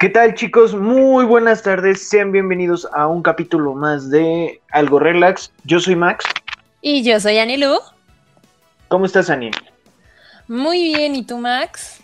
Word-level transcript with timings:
¿Qué 0.00 0.08
tal 0.08 0.34
chicos? 0.34 0.74
Muy 0.74 1.26
buenas 1.26 1.62
tardes, 1.62 2.08
sean 2.08 2.32
bienvenidos 2.32 2.88
a 2.94 3.06
un 3.06 3.22
capítulo 3.22 3.74
más 3.74 4.08
de 4.08 4.58
Algo 4.70 4.98
Relax. 4.98 5.52
Yo 5.64 5.78
soy 5.78 5.94
Max. 5.94 6.24
Y 6.80 7.02
yo 7.02 7.20
soy 7.20 7.36
Anilu. 7.36 7.76
¿Cómo 8.88 9.04
estás, 9.04 9.28
Ani? 9.28 9.50
Muy 10.48 10.94
bien, 10.94 11.14
¿y 11.16 11.22
tú, 11.22 11.36
Max? 11.36 12.02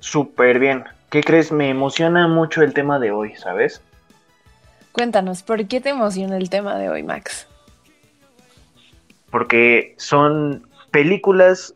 Súper 0.00 0.58
bien. 0.58 0.84
¿Qué 1.10 1.22
crees? 1.22 1.52
Me 1.52 1.68
emociona 1.68 2.28
mucho 2.28 2.62
el 2.62 2.72
tema 2.72 2.98
de 2.98 3.10
hoy, 3.10 3.36
¿sabes? 3.36 3.82
Cuéntanos, 4.92 5.42
¿por 5.42 5.66
qué 5.66 5.82
te 5.82 5.90
emociona 5.90 6.38
el 6.38 6.48
tema 6.48 6.78
de 6.78 6.88
hoy, 6.88 7.02
Max? 7.02 7.46
Porque 9.30 9.94
son 9.98 10.66
películas 10.90 11.74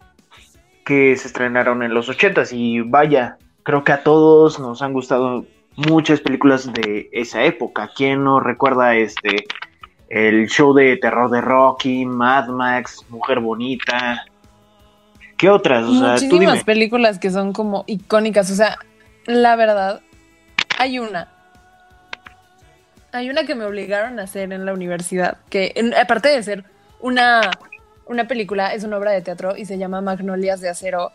que 0.87 1.15
se 1.15 1.29
estrenaron 1.29 1.83
en 1.83 1.93
los 1.93 2.09
ochentas 2.09 2.55
y 2.55 2.81
vaya, 2.81 3.37
creo 3.67 3.83
que 3.83 3.91
a 3.91 4.05
todos 4.05 4.61
nos 4.61 4.81
han 4.81 4.93
gustado 4.93 5.45
muchas 5.75 6.21
películas 6.21 6.73
de 6.73 7.09
esa 7.11 7.43
época. 7.43 7.91
¿Quién 7.95 8.23
no 8.23 8.39
recuerda 8.39 8.95
este 8.95 9.45
el 10.09 10.47
show 10.47 10.73
de 10.73 10.97
terror 10.99 11.29
de 11.31 11.41
Rocky, 11.41 12.07
Mad 12.07 12.47
Max, 12.47 13.05
Mujer 13.09 13.41
Bonita? 13.41 14.25
¿Qué 15.37 15.51
otras? 15.51 15.85
O 15.85 15.99
sea, 15.99 16.13
Muchísimas 16.13 16.63
películas 16.63 17.19
que 17.19 17.33
son 17.33 17.53
como 17.53 17.83
icónicas. 17.89 18.53
O 18.53 18.55
sea, 18.55 18.79
la 19.27 19.57
verdad, 19.57 20.01
hay 20.79 21.01
una. 21.01 21.33
Hay 23.11 23.31
una 23.31 23.47
que 23.47 23.57
me 23.57 23.65
obligaron 23.65 24.21
a 24.21 24.23
hacer 24.23 24.53
en 24.53 24.65
la 24.65 24.75
universidad, 24.75 25.39
que 25.51 25.75
aparte 26.01 26.29
de 26.29 26.41
ser 26.45 26.65
una, 27.01 27.51
una 28.07 28.29
película, 28.29 28.75
es 28.75 28.85
una 28.85 28.97
obra 28.97 29.11
de 29.11 29.23
teatro 29.23 29.57
y 29.57 29.65
se 29.65 29.77
llama 29.77 30.01
Magnolias 30.03 30.61
de 30.61 30.69
Acero. 30.69 31.11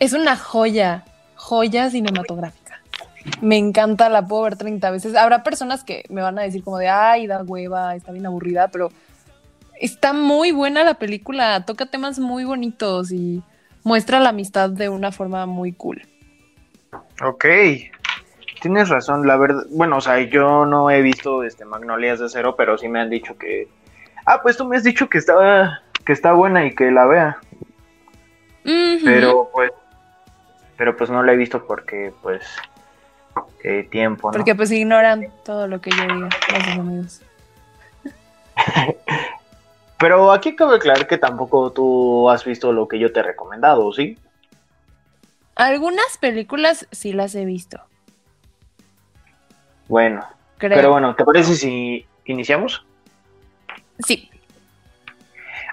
Es 0.00 0.12
una 0.12 0.36
joya 0.36 1.04
joya 1.38 1.88
cinematográfica. 1.88 2.82
Me 3.40 3.56
encanta, 3.56 4.08
la 4.08 4.26
puedo 4.26 4.42
ver 4.42 4.56
30 4.56 4.90
veces. 4.90 5.16
Habrá 5.16 5.42
personas 5.42 5.84
que 5.84 6.04
me 6.10 6.20
van 6.20 6.38
a 6.38 6.42
decir 6.42 6.62
como 6.62 6.78
de, 6.78 6.88
ay, 6.88 7.26
da 7.26 7.42
hueva, 7.42 7.94
está 7.94 8.12
bien 8.12 8.26
aburrida, 8.26 8.68
pero 8.68 8.90
está 9.80 10.12
muy 10.12 10.50
buena 10.50 10.84
la 10.84 10.94
película, 10.94 11.64
toca 11.64 11.86
temas 11.86 12.18
muy 12.18 12.44
bonitos 12.44 13.12
y 13.12 13.42
muestra 13.84 14.20
la 14.20 14.30
amistad 14.30 14.70
de 14.70 14.88
una 14.88 15.12
forma 15.12 15.46
muy 15.46 15.72
cool. 15.72 16.02
Ok, 17.22 17.44
tienes 18.60 18.88
razón, 18.88 19.26
la 19.26 19.36
verdad, 19.36 19.64
bueno, 19.70 19.98
o 19.98 20.00
sea, 20.00 20.20
yo 20.20 20.66
no 20.66 20.90
he 20.90 21.02
visto 21.02 21.44
este 21.44 21.64
Magnolias 21.64 22.18
de 22.18 22.28
Cero, 22.28 22.54
pero 22.56 22.76
sí 22.76 22.88
me 22.88 23.00
han 23.00 23.10
dicho 23.10 23.36
que... 23.38 23.68
Ah, 24.26 24.40
pues 24.42 24.56
tú 24.56 24.64
me 24.64 24.76
has 24.76 24.84
dicho 24.84 25.08
que 25.08 25.18
está, 25.18 25.82
que 26.04 26.12
está 26.12 26.32
buena 26.32 26.66
y 26.66 26.74
que 26.74 26.90
la 26.90 27.06
vea. 27.06 27.38
Pero 29.04 29.50
pues 29.52 29.70
pero 30.78 30.96
pues 30.96 31.10
no 31.10 31.22
la 31.22 31.32
he 31.32 31.36
visto 31.36 31.66
porque 31.66 32.14
pues 32.22 32.46
tiempo, 33.90 34.30
¿no? 34.30 34.38
Porque 34.38 34.54
pues 34.54 34.70
ignoran 34.70 35.28
todo 35.44 35.66
lo 35.66 35.80
que 35.80 35.90
yo 35.90 36.02
diga, 36.02 36.28
gracias 36.48 36.78
amigos. 36.78 37.22
pero 39.98 40.32
aquí 40.32 40.56
cabe 40.56 40.76
aclarar 40.76 41.06
que 41.06 41.18
tampoco 41.18 41.72
tú 41.72 42.30
has 42.30 42.44
visto 42.44 42.72
lo 42.72 42.88
que 42.88 42.98
yo 42.98 43.12
te 43.12 43.20
he 43.20 43.22
recomendado, 43.22 43.92
¿sí? 43.92 44.16
Algunas 45.56 46.16
películas 46.18 46.86
sí 46.92 47.12
las 47.12 47.34
he 47.34 47.44
visto. 47.44 47.80
Bueno, 49.88 50.24
pero 50.58 50.92
bueno, 50.92 51.14
¿te 51.16 51.24
parece 51.24 51.54
si 51.54 52.06
iniciamos? 52.26 52.84
Sí. 54.00 54.30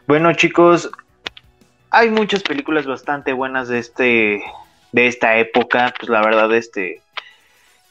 Bueno, 0.08 0.34
chicos, 0.34 0.90
hay 1.92 2.10
muchas 2.10 2.42
películas 2.42 2.88
bastante 2.88 3.34
buenas 3.34 3.68
de 3.68 3.80
este 3.80 4.44
de 4.96 5.08
esta 5.08 5.36
época, 5.36 5.94
pues 6.00 6.10
la 6.10 6.22
verdad, 6.22 6.54
este, 6.56 7.02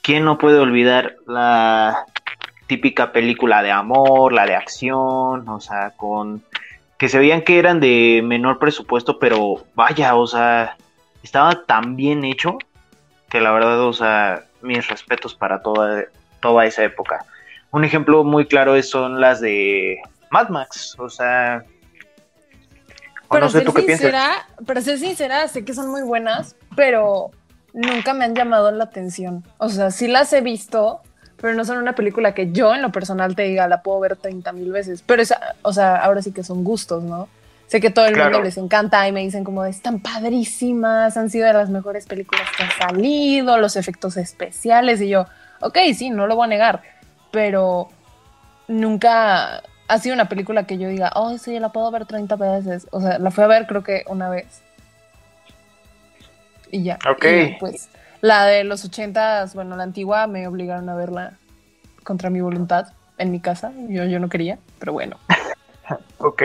¿quién 0.00 0.24
no 0.24 0.38
puede 0.38 0.58
olvidar 0.58 1.16
la 1.26 2.06
típica 2.66 3.12
película 3.12 3.62
de 3.62 3.70
amor, 3.70 4.32
la 4.32 4.46
de 4.46 4.54
acción, 4.54 5.46
o 5.46 5.60
sea, 5.60 5.90
con 5.90 6.42
que 6.96 7.10
se 7.10 7.18
veían 7.18 7.42
que 7.42 7.58
eran 7.58 7.78
de 7.78 8.22
menor 8.24 8.58
presupuesto, 8.58 9.18
pero 9.18 9.66
vaya, 9.74 10.14
o 10.14 10.26
sea, 10.26 10.78
estaba 11.22 11.66
tan 11.66 11.94
bien 11.94 12.24
hecho 12.24 12.56
que 13.28 13.42
la 13.42 13.52
verdad, 13.52 13.82
o 13.82 13.92
sea, 13.92 14.44
mis 14.62 14.88
respetos 14.88 15.34
para 15.34 15.60
toda, 15.60 16.04
toda 16.40 16.64
esa 16.64 16.84
época. 16.84 17.26
Un 17.70 17.84
ejemplo 17.84 18.24
muy 18.24 18.46
claro 18.46 18.82
son 18.82 19.20
las 19.20 19.42
de 19.42 19.98
Mad 20.30 20.48
Max, 20.48 20.96
o 20.98 21.10
sea, 21.10 21.64
pero 23.30 23.48
ser 23.48 23.70
sincera, 23.70 24.46
Para 24.66 24.80
ser 24.80 24.98
sincera, 24.98 25.48
sé 25.48 25.64
que 25.64 25.74
son 25.74 25.90
muy 25.90 26.02
buenas, 26.02 26.56
pero 26.76 27.30
nunca 27.72 28.14
me 28.14 28.24
han 28.24 28.34
llamado 28.34 28.70
la 28.70 28.84
atención. 28.84 29.44
O 29.58 29.68
sea, 29.68 29.90
sí 29.90 30.08
las 30.08 30.32
he 30.32 30.40
visto, 30.40 31.00
pero 31.36 31.54
no 31.54 31.64
son 31.64 31.78
una 31.78 31.94
película 31.94 32.34
que 32.34 32.52
yo 32.52 32.74
en 32.74 32.82
lo 32.82 32.92
personal 32.92 33.34
te 33.36 33.42
diga, 33.42 33.68
la 33.68 33.82
puedo 33.82 34.00
ver 34.00 34.16
30 34.16 34.52
mil 34.52 34.72
veces. 34.72 35.02
Pero 35.04 35.22
esa, 35.22 35.56
o 35.62 35.72
sea, 35.72 35.96
ahora 35.96 36.22
sí 36.22 36.32
que 36.32 36.44
son 36.44 36.64
gustos, 36.64 37.02
¿no? 37.02 37.28
Sé 37.66 37.80
que 37.80 37.90
todo 37.90 38.06
el 38.06 38.16
mundo 38.16 38.42
les 38.42 38.58
encanta 38.58 39.08
y 39.08 39.12
me 39.12 39.20
dicen 39.20 39.42
como 39.42 39.64
están 39.64 40.00
padrísimas, 40.00 41.16
han 41.16 41.30
sido 41.30 41.46
de 41.46 41.54
las 41.54 41.70
mejores 41.70 42.06
películas 42.06 42.46
que 42.56 42.62
han 42.62 42.70
salido, 42.70 43.56
los 43.58 43.76
efectos 43.76 44.16
especiales 44.16 45.00
y 45.00 45.08
yo, 45.08 45.26
ok, 45.60 45.78
sí, 45.96 46.10
no 46.10 46.26
lo 46.26 46.36
voy 46.36 46.44
a 46.44 46.48
negar, 46.48 46.82
pero 47.30 47.88
nunca 48.68 49.62
ha 49.88 49.98
sido 49.98 50.14
una 50.14 50.28
película 50.28 50.66
que 50.66 50.78
yo 50.78 50.88
diga, 50.88 51.10
oh, 51.14 51.36
sí, 51.38 51.58
la 51.58 51.70
puedo 51.70 51.90
ver 51.90 52.06
30 52.06 52.36
veces. 52.36 52.86
O 52.90 53.00
sea, 53.00 53.18
la 53.18 53.30
fui 53.30 53.44
a 53.44 53.48
ver 53.48 53.66
creo 53.66 53.82
que 53.82 54.04
una 54.08 54.28
vez. 54.28 54.62
Y 56.70 56.82
ya. 56.82 56.98
Ok. 57.08 57.24
pues 57.60 57.88
la 58.20 58.46
de 58.46 58.64
los 58.64 58.84
80, 58.84 59.46
bueno, 59.54 59.76
la 59.76 59.82
antigua 59.82 60.26
me 60.26 60.46
obligaron 60.46 60.88
a 60.88 60.94
verla 60.94 61.34
contra 62.04 62.30
mi 62.30 62.40
voluntad 62.40 62.88
en 63.18 63.30
mi 63.30 63.40
casa. 63.40 63.72
Yo, 63.88 64.04
yo 64.04 64.18
no 64.18 64.28
quería, 64.28 64.58
pero 64.78 64.92
bueno. 64.92 65.18
ok. 66.18 66.42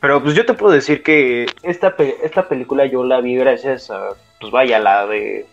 Pero 0.00 0.22
pues 0.22 0.34
yo 0.34 0.46
te 0.46 0.54
puedo 0.54 0.72
decir 0.72 1.02
que 1.02 1.46
esta, 1.62 1.94
esta 2.22 2.48
película 2.48 2.86
yo 2.86 3.04
la 3.04 3.20
vi 3.20 3.36
gracias 3.36 3.90
a, 3.90 4.10
pues 4.40 4.50
vaya, 4.52 4.78
la 4.78 5.06
de, 5.06 5.46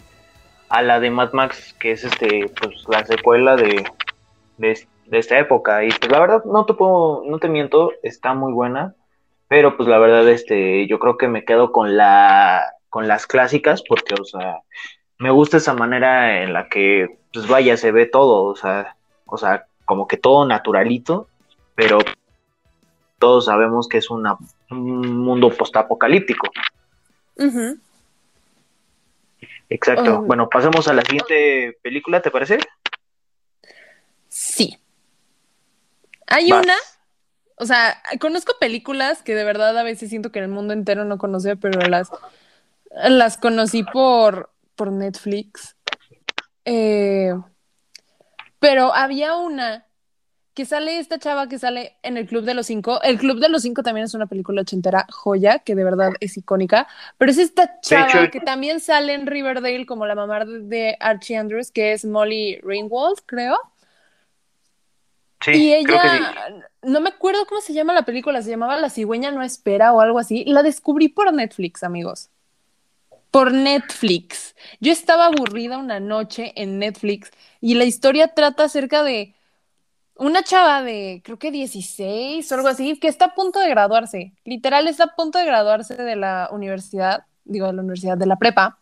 a 0.69 0.81
la 0.81 1.00
de 1.00 1.09
Mad 1.09 1.33
Max, 1.33 1.73
que 1.79 1.91
es 1.91 2.03
este, 2.03 2.50
pues 2.59 2.75
la 2.88 3.06
secuela 3.06 3.56
de, 3.56 3.83
de, 4.57 4.88
de 5.07 5.19
esta 5.19 5.38
época. 5.40 5.84
Y 5.84 5.90
pues 5.90 6.12
la 6.12 6.19
verdad, 6.19 6.44
no 6.45 6.66
te 6.66 6.73
puedo, 6.73 7.23
no 7.25 7.40
te 7.40 7.50
miento, 7.50 7.91
está 8.03 8.34
muy 8.34 8.53
buena. 8.53 8.95
Pero 9.47 9.78
pues 9.78 9.88
la 9.88 9.97
verdad, 9.97 10.28
este, 10.28 10.88
yo 10.88 11.00
creo 11.00 11.18
que 11.18 11.28
me 11.28 11.45
quedo 11.45 11.72
con 11.72 11.95
la, 11.95 12.73
con 12.90 13.07
las 13.07 13.28
clásicas, 13.28 13.81
porque, 13.88 14.16
o 14.19 14.25
sea, 14.25 14.62
me 15.19 15.31
gusta 15.31 15.57
esa 15.57 15.73
manera 15.73 16.44
en 16.44 16.53
la 16.53 16.68
que, 16.68 17.18
pues 17.34 17.47
vaya, 17.47 17.78
se 17.78 17.91
ve 17.91 18.06
todo, 18.06 18.44
o 18.44 18.56
sea, 18.56 18.97
o 19.25 19.38
sea, 19.38 19.68
como 19.85 20.07
que 20.07 20.18
todo 20.18 20.45
naturalito, 20.45 21.28
pero 21.75 22.00
todos 23.19 23.45
sabemos 23.45 23.88
que 23.88 24.00
es 24.00 24.09
una, 24.09 24.38
un 24.69 25.18
mundo 25.18 25.50
postapocalíptico. 25.50 26.47
Exacto. 29.69 30.19
Oh. 30.19 30.22
Bueno, 30.24 30.50
pasemos 30.50 30.88
a 30.88 30.94
la 30.94 31.03
siguiente 31.03 31.78
película, 31.81 32.22
¿te 32.22 32.31
parece? 32.31 32.59
Sí. 34.28 34.78
Hay 36.27 36.51
una, 36.51 36.75
o 37.55 37.65
sea, 37.65 38.01
conozco 38.19 38.53
películas 38.59 39.23
que 39.23 39.33
de 39.33 39.43
verdad 39.43 39.77
a 39.77 39.83
veces 39.83 40.09
siento 40.09 40.31
que 40.31 40.39
el 40.39 40.49
mundo 40.49 40.73
entero 40.73 41.05
no 41.05 41.17
conoce, 41.17 41.55
pero 41.55 41.79
las, 41.88 42.09
las 42.91 43.38
conocí 43.38 43.83
por, 43.83 44.51
por 44.75 44.91
Netflix. 44.91 45.75
Eh, 46.65 47.33
pero 48.59 48.94
había 48.94 49.35
una 49.35 49.85
que 50.53 50.65
sale 50.65 50.97
esta 51.00 51.19
chava 51.19 51.47
que 51.47 51.59
sale 51.59 51.97
en 52.01 52.18
el 52.18 52.25
Club 52.27 52.44
de 52.44 52.56
los 52.56 52.65
Cinco. 52.65 53.00
El 53.03 53.19
Club 53.19 53.39
de 53.39 53.47
los 53.47 53.62
Cinco 53.62 53.83
también 53.83 54.06
es 54.06 54.15
una 54.15 54.25
película 54.25 54.62
ochentera 54.62 55.06
joya, 55.09 55.59
que 55.59 55.75
de 55.75 55.83
verdad 55.83 56.09
es 56.19 56.35
icónica. 56.35 56.88
Pero 57.18 57.31
es 57.31 57.38
esta 57.38 57.80
chava 57.80 58.30
que 58.30 58.39
también 58.39 58.80
sale 58.80 59.13
en 59.13 59.27
Riverdale 59.27 59.85
como 59.85 60.07
la 60.07 60.15
mamá 60.15 60.44
de 60.45 60.97
Archie 61.00 61.38
Andrews, 61.38 61.71
que 61.71 61.94
es 61.94 62.06
Molly 62.06 62.59
Ringwald, 62.63 63.19
creo 63.25 63.57
y 65.45 65.74
ella, 65.74 66.63
no 66.81 67.00
me 67.00 67.10
acuerdo 67.10 67.45
cómo 67.45 67.62
se 67.62 67.74
llama 67.74 67.94
la 67.94 68.04
película, 68.04 68.42
se 68.42 68.50
llamaba 68.50 68.78
La 68.78 68.89
cigüeña 68.89 69.31
no 69.31 69.44
espera 69.44 69.94
o 69.94 70.01
algo 70.01 70.19
así. 70.19 70.44
La 70.45 70.63
descubrí 70.63 71.10
por 71.10 71.31
Netflix, 71.34 71.84
amigos. 71.84 72.30
Por 73.31 73.51
Netflix. 73.51 74.56
Yo 74.80 74.92
estaba 74.92 75.25
aburrida 75.25 75.78
una 75.78 76.00
noche 76.00 76.54
en 76.56 76.80
Netflix 76.80 77.31
y 77.62 77.75
la 77.75 77.86
historia 77.86 78.30
trata 78.34 78.63
acerca 78.63 79.04
de 79.04 79.36
una 80.16 80.44
chava 80.44 80.81
de, 80.81 81.22
creo 81.24 81.38
que 81.38 81.51
16 81.51 82.51
o 82.51 82.56
algo 82.56 82.68
así, 82.68 83.00
que 83.00 83.07
está 83.07 83.25
a 83.25 83.36
punto 83.36 83.60
de 83.60 83.69
graduarse. 83.69 84.33
Literal, 84.45 84.88
está 84.88 85.06
a 85.06 85.16
punto 85.16 85.38
de 85.38 85.45
graduarse 85.45 85.95
de 85.95 86.16
la 86.16 86.50
universidad, 86.51 87.25
digo, 87.45 87.68
de 87.68 87.74
la 87.74 87.81
universidad, 87.81 88.18
de 88.18 88.25
la 88.25 88.38
prepa, 88.38 88.80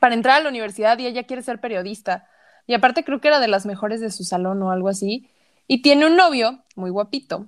para 0.00 0.14
entrar 0.14 0.40
a 0.40 0.42
la 0.42 0.50
universidad 0.50 0.98
y 0.98 1.06
ella 1.06 1.24
quiere 1.24 1.42
ser 1.42 1.60
periodista. 1.60 2.28
Y 2.66 2.74
aparte 2.74 3.04
creo 3.04 3.20
que 3.20 3.28
era 3.28 3.40
de 3.40 3.48
las 3.48 3.66
mejores 3.66 4.00
de 4.00 4.10
su 4.10 4.24
salón 4.24 4.62
o 4.62 4.70
algo 4.70 4.88
así. 4.88 5.30
Y 5.66 5.82
tiene 5.82 6.06
un 6.06 6.16
novio 6.16 6.64
muy 6.76 6.90
guapito. 6.90 7.46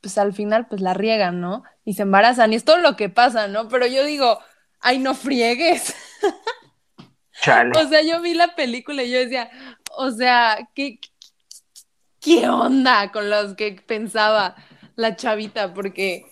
Pues 0.00 0.16
al 0.18 0.32
final, 0.32 0.68
pues 0.68 0.80
la 0.80 0.94
riegan, 0.94 1.40
¿no? 1.40 1.64
Y 1.84 1.94
se 1.94 2.02
embarazan. 2.02 2.52
Y 2.52 2.56
es 2.56 2.64
todo 2.64 2.78
lo 2.78 2.96
que 2.96 3.08
pasa, 3.08 3.48
¿no? 3.48 3.68
Pero 3.68 3.86
yo 3.86 4.04
digo, 4.04 4.38
ay, 4.80 4.98
no 4.98 5.14
friegues. 5.14 5.94
Chale. 7.42 7.78
O 7.78 7.88
sea, 7.88 8.02
yo 8.02 8.20
vi 8.20 8.34
la 8.34 8.54
película 8.54 9.02
y 9.02 9.10
yo 9.10 9.18
decía, 9.18 9.50
o 9.96 10.10
sea, 10.10 10.68
¿qué, 10.74 11.00
qué 12.20 12.48
onda 12.48 13.12
con 13.12 13.30
los 13.30 13.54
que 13.54 13.72
pensaba 13.72 14.56
la 14.96 15.16
chavita? 15.16 15.72
Porque 15.72 16.26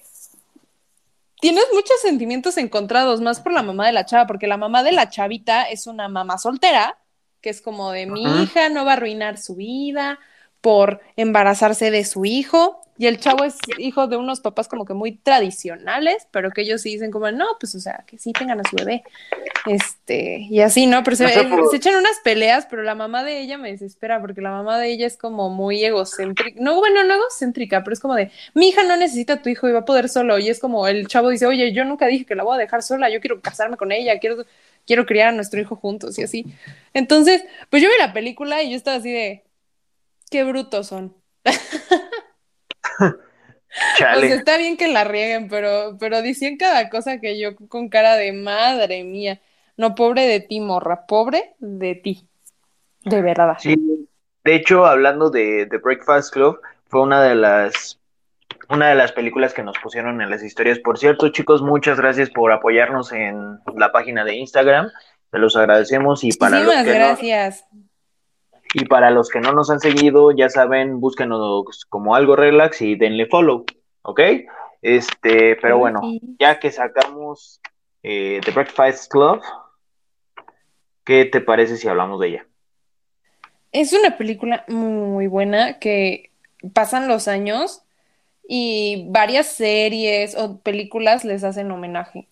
tienes 1.41 1.65
muchos 1.73 2.01
sentimientos 2.01 2.57
encontrados, 2.57 3.21
más 3.21 3.41
por 3.41 3.53
la 3.53 3.63
mamá 3.63 3.87
de 3.87 3.93
la 3.93 4.05
chava, 4.05 4.27
porque 4.27 4.49
la 4.49 4.57
mamá 4.57 4.83
de 4.83 4.93
la 4.93 5.09
chavita 5.09 5.65
es 5.65 5.87
una 5.87 6.09
mamá 6.09 6.39
soltera, 6.39 6.99
que 7.41 7.51
es 7.51 7.63
como 7.63 7.93
de 7.93 8.07
mi 8.07 8.43
hija 8.43 8.69
no 8.69 8.85
va 8.85 8.93
a 8.93 8.95
arruinar 8.95 9.39
su 9.39 9.55
vida 9.55 10.19
por 10.67 11.01
embarazarse 11.15 11.93
de 11.93 12.05
su 12.05 12.25
hijo. 12.25 12.83
Y 12.99 13.07
el 13.07 13.21
chavo 13.21 13.45
es 13.45 13.55
hijo 13.79 14.09
de 14.09 14.17
unos 14.17 14.41
papás 14.41 14.67
como 14.67 14.85
que 14.85 14.95
muy 14.95 15.13
tradicionales, 15.13 16.27
pero 16.33 16.51
que 16.51 16.63
ellos 16.63 16.83
sí 16.83 16.91
dicen 16.91 17.13
como, 17.13 17.31
no, 17.31 17.45
pues 17.61 17.77
o 17.77 17.79
sea, 17.79 18.03
que 18.05 18.19
sí 18.19 18.33
tengan 18.33 18.59
a 18.59 18.69
su 18.69 18.75
bebé. 18.75 19.05
Este, 19.67 20.39
y 20.51 20.63
así, 20.63 20.87
¿no? 20.87 21.05
Pero 21.05 21.15
se, 21.17 21.23
No 21.23 21.31
sé 21.31 21.45
por- 21.45 21.71
se 21.71 21.77
echan 21.77 21.95
unas 21.95 22.19
peleas, 22.25 22.67
pero 22.69 22.83
la 22.83 22.97
mamá 22.97 23.23
de 23.23 23.39
ella 23.39 23.59
me 23.59 23.71
desespera 23.71 24.21
porque 24.21 24.41
la 24.41 24.51
mamá 24.51 24.77
de 24.81 24.89
ella 24.91 25.07
es 25.07 25.17
como 25.17 25.51
muy 25.51 25.85
egocéntrica. 25.85 26.61
No, 26.61 26.81
bueno, 26.81 27.05
no 27.05 27.15
egocéntrica, 27.15 27.85
pero 27.85 27.95
es 27.95 28.01
como 28.01 28.17
de, 28.17 28.33
mi 28.55 28.71
hija 28.71 28.83
no 28.83 28.97
necesita 28.97 29.35
a 29.35 29.43
tu 29.43 29.49
hijo 29.51 29.69
y 29.69 29.73
va 29.73 29.81
a 29.81 29.85
poder 29.85 30.09
solo. 30.09 30.37
Y 30.41 30.49
es 30.49 30.59
como 30.59 30.89
el 30.89 31.07
chavo 31.07 31.29
dice, 31.29 31.47
oye, 31.47 31.73
yo 31.73 31.85
nunca 31.85 32.09
dije 32.09 32.25
que 32.25 32.35
la 32.35 32.43
voy 32.43 32.57
a 32.57 32.59
dejar 32.59 32.83
sola, 32.83 33.09
yo 33.09 33.21
quiero 33.21 33.41
casarme 33.41 33.77
con 33.77 33.93
ella, 33.93 34.19
quiero, 34.19 34.45
quiero 34.85 35.07
criar 35.07 35.29
a 35.29 35.33
nuestro 35.33 35.61
hijo 35.61 35.77
juntos 35.77 36.19
y 36.19 36.25
así. 36.25 36.45
Entonces, 36.93 37.45
pues 37.71 37.85
yo 37.85 37.89
vi 37.89 37.95
la 38.01 38.13
película 38.13 38.65
y 38.65 38.71
yo 38.71 38.77
estaba 38.77 38.97
así 38.97 39.13
de, 39.13 39.46
qué 40.31 40.45
brutos 40.45 40.87
son. 40.89 41.17
Chale. 43.99 44.29
sea, 44.29 44.37
está 44.37 44.57
bien 44.57 44.77
que 44.77 44.89
la 44.89 45.05
rieguen, 45.05 45.49
pero, 45.49 45.97
pero 46.01 46.23
decían 46.23 46.57
cada 46.57 46.89
cosa 46.89 47.21
que 47.21 47.39
yo 47.39 47.57
con 47.69 47.89
cara 47.89 48.17
de 48.17 48.33
madre 48.33 49.05
mía. 49.05 49.41
No, 49.77 49.95
pobre 49.95 50.27
de 50.27 50.41
ti, 50.41 50.61
morra, 50.61 51.07
pobre 51.07 51.55
de 51.59 51.95
ti. 51.95 52.27
De 53.05 53.21
verdad. 53.21 53.57
Sí, 53.59 54.09
de 54.45 54.55
hecho, 54.55 54.87
hablando 54.87 55.29
de 55.31 55.69
Breakfast 55.83 56.33
Club, 56.33 56.61
fue 56.87 57.03
una 57.03 57.23
de 57.23 57.35
las 57.35 58.01
una 58.69 58.89
de 58.89 58.95
las 58.95 59.13
películas 59.13 59.55
que 59.55 59.63
nos 59.63 59.79
pusieron 59.79 60.21
en 60.21 60.31
las 60.31 60.43
historias. 60.43 60.79
Por 60.79 60.99
cierto, 60.99 61.29
chicos, 61.29 61.63
muchas 61.63 61.99
gracias 61.99 62.31
por 62.31 62.53
apoyarnos 62.53 63.13
en 63.13 63.61
la 63.77 63.93
página 63.93 64.25
de 64.25 64.35
Instagram. 64.37 64.91
Se 65.31 65.39
los 65.39 65.57
agradecemos 65.57 66.25
y 66.25 66.33
para 66.33 66.59
los 66.59 66.67
Muchísimas 66.67 66.85
que 66.85 66.99
no, 66.99 67.07
gracias. 67.07 67.67
Y 68.75 68.85
para 68.85 69.11
los 69.11 69.29
que 69.29 69.41
no 69.41 69.53
nos 69.53 69.71
han 69.71 69.81
seguido, 69.81 70.33
ya 70.33 70.49
saben, 70.49 71.01
búsquenos 71.01 71.87
como 71.89 72.15
algo 72.15 72.37
relax 72.37 72.83
y 72.83 72.95
denle 72.95 73.27
follow, 73.27 73.65
¿ok? 74.03 74.21
Este, 74.83 75.57
pero 75.57 75.79
bueno, 75.79 76.01
ya 76.39 76.59
que 76.59 76.71
sacamos 76.71 77.61
eh, 78.03 78.41
The 78.45 78.51
Breakfast 78.53 79.11
Club, 79.11 79.41
¿qué 81.05 81.25
te 81.25 81.41
parece 81.41 81.77
si 81.77 81.89
hablamos 81.89 82.21
de 82.21 82.29
ella? 82.29 82.47
Es 83.73 83.93
una 83.93 84.17
película 84.17 84.65
muy 84.69 85.27
buena 85.27 85.79
que 85.79 86.31
pasan 86.73 87.09
los 87.09 87.29
años 87.29 87.83
y 88.49 89.07
varias 89.09 89.49
series 89.49 90.37
o 90.37 90.59
películas 90.59 91.25
les 91.25 91.45
hacen 91.45 91.71
homenaje. 91.71 92.29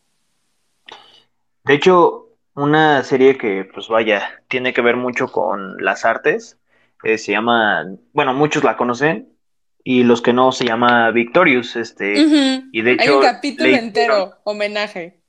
De 1.65 1.75
hecho, 1.75 2.29
una 2.55 3.03
serie 3.05 3.37
que, 3.39 3.65
pues 3.65 3.89
vaya, 3.89 4.43
tiene 4.49 4.73
que 4.73 4.83
ver 4.83 4.97
mucho 4.97 5.33
con 5.33 5.77
las 5.83 6.05
artes, 6.05 6.59
eh, 7.03 7.19
se 7.19 7.33
llama, 7.33 7.87
bueno, 8.13 8.35
muchos 8.35 8.65
la 8.65 8.77
conocen, 8.77 9.37
y 9.85 10.05
los 10.05 10.23
que 10.23 10.33
no 10.33 10.53
se 10.53 10.65
llama 10.67 11.11
Victorious, 11.11 11.77
este, 11.77 12.31
y 12.73 12.83
de 12.83 12.97
Hay 12.99 13.09
hecho, 13.09 13.17
un 13.17 13.21
capítulo 13.21 13.71
le 13.71 13.79
entero, 13.79 14.41
homenaje. 14.45 15.21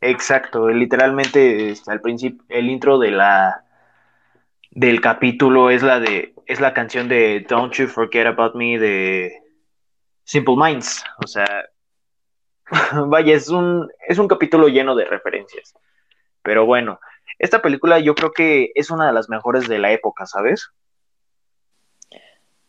exacto, 0.00 0.68
literalmente, 0.70 1.70
este, 1.70 1.90
al 1.92 2.00
principio, 2.00 2.44
el 2.48 2.68
intro 2.70 2.98
de 2.98 3.10
la, 3.10 3.64
del 4.70 5.00
capítulo 5.00 5.70
es 5.70 5.82
la 5.82 6.00
de, 6.00 6.34
es 6.46 6.60
la 6.60 6.74
canción 6.74 7.08
de 7.08 7.44
Don't 7.48 7.72
You 7.74 7.88
Forget 7.88 8.26
About 8.26 8.54
Me 8.54 8.78
de 8.78 9.32
Simple 10.24 10.56
Minds, 10.56 11.04
o 11.24 11.26
sea, 11.26 11.46
vaya, 13.08 13.34
es 13.34 13.48
un, 13.48 13.88
es 14.08 14.18
un 14.18 14.28
capítulo 14.28 14.68
lleno 14.68 14.94
de 14.94 15.04
referencias. 15.04 15.74
Pero 16.46 16.64
bueno, 16.64 17.00
esta 17.40 17.60
película 17.60 17.98
yo 17.98 18.14
creo 18.14 18.32
que 18.32 18.70
es 18.76 18.92
una 18.92 19.08
de 19.08 19.12
las 19.12 19.28
mejores 19.28 19.66
de 19.66 19.80
la 19.80 19.90
época, 19.90 20.26
¿sabes? 20.26 20.70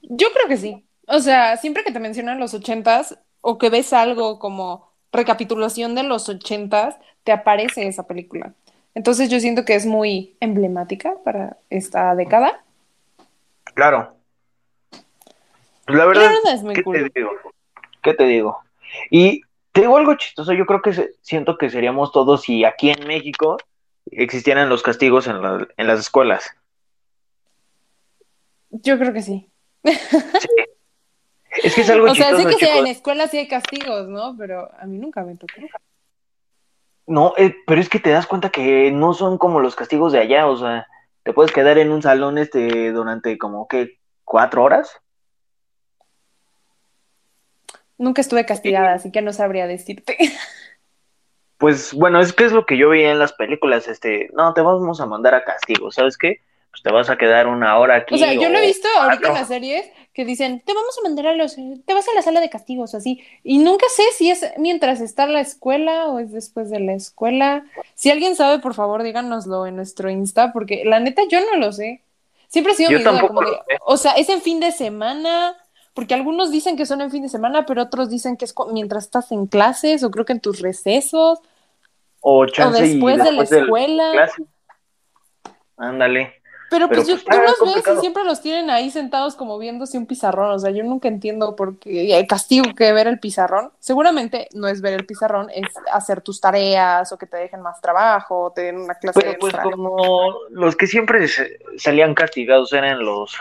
Yo 0.01 0.29
creo 0.33 0.47
que 0.47 0.57
sí. 0.57 0.83
O 1.07 1.19
sea, 1.19 1.57
siempre 1.57 1.83
que 1.83 1.91
te 1.91 1.99
mencionan 1.99 2.39
los 2.39 2.55
ochentas 2.55 3.19
o 3.39 3.59
que 3.59 3.69
ves 3.69 3.93
algo 3.93 4.39
como 4.39 4.91
recapitulación 5.11 5.93
de 5.93 6.01
los 6.01 6.27
ochentas, 6.27 6.97
te 7.23 7.31
aparece 7.31 7.87
esa 7.87 8.07
película. 8.07 8.55
Entonces 8.95 9.29
yo 9.29 9.39
siento 9.39 9.63
que 9.63 9.75
es 9.75 9.85
muy 9.85 10.35
emblemática 10.39 11.13
para 11.23 11.57
esta 11.69 12.15
década. 12.15 12.63
Claro. 13.75 14.15
La 15.85 16.05
verdad, 16.07 16.23
la 16.23 16.29
verdad 16.29 16.53
es 16.55 16.63
muy 16.63 16.73
¿qué 16.73 16.83
cool. 16.83 17.11
te 17.11 17.19
digo? 17.19 17.31
¿Qué 18.01 18.13
te 18.15 18.23
digo? 18.23 18.57
Y 19.11 19.41
te 19.77 19.81
digo 19.81 19.95
algo 19.95 20.15
chistoso, 20.15 20.53
yo 20.53 20.65
creo 20.65 20.81
que 20.81 21.11
siento 21.21 21.55
que 21.55 21.69
seríamos 21.69 22.11
todos 22.11 22.41
si 22.41 22.65
aquí 22.65 22.89
en 22.89 23.05
México 23.05 23.57
existieran 24.09 24.69
los 24.69 24.81
castigos 24.81 25.27
en, 25.27 25.39
la- 25.39 25.67
en 25.77 25.85
las 25.85 25.99
escuelas. 25.99 26.49
Yo 28.71 28.97
creo 28.97 29.13
que 29.13 29.21
sí. 29.21 29.51
Es 29.83 31.75
que 31.75 31.81
es 31.81 31.89
algo 31.91 32.07
O 32.11 32.15
sea, 32.15 32.29
sé 32.35 32.37
chistoso, 32.37 32.57
que 32.57 32.79
en 32.79 32.87
escuelas 32.87 33.29
sí 33.29 33.37
hay 33.37 33.47
castigos, 33.47 34.07
¿no? 34.07 34.35
Pero 34.35 34.67
a 34.79 34.87
mí 34.87 34.97
nunca 34.97 35.23
me 35.23 35.35
tocó. 35.35 35.53
No, 37.05 37.35
eh, 37.37 37.55
pero 37.67 37.79
es 37.79 37.87
que 37.87 37.99
te 37.99 38.09
das 38.09 38.25
cuenta 38.25 38.49
que 38.49 38.89
no 38.89 39.13
son 39.13 39.37
como 39.37 39.59
los 39.59 39.75
castigos 39.75 40.11
de 40.11 40.19
allá, 40.21 40.47
o 40.47 40.57
sea, 40.57 40.87
te 41.21 41.33
puedes 41.33 41.51
quedar 41.51 41.77
en 41.77 41.91
un 41.91 42.01
salón 42.01 42.39
este 42.39 42.91
durante 42.91 43.37
como 43.37 43.67
que 43.67 43.99
cuatro 44.25 44.63
horas. 44.63 44.91
Nunca 47.97 48.21
estuve 48.21 48.45
castigada, 48.45 48.93
así 48.93 49.11
que 49.11 49.21
no 49.21 49.33
sabría 49.33 49.67
decirte. 49.67 50.17
Pues 51.57 51.91
bueno, 51.93 52.19
es 52.21 52.33
que 52.33 52.45
es 52.45 52.51
lo 52.51 52.67
que 52.67 52.77
yo 52.77 52.89
veía 52.89 53.11
en 53.11 53.17
las 53.17 53.33
películas, 53.33 53.87
este, 53.87 54.29
no, 54.33 54.53
te 54.53 54.61
vamos 54.61 55.01
a 55.01 55.07
mandar 55.07 55.33
a 55.33 55.43
castigo, 55.43 55.91
¿sabes 55.91 56.15
qué? 56.15 56.41
Pues 56.69 56.83
te 56.83 56.91
vas 56.91 57.09
a 57.09 57.17
quedar 57.17 57.47
una 57.47 57.79
hora 57.79 57.95
aquí 57.95 58.13
O 58.13 58.17
sea, 58.19 58.31
yo 58.33 58.49
lo 58.49 58.59
he 58.59 58.67
visto 58.67 58.87
ahorita 58.95 59.29
en 59.29 59.33
las 59.33 59.47
series 59.47 59.89
que 60.13 60.25
dicen, 60.25 60.61
te 60.65 60.73
vamos 60.73 60.97
a 60.97 61.01
mandar 61.03 61.27
a 61.27 61.33
los, 61.35 61.55
te 61.55 61.93
vas 61.93 62.07
a 62.07 62.13
la 62.13 62.21
sala 62.21 62.41
de 62.41 62.49
castigos, 62.49 62.93
así. 62.93 63.23
Y 63.43 63.59
nunca 63.59 63.85
sé 63.95 64.03
si 64.15 64.29
es 64.29 64.45
mientras 64.57 65.01
está 65.01 65.23
en 65.23 65.33
la 65.33 65.41
escuela 65.41 66.07
o 66.07 66.19
es 66.19 66.31
después 66.31 66.69
de 66.69 66.79
la 66.79 66.93
escuela. 66.93 67.65
Si 67.95 68.09
alguien 68.11 68.35
sabe, 68.35 68.59
por 68.59 68.73
favor, 68.73 69.01
díganoslo 69.03 69.67
en 69.67 69.75
nuestro 69.75 70.09
Insta, 70.09 70.53
porque 70.53 70.83
la 70.85 70.99
neta 70.99 71.23
yo 71.29 71.39
no 71.41 71.57
lo 71.57 71.71
sé. 71.71 72.01
Siempre 72.47 72.73
ha 72.73 72.75
sido 72.75 72.91
Yo 72.91 72.97
mi 72.99 73.03
duda, 73.03 73.21
como 73.27 73.41
de, 73.41 73.57
o 73.85 73.97
sea, 73.97 74.13
es 74.13 74.29
en 74.29 74.41
fin 74.41 74.59
de 74.59 74.71
semana, 74.71 75.55
porque 75.97 76.13
algunos 76.13 76.51
dicen 76.51 76.77
que 76.77 76.85
son 76.85 77.01
en 77.01 77.09
fin 77.09 77.23
de 77.23 77.27
semana, 77.27 77.65
pero 77.65 77.81
otros 77.81 78.07
dicen 78.07 78.37
que 78.37 78.45
es 78.45 78.53
mientras 78.71 79.05
estás 79.05 79.31
en 79.31 79.47
clases 79.47 80.03
o 80.03 80.11
creo 80.11 80.25
que 80.25 80.33
en 80.33 80.39
tus 80.39 80.61
recesos 80.61 81.39
O 82.19 82.41
o 82.41 82.45
chance 82.45 82.79
después 82.79 83.17
de 83.17 83.31
la 83.31 83.41
después 83.41 83.49
de 83.49 83.55
la 83.55 83.63
escuela. 83.63 84.31
Ándale. 85.75 86.35
Pero 86.69 86.87
Pero, 86.87 86.89
pues, 86.89 87.07
yo, 87.07 87.15
pues, 87.15 87.25
tú 87.25 87.31
está 87.31 87.41
los 87.41 87.45
ves 87.45 87.55
y 87.55 87.59
complicado. 87.63 88.01
siempre 88.01 88.23
los 88.25 88.41
tienen 88.41 88.69
ahí 88.69 88.91
sentados 88.91 89.35
como 89.35 89.57
viéndose 89.57 89.97
un 89.97 90.05
pizarrón. 90.05 90.51
O 90.51 90.59
sea, 90.59 90.69
yo 90.69 90.83
nunca 90.83 91.07
entiendo 91.07 91.55
por 91.55 91.79
qué 91.79 92.15
el 92.15 92.27
castigo 92.27 92.75
que 92.75 92.93
ver 92.93 93.07
el 93.07 93.19
pizarrón. 93.19 93.71
Seguramente 93.79 94.49
no 94.53 94.67
es 94.67 94.81
ver 94.81 94.93
el 94.93 95.05
pizarrón, 95.07 95.49
es 95.49 95.65
hacer 95.91 96.21
tus 96.21 96.39
tareas 96.39 97.11
o 97.11 97.17
que 97.17 97.25
te 97.25 97.37
dejen 97.37 97.63
más 97.63 97.81
trabajo, 97.81 98.43
o 98.43 98.51
te 98.51 98.61
den 98.61 98.81
una 98.81 98.93
clase 98.93 99.19
Pero 99.19 99.39
pues 99.39 99.51
extra. 99.51 99.71
como 99.71 100.35
los 100.51 100.75
que 100.75 100.85
siempre 100.85 101.27
salían 101.79 102.13
castigados 102.13 102.71
eran 102.71 103.03
los 103.03 103.35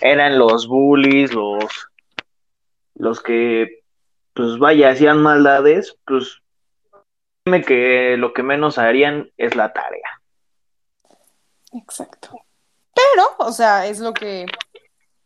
eran 0.00 0.38
los 0.38 0.66
bullies, 0.66 1.32
los 1.32 1.90
los 2.94 3.20
que 3.20 3.82
pues 4.34 4.58
vaya 4.58 4.90
hacían 4.90 5.22
maldades, 5.22 5.96
pues 6.06 6.42
dime 7.44 7.62
que 7.62 8.16
lo 8.16 8.32
que 8.32 8.42
menos 8.42 8.78
harían 8.78 9.30
es 9.36 9.56
la 9.56 9.72
tarea. 9.72 10.20
Exacto. 11.72 12.30
Pero, 12.94 13.28
o 13.38 13.52
sea, 13.52 13.86
es 13.86 14.00
lo 14.00 14.12
que. 14.12 14.46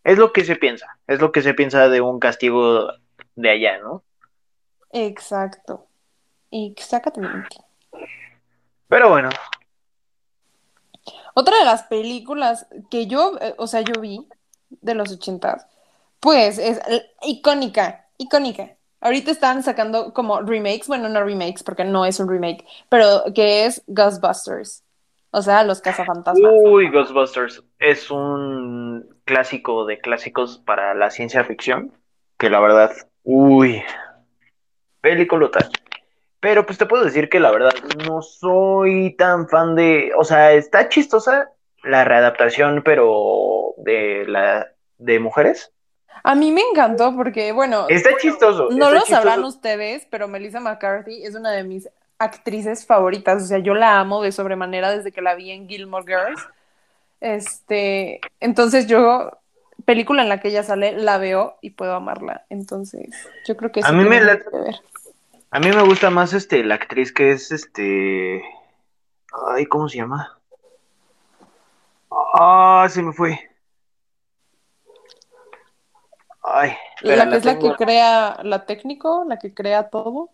Es 0.04 0.18
lo 0.18 0.32
que 0.32 0.44
se 0.44 0.56
piensa, 0.56 0.98
es 1.06 1.20
lo 1.20 1.32
que 1.32 1.42
se 1.42 1.54
piensa 1.54 1.88
de 1.88 2.00
un 2.00 2.20
castigo 2.20 2.88
de 3.34 3.50
allá, 3.50 3.78
¿no? 3.78 4.04
Exacto. 4.92 5.86
Exactamente. 6.50 7.56
Pero 8.88 9.08
bueno, 9.08 9.30
Otra 11.34 11.58
de 11.58 11.64
las 11.64 11.82
películas 11.84 12.66
que 12.90 13.06
yo, 13.06 13.36
eh, 13.40 13.54
o 13.58 13.66
sea, 13.66 13.82
yo 13.82 14.00
vi 14.00 14.26
de 14.70 14.94
los 14.94 15.12
ochentas, 15.12 15.66
pues 16.20 16.58
es 16.58 16.80
icónica, 17.22 18.06
icónica. 18.18 18.76
Ahorita 19.00 19.30
están 19.30 19.62
sacando 19.62 20.14
como 20.14 20.40
remakes, 20.40 20.86
bueno, 20.86 21.10
no 21.10 21.22
remakes 21.22 21.62
porque 21.62 21.84
no 21.84 22.06
es 22.06 22.18
un 22.20 22.28
remake, 22.28 22.64
pero 22.88 23.24
que 23.34 23.66
es 23.66 23.82
Ghostbusters. 23.86 24.82
O 25.30 25.42
sea, 25.42 25.64
los 25.64 25.80
cazafantasmas. 25.80 26.52
uy, 26.64 26.88
Ghostbusters 26.90 27.62
es 27.80 28.10
un 28.10 29.06
clásico 29.24 29.84
de 29.84 29.98
clásicos 29.98 30.58
para 30.58 30.94
la 30.94 31.10
ciencia 31.10 31.44
ficción, 31.44 31.92
que 32.38 32.48
la 32.48 32.60
verdad, 32.60 32.92
uy, 33.24 33.82
peliculota. 35.00 35.68
Pero 36.44 36.66
pues 36.66 36.76
te 36.76 36.84
puedo 36.84 37.02
decir 37.02 37.30
que 37.30 37.40
la 37.40 37.50
verdad 37.50 37.72
no 38.06 38.20
soy 38.20 39.16
tan 39.16 39.48
fan 39.48 39.74
de, 39.74 40.12
o 40.14 40.24
sea, 40.24 40.52
está 40.52 40.90
chistosa 40.90 41.48
la 41.82 42.04
readaptación, 42.04 42.82
pero 42.84 43.72
de 43.78 44.26
la 44.28 44.68
de 44.98 45.18
mujeres. 45.20 45.72
A 46.22 46.34
mí 46.34 46.52
me 46.52 46.60
encantó 46.60 47.16
porque, 47.16 47.52
bueno, 47.52 47.86
Está 47.88 48.10
chistoso. 48.18 48.64
no 48.70 48.84
está 48.88 48.90
lo 48.90 49.00
chistoso. 49.00 49.22
sabrán 49.22 49.44
ustedes, 49.44 50.06
pero 50.10 50.28
Melissa 50.28 50.60
McCarthy 50.60 51.24
es 51.24 51.34
una 51.34 51.50
de 51.50 51.64
mis 51.64 51.88
actrices 52.18 52.84
favoritas. 52.84 53.42
O 53.42 53.46
sea, 53.46 53.58
yo 53.60 53.72
la 53.72 53.98
amo 53.98 54.22
de 54.22 54.30
sobremanera 54.30 54.90
desde 54.90 55.12
que 55.12 55.22
la 55.22 55.34
vi 55.34 55.50
en 55.50 55.66
Gilmore 55.66 56.04
Girls. 56.06 56.46
Este, 57.22 58.20
entonces 58.40 58.86
yo, 58.86 59.30
película 59.86 60.22
en 60.22 60.28
la 60.28 60.40
que 60.40 60.48
ella 60.48 60.62
sale, 60.62 60.92
la 60.92 61.16
veo 61.16 61.56
y 61.62 61.70
puedo 61.70 61.94
amarla. 61.94 62.44
Entonces, 62.50 63.08
yo 63.46 63.56
creo 63.56 63.72
que 63.72 63.80
A 63.82 63.92
mí 63.92 64.04
me 64.04 64.20
la- 64.20 64.36
que 64.38 64.44
ver. 64.52 64.74
A 65.54 65.60
mí 65.60 65.68
me 65.70 65.82
gusta 65.84 66.10
más 66.10 66.32
este 66.32 66.64
la 66.64 66.74
actriz 66.74 67.12
que 67.12 67.30
es 67.30 67.52
este 67.52 68.42
ay, 69.54 69.66
¿cómo 69.66 69.88
se 69.88 69.98
llama? 69.98 70.40
Ah, 72.10 72.88
se 72.90 73.00
me 73.04 73.12
fue. 73.12 73.38
Ay, 76.42 76.72
La 77.02 77.30
que 77.30 77.36
es 77.36 77.44
la 77.44 77.58
que 77.60 77.72
crea 77.76 78.40
la 78.42 78.66
técnico, 78.66 79.24
la 79.28 79.38
que 79.38 79.54
crea 79.54 79.90
todo. 79.90 80.30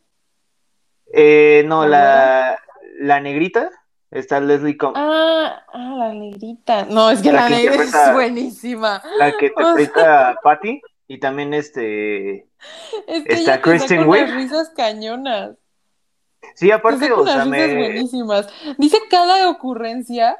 Eh, 1.13 1.65
no, 1.67 1.87
¿La 1.87 1.99
la 1.99 2.59
la 3.01 3.21
negrita 3.21 3.69
está 4.11 4.41
Leslie 4.41 4.79
Com 4.79 4.95
Ah, 4.97 5.67
ah, 5.71 5.95
la 5.99 6.15
negrita. 6.15 6.87
No, 6.87 7.11
es 7.11 7.21
que 7.21 7.31
La 7.31 7.43
la 7.43 7.49
que 7.49 7.57
negrita 7.57 8.07
es 8.07 8.13
buenísima. 8.15 9.03
la 9.19 9.37
que 9.37 9.49
interpreta 9.49 10.31
a 10.31 10.35
Patty 10.37 10.81
y 11.09 11.21
también 11.21 11.53
este 11.53 12.50
Es 13.07 13.25
que 13.25 13.33
Está 13.35 13.61
Kristen 13.61 14.09
Wiig. 14.09 14.27
risas 14.35 14.71
cañonas. 14.77 15.57
Sí, 16.55 16.67
Te 16.69 16.73
aparte, 16.73 17.13
o 17.13 17.27
sea, 17.27 17.45
me 17.45 17.75
buenísimas. 17.77 18.49
Dice 18.79 18.99
cada 19.11 19.49
ocurrencia. 19.51 20.37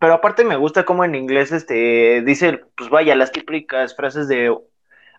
Pero 0.00 0.14
aparte 0.14 0.44
me 0.44 0.56
gusta 0.56 0.84
cómo 0.84 1.04
en 1.04 1.14
inglés 1.14 1.52
este 1.52 2.22
dice, 2.22 2.60
pues 2.76 2.90
vaya, 2.90 3.14
las 3.14 3.30
típicas 3.30 3.94
frases 3.94 4.26
de, 4.26 4.56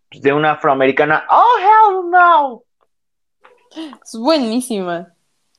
pues, 0.09 0.21
de 0.21 0.33
una 0.33 0.51
afroamericana, 0.51 1.25
oh 1.29 1.57
hell 1.59 2.09
no. 2.11 2.63
Es 4.03 4.17
buenísima. 4.19 5.13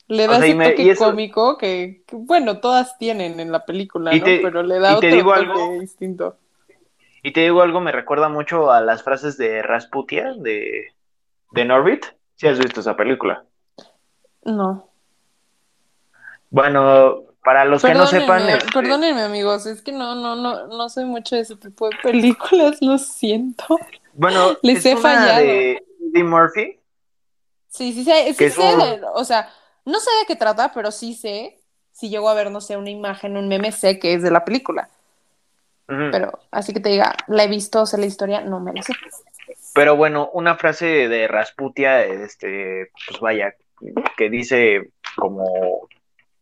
Le 0.08 0.28
O 0.28 0.30
da 0.30 0.38
sea, 0.38 0.46
y 0.46 0.50
ese 0.50 0.58
me- 0.58 0.70
toque 0.70 0.90
eso- 0.90 1.04
cómico 1.06 1.56
que, 1.58 2.04
que, 2.06 2.16
bueno, 2.16 2.60
todas 2.60 2.96
tienen 2.98 3.40
en 3.40 3.50
la 3.50 3.64
película, 3.64 4.12
¿no? 4.12 4.22
te- 4.24 4.38
Pero 4.40 4.62
le 4.62 4.78
da 4.78 4.96
otro 4.96 5.08
toque 5.10 5.32
algo. 5.32 5.80
distinto. 5.80 6.38
Y 7.26 7.32
te 7.32 7.40
digo 7.40 7.60
algo, 7.60 7.80
me 7.80 7.90
recuerda 7.90 8.28
mucho 8.28 8.70
a 8.70 8.80
las 8.80 9.02
frases 9.02 9.36
de 9.36 9.60
Rasputia 9.60 10.32
de, 10.38 10.94
de 11.50 11.64
Norbit. 11.64 12.06
Si 12.36 12.46
has 12.46 12.56
visto 12.56 12.78
esa 12.78 12.94
película. 12.94 13.44
No. 14.44 14.88
Bueno, 16.50 17.24
para 17.42 17.64
los 17.64 17.82
que 17.82 17.94
no 17.94 18.06
sepan, 18.06 18.42
Perdónenme, 18.42 18.58
este, 18.58 18.72
perdónenme, 18.72 19.22
amigos, 19.22 19.66
es 19.66 19.82
que 19.82 19.90
no, 19.90 20.14
no, 20.14 20.36
no, 20.36 20.68
no 20.68 20.88
soy 20.88 21.04
mucho 21.04 21.34
de 21.34 21.42
ese 21.42 21.56
tipo 21.56 21.88
de 21.90 21.96
películas, 22.00 22.78
lo 22.80 22.96
siento. 22.96 23.76
bueno, 24.14 24.56
les 24.62 24.78
es 24.78 24.86
he 24.86 24.92
una 24.94 25.02
fallado. 25.02 25.40
de 25.40 25.84
Eddie 26.12 26.22
Murphy. 26.22 26.78
Sí, 27.70 27.92
sí 27.92 28.04
sé, 28.04 28.32
sí 28.34 28.50
sé 28.50 28.72
un- 28.72 28.78
de- 28.78 29.00
o 29.14 29.24
sea, 29.24 29.48
no 29.84 29.98
sé 29.98 30.10
de 30.20 30.26
qué 30.28 30.36
trata, 30.36 30.72
pero 30.72 30.92
sí 30.92 31.12
sé, 31.12 31.58
si 31.90 32.08
llego 32.08 32.28
a 32.28 32.34
ver, 32.34 32.52
no 32.52 32.60
sé, 32.60 32.76
una 32.76 32.90
imagen, 32.90 33.36
un 33.36 33.48
meme, 33.48 33.72
sé 33.72 33.98
que 33.98 34.14
es 34.14 34.22
de 34.22 34.30
la 34.30 34.44
película. 34.44 34.90
Pero 35.86 36.40
así 36.50 36.72
que 36.72 36.80
te 36.80 36.88
diga, 36.88 37.14
la 37.28 37.44
he 37.44 37.48
visto, 37.48 37.86
sé 37.86 37.98
la 37.98 38.06
historia, 38.06 38.40
no 38.40 38.60
me 38.60 38.72
la 38.72 38.82
sé. 38.82 38.92
Pero 39.74 39.94
bueno, 39.94 40.30
una 40.32 40.56
frase 40.56 41.08
de 41.08 41.28
Rasputia, 41.28 42.04
este, 42.04 42.90
pues 43.06 43.20
vaya, 43.20 43.54
que 44.16 44.30
dice 44.30 44.90
como, 45.16 45.88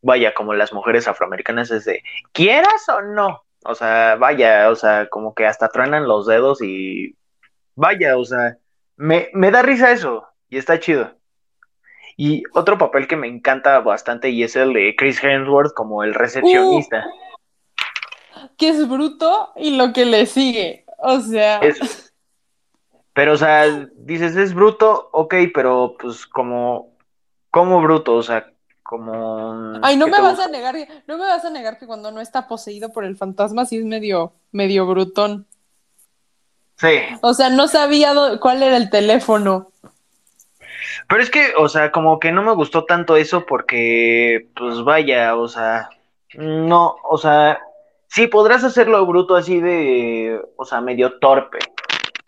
vaya, 0.00 0.32
como 0.34 0.54
las 0.54 0.72
mujeres 0.72 1.08
afroamericanas 1.08 1.70
es 1.70 1.84
de, 1.84 2.02
¿quieras 2.32 2.88
o 2.88 3.02
no? 3.02 3.44
O 3.64 3.74
sea, 3.74 4.16
vaya, 4.16 4.70
o 4.70 4.76
sea, 4.76 5.08
como 5.08 5.34
que 5.34 5.46
hasta 5.46 5.68
truenan 5.68 6.06
los 6.06 6.26
dedos 6.26 6.62
y 6.62 7.16
vaya, 7.74 8.16
o 8.16 8.24
sea, 8.24 8.56
me, 8.96 9.28
me 9.32 9.50
da 9.50 9.62
risa 9.62 9.90
eso 9.90 10.26
y 10.48 10.58
está 10.58 10.78
chido. 10.78 11.14
Y 12.16 12.44
otro 12.52 12.78
papel 12.78 13.08
que 13.08 13.16
me 13.16 13.26
encanta 13.26 13.80
bastante 13.80 14.30
y 14.30 14.44
es 14.44 14.54
el 14.54 14.72
de 14.72 14.94
Chris 14.96 15.22
Hemsworth 15.22 15.74
como 15.74 16.04
el 16.04 16.14
recepcionista. 16.14 17.04
Que 18.56 18.68
es 18.70 18.88
bruto 18.88 19.52
y 19.56 19.76
lo 19.76 19.92
que 19.92 20.04
le 20.04 20.26
sigue. 20.26 20.84
O 20.98 21.20
sea, 21.20 21.60
Es- 21.60 22.12
pero, 23.12 23.34
o 23.34 23.36
sea, 23.36 23.86
dices, 23.96 24.36
es 24.36 24.54
bruto, 24.54 25.08
ok, 25.12 25.34
pero 25.54 25.96
pues 26.00 26.26
como, 26.26 26.96
como 27.50 27.80
bruto, 27.82 28.14
o 28.16 28.22
sea, 28.22 28.52
como... 28.82 29.74
ay, 29.82 29.96
no 29.96 30.06
¿qué 30.06 30.10
me 30.10 30.20
vas 30.20 30.30
gusta? 30.30 30.44
a 30.46 30.48
negar, 30.48 30.74
no 31.06 31.18
me 31.18 31.24
vas 31.24 31.44
a 31.44 31.50
negar 31.50 31.78
que 31.78 31.86
cuando 31.86 32.10
no 32.10 32.20
está 32.20 32.48
poseído 32.48 32.90
por 32.92 33.04
el 33.04 33.16
fantasma 33.16 33.64
sí 33.66 33.78
es 33.78 33.84
medio, 33.84 34.32
medio 34.52 34.86
brutón. 34.86 35.46
Sí, 36.76 36.88
O 37.22 37.34
sea, 37.34 37.50
no 37.50 37.66
sabía 37.66 38.14
cuál 38.40 38.62
era 38.62 38.76
el 38.76 38.88
teléfono. 38.88 39.72
pero 41.08 41.22
es 41.22 41.30
que, 41.30 41.52
o 41.56 41.68
sea, 41.68 41.90
como 41.92 42.18
que 42.20 42.32
no 42.32 42.42
me 42.42 42.54
gustó 42.54 42.84
tanto 42.84 43.16
eso 43.16 43.46
porque, 43.46 44.48
pues 44.56 44.82
vaya, 44.84 45.36
o 45.36 45.48
sea, 45.48 45.88
no, 46.34 46.96
o 47.04 47.18
sea, 47.18 47.60
sí 48.14 48.28
podrás 48.28 48.62
hacerlo 48.62 49.04
bruto 49.06 49.34
así 49.34 49.60
de, 49.60 50.40
o 50.56 50.64
sea, 50.64 50.80
medio 50.80 51.18
torpe, 51.18 51.58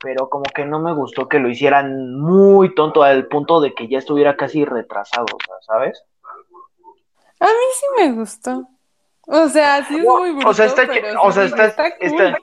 pero 0.00 0.28
como 0.28 0.42
que 0.42 0.64
no 0.64 0.80
me 0.80 0.92
gustó 0.92 1.28
que 1.28 1.38
lo 1.38 1.48
hicieran 1.48 2.18
muy 2.18 2.74
tonto 2.74 3.04
al 3.04 3.28
punto 3.28 3.60
de 3.60 3.72
que 3.72 3.86
ya 3.86 3.98
estuviera 3.98 4.36
casi 4.36 4.64
retrasado, 4.64 5.26
o 5.26 5.38
sea, 5.46 5.54
¿sabes? 5.64 6.02
A 7.38 7.46
mí 7.46 7.52
sí 7.72 7.86
me 7.98 8.12
gustó. 8.14 8.68
O 9.28 9.48
sea, 9.48 9.84
sí 9.84 9.96
es 9.96 10.04
muy 10.04 10.32
bruto, 10.32 10.48
o 10.48 10.54
sea, 10.54 10.66
está, 10.66 10.86
pero 10.88 11.22
o 11.22 11.30
sí 11.30 11.48
sea, 11.48 11.66
está, 11.66 11.96
cool. 11.96 12.08
está, 12.08 12.38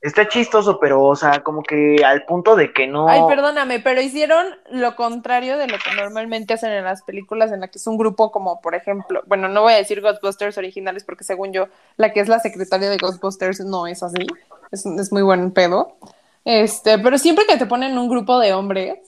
está 0.00 0.28
chistoso, 0.28 0.78
pero, 0.80 1.02
o 1.02 1.16
sea, 1.16 1.42
como 1.42 1.62
que 1.62 1.96
al 2.04 2.24
punto 2.24 2.56
de 2.56 2.72
que 2.72 2.86
no. 2.86 3.08
Ay, 3.08 3.22
perdóname, 3.28 3.80
pero 3.80 4.00
hicieron 4.00 4.46
lo 4.70 4.96
contrario 4.96 5.58
de 5.58 5.66
lo 5.66 5.76
que 5.78 5.94
normalmente 5.94 6.54
hacen 6.54 6.72
en 6.72 6.84
las 6.84 7.02
películas, 7.02 7.52
en 7.52 7.60
la 7.60 7.68
que 7.68 7.78
es 7.78 7.86
un 7.86 7.98
grupo 7.98 8.32
como, 8.32 8.60
por 8.60 8.74
ejemplo, 8.74 9.22
bueno, 9.26 9.48
no 9.48 9.62
voy 9.62 9.74
a 9.74 9.76
decir 9.76 10.00
Ghostbusters 10.00 10.56
originales 10.58 11.04
porque 11.04 11.24
según 11.24 11.52
yo, 11.52 11.68
la 11.96 12.12
que 12.12 12.20
es 12.20 12.28
la 12.28 12.40
secretaria 12.40 12.88
de 12.88 12.96
Ghostbusters 12.96 13.60
no 13.60 13.86
es 13.86 14.02
así, 14.02 14.26
es, 14.70 14.86
es 14.86 15.12
muy 15.12 15.22
buen 15.22 15.52
pedo. 15.52 15.96
Este, 16.44 16.98
pero 16.98 17.18
siempre 17.18 17.44
que 17.46 17.58
te 17.58 17.66
ponen 17.66 17.98
un 17.98 18.08
grupo 18.08 18.38
de 18.38 18.54
hombres 18.54 18.98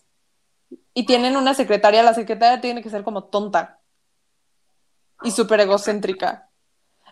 y 0.92 1.06
tienen 1.06 1.37
una 1.37 1.54
secretaria, 1.54 2.02
la 2.02 2.14
secretaria 2.14 2.61
tiene 2.61 2.82
que 2.82 2.90
ser 2.90 3.02
como 3.02 3.25
tonta 3.25 3.80
y 5.22 5.30
súper 5.30 5.61
egocéntrica. 5.61 6.50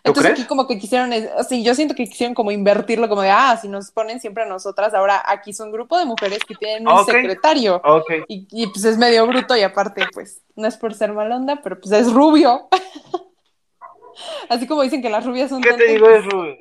¿Tú 0.03 0.09
Entonces 0.09 0.31
crees? 0.31 0.39
aquí 0.39 0.47
como 0.47 0.65
que 0.67 0.79
quisieron, 0.79 1.13
eh, 1.13 1.29
sí, 1.47 1.63
yo 1.63 1.75
siento 1.75 1.93
que 1.93 2.05
quisieron 2.05 2.33
como 2.33 2.51
invertirlo, 2.51 3.07
como 3.07 3.21
de, 3.21 3.29
ah, 3.29 3.55
si 3.61 3.67
nos 3.67 3.91
ponen 3.91 4.19
siempre 4.19 4.43
a 4.43 4.47
nosotras, 4.47 4.95
ahora 4.95 5.21
aquí 5.23 5.53
son 5.53 5.67
un 5.67 5.73
grupo 5.73 5.95
de 5.99 6.05
mujeres 6.05 6.39
que 6.47 6.55
tienen 6.55 6.87
un 6.87 7.05
secretario. 7.05 7.79
Y, 8.27 8.47
y, 8.49 8.67
pues 8.67 8.83
es 8.83 8.97
medio 8.97 9.27
bruto 9.27 9.55
y 9.55 9.61
aparte, 9.61 10.07
pues, 10.11 10.41
no 10.55 10.67
es 10.67 10.75
por 10.75 10.95
ser 10.95 11.13
mal 11.13 11.31
onda, 11.31 11.59
pero 11.61 11.79
pues 11.79 11.91
es 11.91 12.11
rubio. 12.11 12.67
Así 14.49 14.65
como 14.65 14.81
dicen 14.81 15.03
que 15.03 15.09
las 15.09 15.23
rubias 15.23 15.49
son 15.49 15.61
¿Qué 15.61 15.73
te 15.73 15.85
digo 15.85 16.09
es 16.09 16.25
rubio? 16.25 16.57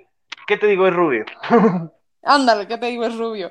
¿Qué 0.46 0.56
te 0.58 0.66
digo 0.66 0.86
es 0.86 0.94
rubio? 0.94 1.24
ándale, 2.22 2.66
¿qué 2.66 2.76
te 2.76 2.86
digo? 2.86 3.04
Es 3.04 3.16
rubio. 3.16 3.50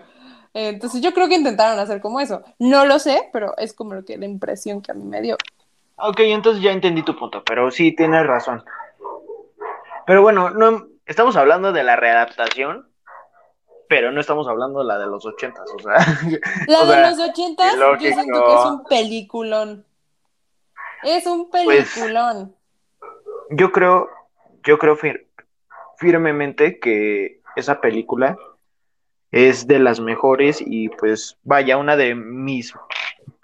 Entonces 0.53 1.01
yo 1.01 1.13
creo 1.13 1.27
que 1.27 1.35
intentaron 1.35 1.79
hacer 1.79 2.01
como 2.01 2.19
eso. 2.19 2.43
No 2.59 2.85
lo 2.85 2.99
sé, 2.99 3.29
pero 3.33 3.55
es 3.57 3.73
como 3.73 3.93
lo 3.93 4.05
que 4.05 4.17
la 4.17 4.25
impresión 4.25 4.81
que 4.81 4.91
a 4.91 4.95
mí 4.95 5.03
me 5.03 5.21
dio. 5.21 5.37
Ok, 5.97 6.19
entonces 6.21 6.63
ya 6.63 6.71
entendí 6.71 7.03
tu 7.03 7.15
punto, 7.15 7.43
pero 7.43 7.71
sí 7.71 7.91
tienes 7.91 8.25
razón. 8.25 8.63
Pero 10.09 10.23
bueno, 10.23 10.49
no 10.49 10.87
estamos 11.05 11.35
hablando 11.35 11.71
de 11.71 11.83
la 11.83 11.95
readaptación, 11.95 12.89
pero 13.87 14.11
no 14.11 14.19
estamos 14.19 14.47
hablando 14.47 14.79
de 14.79 14.85
la 14.85 14.97
de 14.97 15.05
los 15.05 15.23
ochentas, 15.23 15.69
o 15.71 15.77
sea. 15.77 15.97
La 16.67 16.79
o 16.81 16.85
de 16.87 16.93
sea, 16.93 17.09
los 17.11 17.19
ochentas, 17.19 17.75
yo 17.75 17.95
siento 17.99 18.43
que 18.47 18.55
es 18.55 18.65
un 18.65 18.83
peliculón. 18.85 19.85
Es 21.03 21.27
un 21.27 21.51
Pues, 21.51 21.91
peliculón. 21.93 22.55
yo 23.51 23.71
creo, 23.71 24.09
yo 24.63 24.79
creo 24.79 24.97
fir- 24.97 25.27
firmemente 25.99 26.79
que 26.79 27.43
esa 27.55 27.79
película 27.79 28.35
es 29.29 29.67
de 29.67 29.77
las 29.77 29.99
mejores 29.99 30.59
y 30.59 30.89
pues 30.89 31.37
vaya, 31.43 31.77
una 31.77 31.95
de 31.95 32.15
mis 32.15 32.73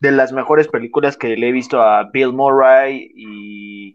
de 0.02 0.12
las 0.12 0.32
mejores 0.32 0.68
películas 0.68 1.16
que 1.16 1.38
le 1.38 1.50
he 1.50 1.52
visto 1.52 1.80
a 1.80 2.06
Bill 2.12 2.34
Murray 2.34 3.12
y 3.16 3.94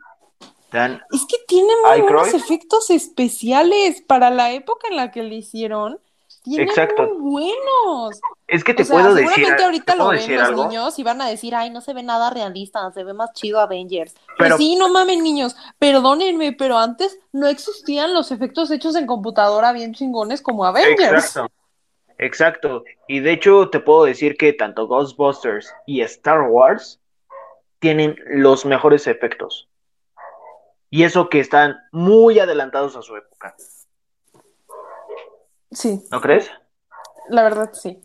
Es 1.12 1.27
que 1.27 1.37
tiene 1.47 1.73
muy 1.85 2.00
buenos 2.03 2.35
efectos 2.35 2.91
especiales 2.91 4.03
para 4.03 4.31
la 4.31 4.53
época 4.53 4.89
en 4.91 4.97
la 4.97 5.11
que 5.11 5.23
le 5.23 5.37
hicieron. 5.37 5.99
Tiene 6.43 6.65
Exacto. 6.65 7.03
muy 7.19 7.19
buenos. 7.43 8.19
Es 8.47 8.65
que 8.65 8.73
te 8.73 8.83
o 8.83 8.87
sea, 8.87 8.97
puedo 8.97 9.15
decir, 9.15 9.29
seguramente 9.31 9.62
ahorita 9.65 9.93
¿te 9.93 9.99
lo 9.99 10.09
ven 10.09 10.37
los 10.37 10.49
algo? 10.49 10.65
niños 10.69 10.99
y 10.99 11.03
van 11.03 11.21
a 11.21 11.29
decir, 11.29 11.55
ay, 11.55 11.69
no 11.69 11.83
se 11.83 11.93
ve 11.93 12.03
nada 12.03 12.31
realista, 12.31 12.91
se 12.93 13.05
ve 13.05 13.12
más 13.12 13.33
chido 13.35 13.61
Avengers. 13.61 14.15
Pero- 14.15 14.37
Pero 14.39 14.57
sí, 14.57 14.75
no 14.77 14.89
mamen, 14.89 15.23
niños, 15.23 15.55
perdónenme, 15.79 16.53
pero 16.53 16.79
antes 16.79 17.19
no 17.33 17.47
existían 17.47 18.15
los 18.15 18.31
efectos 18.33 18.71
hechos 18.71 18.97
en 18.97 19.07
computadora 19.07 19.73
bien 19.73 19.93
chingones 19.93 20.41
como 20.41 20.65
Avengers. 20.65 21.00
Exacto. 21.27 21.53
Exacto. 22.17 22.85
Y 23.09 23.21
de 23.21 23.33
hecho 23.33 23.69
te 23.71 23.81
puedo 23.81 24.05
decir 24.05 24.37
que 24.37 24.53
tanto 24.53 24.87
Ghostbusters 24.87 25.75
y 25.87 26.00
Star 26.03 26.43
Wars 26.49 27.00
tienen 27.81 28.17
los 28.27 28.65
mejores 28.65 29.07
efectos. 29.07 29.69
Y 30.90 31.04
eso 31.04 31.28
que 31.28 31.40
están 31.40 31.76
muy 31.92 32.38
adelantados 32.40 32.97
a 32.97 33.02
su 33.02 33.16
época. 33.16 33.54
Sí, 35.70 36.04
¿No 36.11 36.20
crees? 36.20 36.50
la 37.28 37.44
verdad 37.44 37.70
sí. 37.73 38.04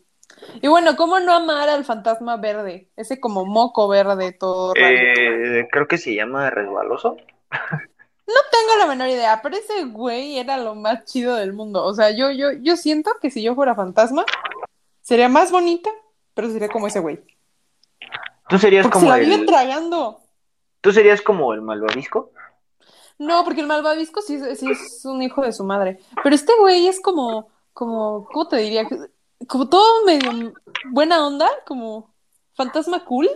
Y 0.62 0.68
bueno, 0.68 0.94
¿cómo 0.96 1.18
no 1.18 1.34
amar 1.34 1.68
al 1.68 1.84
fantasma 1.84 2.36
verde? 2.36 2.90
Ese 2.96 3.18
como 3.18 3.44
moco 3.44 3.88
verde 3.88 4.32
todo. 4.32 4.72
Eh, 4.76 5.66
creo 5.72 5.88
que 5.88 5.98
se 5.98 6.14
llama 6.14 6.48
resbaloso. 6.50 7.16
No 7.50 8.34
tengo 8.50 8.76
la 8.78 8.86
menor 8.86 9.08
idea, 9.08 9.40
pero 9.42 9.56
ese 9.56 9.84
güey 9.84 10.38
era 10.38 10.58
lo 10.58 10.74
más 10.74 11.04
chido 11.04 11.34
del 11.36 11.52
mundo. 11.52 11.84
O 11.84 11.94
sea, 11.94 12.10
yo, 12.10 12.30
yo, 12.30 12.52
yo 12.52 12.76
siento 12.76 13.12
que 13.20 13.30
si 13.30 13.42
yo 13.42 13.54
fuera 13.54 13.74
fantasma, 13.74 14.24
sería 15.00 15.28
más 15.28 15.50
bonita, 15.50 15.90
pero 16.34 16.50
sería 16.50 16.68
como 16.68 16.86
ese 16.86 17.00
güey. 17.00 17.20
Tú 18.48 18.58
serías 18.58 18.84
Porque 18.84 18.98
se 18.98 19.06
como 19.06 19.16
la 19.16 19.22
el, 19.22 19.46
tragando. 19.46 20.20
tú 20.80 20.92
serías 20.92 21.22
como 21.22 21.52
el 21.54 21.62
malvavisco. 21.62 22.30
No, 23.18 23.44
porque 23.44 23.60
el 23.62 23.66
malvavisco 23.66 24.20
sí, 24.20 24.34
es- 24.34 24.58
sí 24.60 24.70
es 24.70 25.04
un 25.04 25.22
hijo 25.22 25.42
de 25.42 25.52
su 25.52 25.64
madre. 25.64 26.00
Pero 26.22 26.34
este 26.34 26.52
güey 26.58 26.86
es 26.86 27.00
como, 27.00 27.48
como, 27.72 28.26
¿cómo 28.32 28.48
te 28.48 28.56
diría? 28.58 28.86
Como 29.48 29.68
todo 29.68 30.04
medio 30.04 30.52
buena 30.90 31.26
onda, 31.26 31.48
como 31.66 32.14
fantasma 32.54 33.04
cool. 33.04 33.28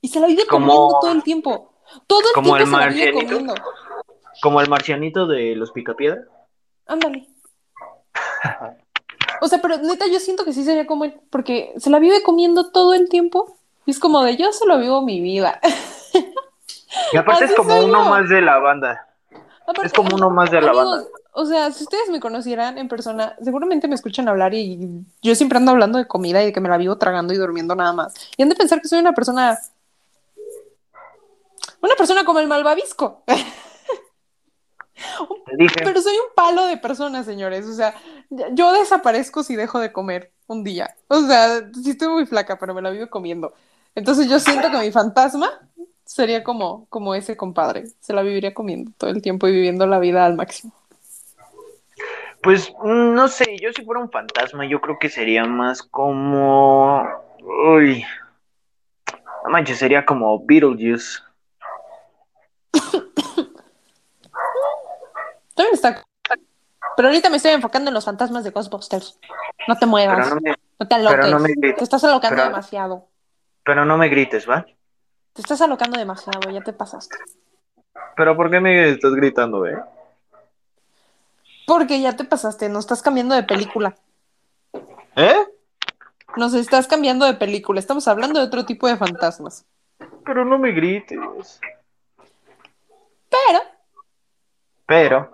Y 0.00 0.08
se 0.08 0.18
la 0.20 0.26
vive 0.26 0.46
Como- 0.46 0.66
comiendo 0.66 0.98
todo 1.00 1.12
el 1.12 1.22
tiempo. 1.22 1.72
Todo 2.06 2.20
el 2.20 2.26
como 2.34 2.56
tiempo 2.56 2.56
el 2.56 2.66
se 2.66 2.86
la 2.86 2.92
vive 2.92 3.12
comiendo. 3.26 3.54
Como 4.42 4.60
el 4.60 4.68
marcianito 4.68 5.26
de 5.26 5.54
los 5.56 5.70
picapiedra. 5.72 6.22
Ándale. 6.86 7.28
O 9.40 9.48
sea, 9.48 9.60
pero 9.60 9.78
neta, 9.78 10.06
yo 10.06 10.20
siento 10.20 10.44
que 10.44 10.52
sí 10.52 10.64
sería 10.64 10.86
como 10.86 11.04
él, 11.04 11.20
porque 11.30 11.72
se 11.76 11.90
la 11.90 11.98
vive 11.98 12.22
comiendo 12.22 12.70
todo 12.70 12.94
el 12.94 13.08
tiempo. 13.08 13.56
Y 13.86 13.90
es 13.90 13.98
como 13.98 14.22
de 14.22 14.36
yo 14.36 14.52
solo 14.52 14.78
vivo 14.78 15.02
mi 15.02 15.20
vida. 15.20 15.60
Y 17.12 17.16
aparte 17.16 17.44
Así 17.44 17.52
es 17.52 17.56
como 17.58 17.76
uno 17.80 18.04
yo. 18.04 18.10
más 18.10 18.28
de 18.28 18.40
la 18.40 18.58
banda. 18.58 19.08
Aparte, 19.66 19.86
Es 19.86 19.92
como 19.92 20.16
uno 20.16 20.30
más 20.30 20.50
de 20.50 20.60
la 20.60 20.70
amigos, 20.70 20.90
banda. 20.90 21.08
O 21.34 21.46
sea, 21.46 21.70
si 21.72 21.84
ustedes 21.84 22.10
me 22.10 22.20
conocieran 22.20 22.76
en 22.78 22.88
persona, 22.88 23.36
seguramente 23.42 23.88
me 23.88 23.94
escuchan 23.94 24.28
hablar 24.28 24.52
y 24.54 25.04
yo 25.22 25.34
siempre 25.34 25.58
ando 25.58 25.70
hablando 25.70 25.98
de 25.98 26.06
comida 26.06 26.42
y 26.42 26.46
de 26.46 26.52
que 26.52 26.60
me 26.60 26.68
la 26.68 26.76
vivo 26.76 26.98
tragando 26.98 27.32
y 27.32 27.38
durmiendo 27.38 27.74
nada 27.74 27.92
más. 27.92 28.12
Y 28.36 28.42
han 28.42 28.48
de 28.48 28.54
pensar 28.54 28.82
que 28.82 28.88
soy 28.88 28.98
una 28.98 29.14
persona. 29.14 29.58
Una 31.80 31.94
persona 31.96 32.24
como 32.24 32.38
el 32.38 32.48
malvavisco. 32.48 33.24
Dije. 35.56 35.76
Pero 35.82 36.00
soy 36.00 36.14
un 36.14 36.34
palo 36.34 36.66
de 36.66 36.76
personas, 36.76 37.26
señores. 37.26 37.66
O 37.66 37.72
sea, 37.74 37.94
yo 38.52 38.72
desaparezco 38.72 39.42
si 39.42 39.56
dejo 39.56 39.80
de 39.80 39.92
comer 39.92 40.32
un 40.46 40.64
día. 40.64 40.94
O 41.08 41.20
sea, 41.22 41.68
sí 41.82 41.90
estoy 41.90 42.08
muy 42.08 42.26
flaca, 42.26 42.58
pero 42.58 42.74
me 42.74 42.82
la 42.82 42.90
vivo 42.90 43.08
comiendo. 43.08 43.54
Entonces 43.94 44.28
yo 44.28 44.38
siento 44.38 44.70
que 44.70 44.78
mi 44.78 44.90
fantasma 44.92 45.50
sería 46.12 46.42
como, 46.44 46.86
como 46.88 47.14
ese 47.14 47.36
compadre. 47.36 47.86
Se 48.00 48.12
la 48.12 48.22
viviría 48.22 48.54
comiendo 48.54 48.90
todo 48.96 49.10
el 49.10 49.22
tiempo 49.22 49.48
y 49.48 49.52
viviendo 49.52 49.86
la 49.86 49.98
vida 49.98 50.24
al 50.26 50.34
máximo. 50.36 50.72
Pues 52.42 52.72
mm, 52.82 53.14
no 53.14 53.28
sé, 53.28 53.56
yo 53.60 53.72
si 53.72 53.84
fuera 53.84 54.00
un 54.00 54.10
fantasma, 54.10 54.66
yo 54.66 54.80
creo 54.80 54.98
que 54.98 55.08
sería 55.08 55.44
más 55.44 55.82
como. 55.82 57.06
Uy. 57.40 58.04
No 59.44 59.50
manches, 59.50 59.78
sería 59.78 60.04
como 60.04 60.44
Beetlejuice. 60.44 61.20
También 65.54 65.74
está. 65.74 66.04
Pero 66.96 67.08
ahorita 67.08 67.30
me 67.30 67.36
estoy 67.36 67.52
enfocando 67.52 67.90
en 67.90 67.94
los 67.94 68.04
fantasmas 68.04 68.44
de 68.44 68.50
Ghostbusters. 68.50 69.18
No 69.66 69.76
te 69.78 69.86
muevas, 69.86 70.30
no, 70.78 70.88
te 70.88 70.94
aloques. 70.94 71.30
no 71.30 71.38
me. 71.38 71.54
Te 71.54 71.82
estás 71.82 72.04
alocando 72.04 72.36
Pero- 72.36 72.48
demasiado. 72.48 73.08
pero 73.64 73.84
no 73.84 73.96
me 73.96 74.08
grites, 74.08 74.48
¿va? 74.48 74.66
Te 75.32 75.40
estás 75.40 75.60
alocando 75.62 75.98
demasiado, 75.98 76.50
ya 76.50 76.60
te 76.60 76.72
pasaste. 76.72 77.16
Pero 78.16 78.36
¿por 78.36 78.50
qué 78.50 78.60
me 78.60 78.90
estás 78.90 79.14
gritando, 79.14 79.66
eh? 79.66 79.78
Porque 81.66 82.00
ya 82.00 82.16
te 82.16 82.24
pasaste, 82.24 82.68
nos 82.68 82.80
estás 82.80 83.02
cambiando 83.02 83.34
de 83.34 83.44
película. 83.44 83.94
¿Eh? 85.16 85.46
Nos 86.36 86.54
estás 86.54 86.86
cambiando 86.86 87.24
de 87.26 87.34
película. 87.34 87.80
Estamos 87.80 88.08
hablando 88.08 88.40
de 88.40 88.46
otro 88.46 88.64
tipo 88.66 88.86
de 88.86 88.96
fantasmas. 88.96 89.64
Pero 90.24 90.44
no 90.44 90.58
me 90.58 90.72
grites. 90.72 91.60
Pero 93.30 93.60
Pero, 94.86 95.30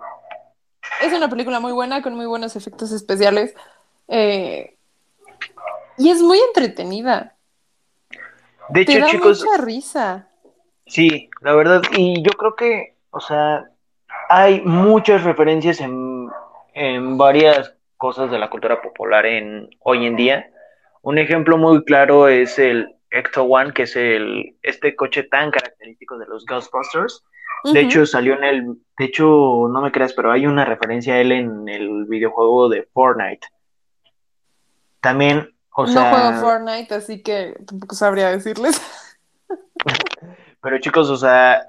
es 1.01 1.11
una 1.13 1.29
película 1.29 1.59
muy 1.59 1.73
buena, 1.73 2.01
con 2.01 2.15
muy 2.15 2.25
buenos 2.25 2.55
efectos 2.55 2.91
especiales. 2.91 3.53
eh, 4.07 4.75
y 5.97 6.09
es 6.09 6.21
muy 6.21 6.39
entretenida. 6.39 7.35
De 8.69 8.85
Te 8.85 8.97
hecho, 8.97 8.99
da 8.99 9.07
chicos, 9.07 9.45
mucha 9.45 9.57
risa. 9.57 10.29
sí, 10.85 11.29
la 11.41 11.53
verdad, 11.55 11.81
y 11.91 12.21
yo 12.23 12.31
creo 12.37 12.55
que, 12.55 12.95
o 13.11 13.19
sea, 13.19 13.69
hay 14.29 14.61
muchas 14.61 15.23
referencias 15.23 15.81
en, 15.81 16.29
en 16.73 17.17
varias 17.17 17.75
cosas 17.97 18.31
de 18.31 18.39
la 18.39 18.49
cultura 18.49 18.81
popular 18.81 19.25
en 19.25 19.69
hoy 19.79 20.05
en 20.05 20.15
día. 20.15 20.51
Un 21.01 21.17
ejemplo 21.17 21.57
muy 21.57 21.83
claro 21.85 22.27
es 22.27 22.59
el 22.59 22.95
Ecto 23.11 23.43
One, 23.43 23.73
que 23.73 23.83
es 23.83 23.95
el 23.95 24.57
este 24.63 24.95
coche 24.95 25.23
tan 25.23 25.51
característico 25.51 26.17
de 26.17 26.27
los 26.27 26.45
Ghostbusters. 26.45 27.23
De 27.73 27.81
hecho, 27.81 28.05
salió 28.05 28.35
en 28.35 28.43
el. 28.43 28.65
De 28.97 29.05
hecho, 29.05 29.25
no 29.71 29.81
me 29.81 29.91
creas, 29.91 30.13
pero 30.13 30.31
hay 30.31 30.47
una 30.47 30.65
referencia 30.65 31.15
a 31.15 31.21
él 31.21 31.31
en 31.33 31.67
el 31.69 32.05
videojuego 32.05 32.69
de 32.69 32.83
Fortnite. 32.93 33.47
También, 35.01 35.53
o 35.79 35.87
no 35.87 36.09
juego 36.09 36.33
Fortnite, 36.41 36.93
así 36.95 37.21
que 37.21 37.55
tampoco 37.65 37.95
sabría 37.95 38.29
decirles. 38.31 38.81
Pero 40.61 40.79
chicos, 40.79 41.09
o 41.09 41.17
sea. 41.17 41.65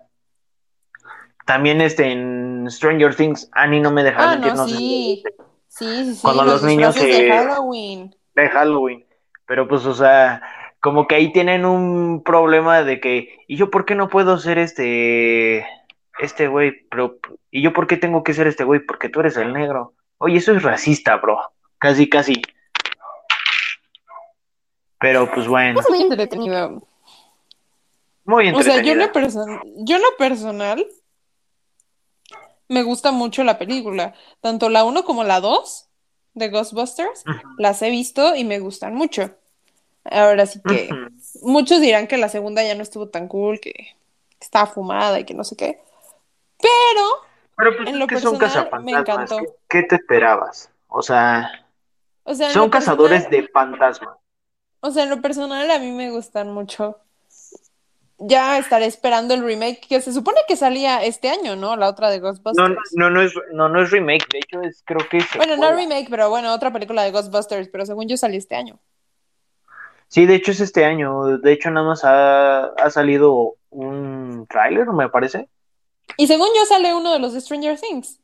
También 1.46 1.80
este 1.80 2.12
en 2.12 2.66
Stranger 2.70 3.14
Things, 3.14 3.48
Annie 3.52 3.80
no 3.80 3.90
me 3.90 4.04
dejaba 4.04 4.32
Ah, 4.32 4.36
no, 4.36 4.68
sí. 4.68 5.22
Sí, 5.68 6.04
sí, 6.04 6.14
sí. 6.14 6.20
Cuando 6.22 6.44
los 6.44 6.62
niños 6.62 6.94
se- 6.94 7.06
de 7.06 7.30
Halloween. 7.32 8.14
de 8.34 8.48
Halloween. 8.48 9.06
Pero 9.46 9.66
pues, 9.66 9.84
o 9.86 9.94
sea, 9.94 10.42
como 10.80 11.08
que 11.08 11.16
ahí 11.16 11.32
tienen 11.32 11.64
un 11.64 12.22
problema 12.22 12.84
de 12.84 13.00
que, 13.00 13.36
¿y 13.48 13.56
yo 13.56 13.70
por 13.70 13.84
qué 13.84 13.96
no 13.96 14.08
puedo 14.08 14.38
ser 14.38 14.58
este, 14.58 15.66
este 16.20 16.46
güey? 16.46 16.86
Pero, 16.88 17.18
¿y 17.50 17.62
yo 17.62 17.72
por 17.72 17.86
qué 17.88 17.96
tengo 17.96 18.22
que 18.22 18.34
ser 18.34 18.46
este 18.46 18.62
güey? 18.62 18.80
Porque 18.80 19.08
tú 19.08 19.18
eres 19.20 19.36
el 19.36 19.52
negro. 19.52 19.94
Oye, 20.18 20.36
eso 20.38 20.52
es 20.52 20.62
racista, 20.62 21.16
bro. 21.16 21.40
Casi, 21.78 22.08
casi. 22.08 22.42
Pero 25.00 25.30
pues 25.32 25.48
bueno, 25.48 25.80
Es 25.80 25.88
muy 25.88 26.02
entretenido. 26.02 26.82
muy 28.24 28.50
O 28.52 28.62
sea, 28.62 28.82
yo 28.82 28.94
lo, 28.94 29.10
person- 29.12 29.62
yo 29.78 29.96
en 29.96 30.02
lo 30.02 30.16
personal 30.18 30.86
me 32.68 32.82
gusta 32.82 33.10
mucho 33.10 33.42
la 33.44 33.58
película. 33.58 34.14
Tanto 34.40 34.68
la 34.68 34.84
1 34.84 35.04
como 35.04 35.24
la 35.24 35.40
2 35.40 35.88
de 36.34 36.48
Ghostbusters 36.48 37.24
las 37.58 37.82
he 37.82 37.90
visto 37.90 38.36
y 38.36 38.44
me 38.44 38.58
gustan 38.60 38.94
mucho. 38.94 39.30
Ahora 40.04 40.46
sí 40.46 40.60
que 40.66 40.88
muchos 41.42 41.80
dirán 41.80 42.06
que 42.06 42.16
la 42.16 42.28
segunda 42.28 42.62
ya 42.62 42.74
no 42.74 42.82
estuvo 42.82 43.08
tan 43.08 43.28
cool, 43.28 43.60
que 43.60 43.94
estaba 44.40 44.66
fumada 44.66 45.18
y 45.20 45.24
que 45.24 45.34
no 45.34 45.44
sé 45.44 45.56
qué. 45.56 45.80
Pero 46.60 47.06
Pero 47.56 47.76
pues 47.76 47.88
en 47.88 47.98
lo 47.98 48.06
que 48.06 48.18
son 48.20 48.38
personal, 48.38 48.84
me 48.84 48.92
encantó. 48.92 49.38
¿Qué, 49.38 49.46
qué 49.68 49.82
te 49.82 49.96
esperabas? 49.96 50.70
O 50.88 51.02
sea, 51.02 51.66
O 52.24 52.34
sea, 52.34 52.48
en 52.48 52.52
son 52.54 52.70
cazadores 52.70 53.24
personal- 53.24 53.42
de 53.42 53.48
fantasmas. 53.48 54.16
O 54.80 54.90
sea, 54.90 55.04
en 55.04 55.10
lo 55.10 55.20
personal 55.20 55.70
a 55.70 55.78
mí 55.78 55.92
me 55.92 56.10
gustan 56.10 56.52
mucho. 56.52 56.98
Ya 58.18 58.58
estaré 58.58 58.84
esperando 58.86 59.32
el 59.32 59.42
remake 59.42 59.80
que 59.88 60.00
se 60.02 60.12
supone 60.12 60.40
que 60.46 60.56
salía 60.56 61.02
este 61.04 61.30
año, 61.30 61.56
¿no? 61.56 61.76
La 61.76 61.88
otra 61.88 62.10
de 62.10 62.18
No, 62.18 62.24
Ghostbusters. 62.28 62.92
no, 62.92 63.08
no 63.10 63.22
es, 63.22 63.32
no, 63.52 63.68
no 63.70 63.82
es 63.82 63.90
remake, 63.90 64.26
de 64.30 64.38
hecho 64.40 64.60
es, 64.62 64.82
creo 64.84 65.08
que 65.08 65.18
es 65.18 65.26
Bueno, 65.36 65.56
no 65.56 65.72
remake, 65.74 66.08
pero 66.10 66.28
bueno, 66.28 66.52
otra 66.52 66.70
película 66.72 67.02
de 67.02 67.12
Ghostbusters, 67.12 67.68
pero 67.68 67.86
según 67.86 68.08
yo 68.08 68.16
salió 68.18 68.36
este 68.38 68.56
año. 68.56 68.78
Sí, 70.08 70.26
de 70.26 70.34
hecho 70.34 70.50
es 70.50 70.60
este 70.60 70.84
año. 70.84 71.38
De 71.38 71.52
hecho, 71.52 71.70
nada 71.70 71.86
más 71.86 72.04
ha, 72.04 72.64
ha 72.66 72.90
salido 72.90 73.56
un 73.70 74.46
tráiler, 74.48 74.86
me 74.88 75.08
parece. 75.08 75.48
Y 76.16 76.26
según 76.26 76.48
yo 76.56 76.66
sale 76.66 76.92
uno 76.94 77.12
de 77.12 77.20
los 77.20 77.32
de 77.32 77.40
Stranger 77.40 77.78
Things. 77.78 78.18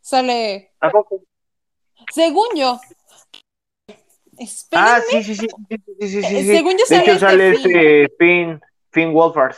Sale, 0.00 0.72
¿A 0.80 0.90
poco? 0.90 1.22
según 2.12 2.48
yo. 2.56 2.80
Espérenme. 4.38 4.90
Ah, 4.90 5.00
sí, 5.08 5.22
sí, 5.22 5.34
sí, 5.34 5.46
sí, 6.00 6.08
sí, 6.08 6.22
sí, 6.22 6.44
según 6.46 6.72
yo 6.72 6.84
De 6.88 6.96
hecho, 6.96 7.12
este 7.12 7.18
sale 7.18 7.56
Finn. 7.56 7.76
este 7.76 8.14
Finn, 8.18 8.60
Finn 8.92 9.12
Wolfhard. 9.12 9.56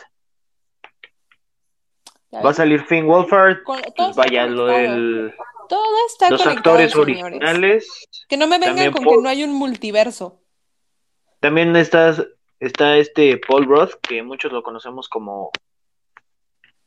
Va 2.44 2.50
a 2.50 2.54
salir 2.54 2.82
Finn 2.84 3.06
Wolfhard. 3.06 3.62
Pues 3.64 4.16
vaya, 4.16 4.46
lo, 4.46 4.66
conectado. 4.66 4.94
el, 4.96 5.34
Todo 5.68 6.06
está 6.06 6.30
los 6.30 6.46
actores 6.46 6.92
señores. 6.92 7.16
originales. 7.16 8.06
Que 8.28 8.36
no 8.36 8.46
me 8.46 8.58
vengan 8.58 8.92
con 8.92 9.04
Paul- 9.04 9.16
que 9.16 9.22
no 9.22 9.28
hay 9.28 9.42
un 9.44 9.52
multiverso. 9.52 10.42
También 11.40 11.74
está, 11.76 12.14
está 12.60 12.96
este 12.98 13.38
Paul 13.38 13.64
Roth, 13.66 13.94
que 14.02 14.22
muchos 14.22 14.52
lo 14.52 14.62
conocemos 14.62 15.08
como 15.08 15.50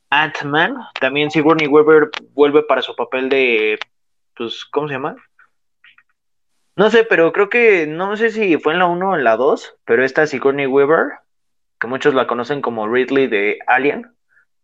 Ant-Man. 0.09 0.75
También 0.99 1.31
Sigourney 1.31 1.67
Weaver 1.67 2.09
vuelve 2.33 2.63
para 2.63 2.81
su 2.81 2.95
papel 2.95 3.29
de, 3.29 3.79
pues, 4.35 4.65
¿cómo 4.65 4.87
se 4.87 4.95
llama? 4.95 5.15
No 6.79 6.89
sé, 6.89 7.03
pero 7.03 7.33
creo 7.33 7.49
que, 7.49 7.87
no 7.87 8.15
sé 8.15 8.29
si 8.29 8.57
fue 8.57 8.71
en 8.71 8.79
la 8.79 8.85
1 8.85 9.09
o 9.09 9.15
en 9.15 9.25
la 9.25 9.35
2, 9.35 9.79
pero 9.83 10.05
esta 10.05 10.25
Sigourney 10.25 10.65
Weaver 10.65 11.19
que 11.79 11.87
muchos 11.87 12.13
la 12.13 12.25
conocen 12.25 12.61
como 12.61 12.87
Ridley 12.87 13.27
de 13.27 13.59
Alien, 13.67 14.13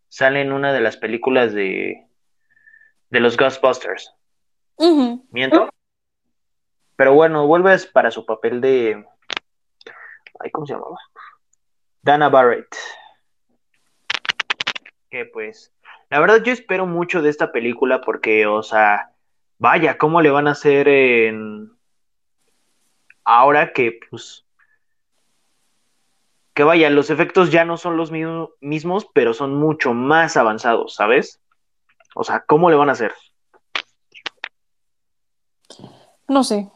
sale 0.07 0.41
en 0.41 0.51
una 0.51 0.73
de 0.73 0.81
las 0.81 0.97
películas 0.97 1.53
de, 1.53 2.05
de 3.09 3.19
los 3.19 3.37
Ghostbusters. 3.37 4.13
¿Miento? 5.31 5.69
Pero 6.95 7.13
bueno, 7.13 7.47
vuelves 7.47 7.85
para 7.85 8.11
su 8.11 8.25
papel 8.25 8.61
de... 8.61 9.05
Ay, 10.39 10.51
¿Cómo 10.51 10.65
se 10.65 10.73
llamaba? 10.73 10.97
Dana 12.01 12.29
Barrett. 12.29 12.75
Que 15.09 15.25
pues, 15.25 15.73
la 16.09 16.19
verdad 16.19 16.43
yo 16.43 16.51
espero 16.51 16.85
mucho 16.85 17.21
de 17.21 17.29
esta 17.29 17.51
película 17.51 18.01
porque, 18.01 18.45
o 18.45 18.61
sea, 18.63 19.11
vaya, 19.57 19.97
¿cómo 19.97 20.21
le 20.21 20.29
van 20.29 20.47
a 20.47 20.51
hacer 20.51 20.87
en... 20.87 21.74
Ahora 23.25 23.73
que, 23.73 23.99
pues, 24.09 24.45
que 26.53 26.63
vaya, 26.63 26.89
los 26.89 27.09
efectos 27.09 27.51
ya 27.51 27.65
no 27.65 27.75
son 27.75 27.97
los 27.97 28.11
mismos, 28.11 29.07
pero 29.13 29.33
son 29.33 29.55
mucho 29.55 29.93
más 29.93 30.37
avanzados, 30.37 30.95
¿sabes? 30.95 31.41
O 32.15 32.23
sea, 32.23 32.45
¿cómo 32.47 32.69
le 32.69 32.77
van 32.77 32.87
a 32.89 32.93
hacer? 32.93 33.13
No 36.29 36.43
sé. 36.45 36.69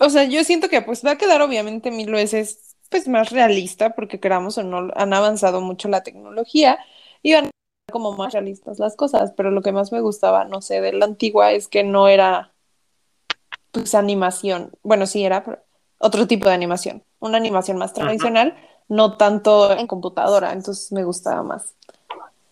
O 0.00 0.10
sea, 0.10 0.24
yo 0.24 0.42
siento 0.42 0.68
que 0.68 0.82
pues 0.82 1.06
va 1.06 1.12
a 1.12 1.18
quedar 1.18 1.42
obviamente 1.42 1.92
mil 1.92 2.10
veces 2.10 2.76
pues 2.90 3.06
más 3.06 3.30
realista, 3.30 3.94
porque 3.94 4.20
queramos 4.20 4.58
o 4.58 4.64
no, 4.64 4.90
han 4.96 5.14
avanzado 5.14 5.60
mucho 5.60 5.88
la 5.88 6.02
tecnología 6.02 6.78
y 7.22 7.34
van 7.34 7.50
como 7.90 8.16
más 8.16 8.32
realistas 8.32 8.78
las 8.78 8.96
cosas, 8.96 9.32
pero 9.36 9.50
lo 9.50 9.62
que 9.62 9.72
más 9.72 9.92
me 9.92 10.00
gustaba, 10.00 10.44
no 10.44 10.60
sé, 10.60 10.80
de 10.80 10.92
la 10.92 11.04
antigua 11.04 11.52
es 11.52 11.68
que 11.68 11.84
no 11.84 12.08
era 12.08 12.51
pues 13.72 13.94
animación. 13.94 14.70
Bueno, 14.82 15.06
sí 15.06 15.24
era 15.24 15.64
otro 15.98 16.26
tipo 16.26 16.48
de 16.48 16.54
animación, 16.54 17.02
una 17.18 17.38
animación 17.38 17.78
más 17.78 17.92
tradicional, 17.92 18.56
no 18.88 19.16
tanto 19.16 19.72
en 19.76 19.86
computadora, 19.86 20.52
entonces 20.52 20.92
me 20.92 21.04
gustaba 21.04 21.42
más. 21.42 21.74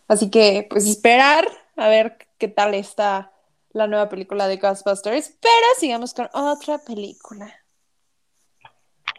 Así 0.09 0.31
que 0.31 0.67
pues 0.69 0.87
esperar 0.87 1.47
a 1.77 1.89
ver 1.89 2.27
qué 2.39 2.49
tal 2.49 2.75
está 2.75 3.33
la 3.73 3.87
nueva 3.87 4.09
película 4.09 4.49
de 4.49 4.57
Ghostbusters, 4.57 5.37
pero 5.41 5.67
sigamos 5.79 6.15
con 6.15 6.29
otra 6.33 6.79
película. 6.79 7.55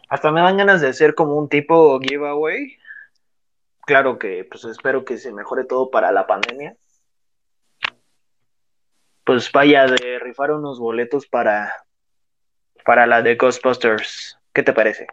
Hasta 0.08 0.30
me 0.30 0.42
dan 0.42 0.58
ganas 0.58 0.82
de 0.82 0.88
hacer 0.88 1.14
como 1.14 1.36
un 1.36 1.48
tipo 1.48 1.98
giveaway. 2.00 2.76
Claro 3.86 4.18
que 4.18 4.44
pues 4.44 4.64
espero 4.64 5.04
que 5.04 5.16
se 5.16 5.32
mejore 5.32 5.64
todo 5.64 5.90
para 5.90 6.12
la 6.12 6.26
pandemia. 6.26 6.76
Pues 9.24 9.50
vaya 9.52 9.86
de 9.86 10.18
rifar 10.18 10.50
unos 10.50 10.78
boletos 10.78 11.26
para 11.26 11.72
para 12.84 13.06
la 13.06 13.22
de 13.22 13.36
Ghostbusters. 13.36 14.38
¿Qué 14.52 14.62
te 14.62 14.72
parece? 14.72 15.06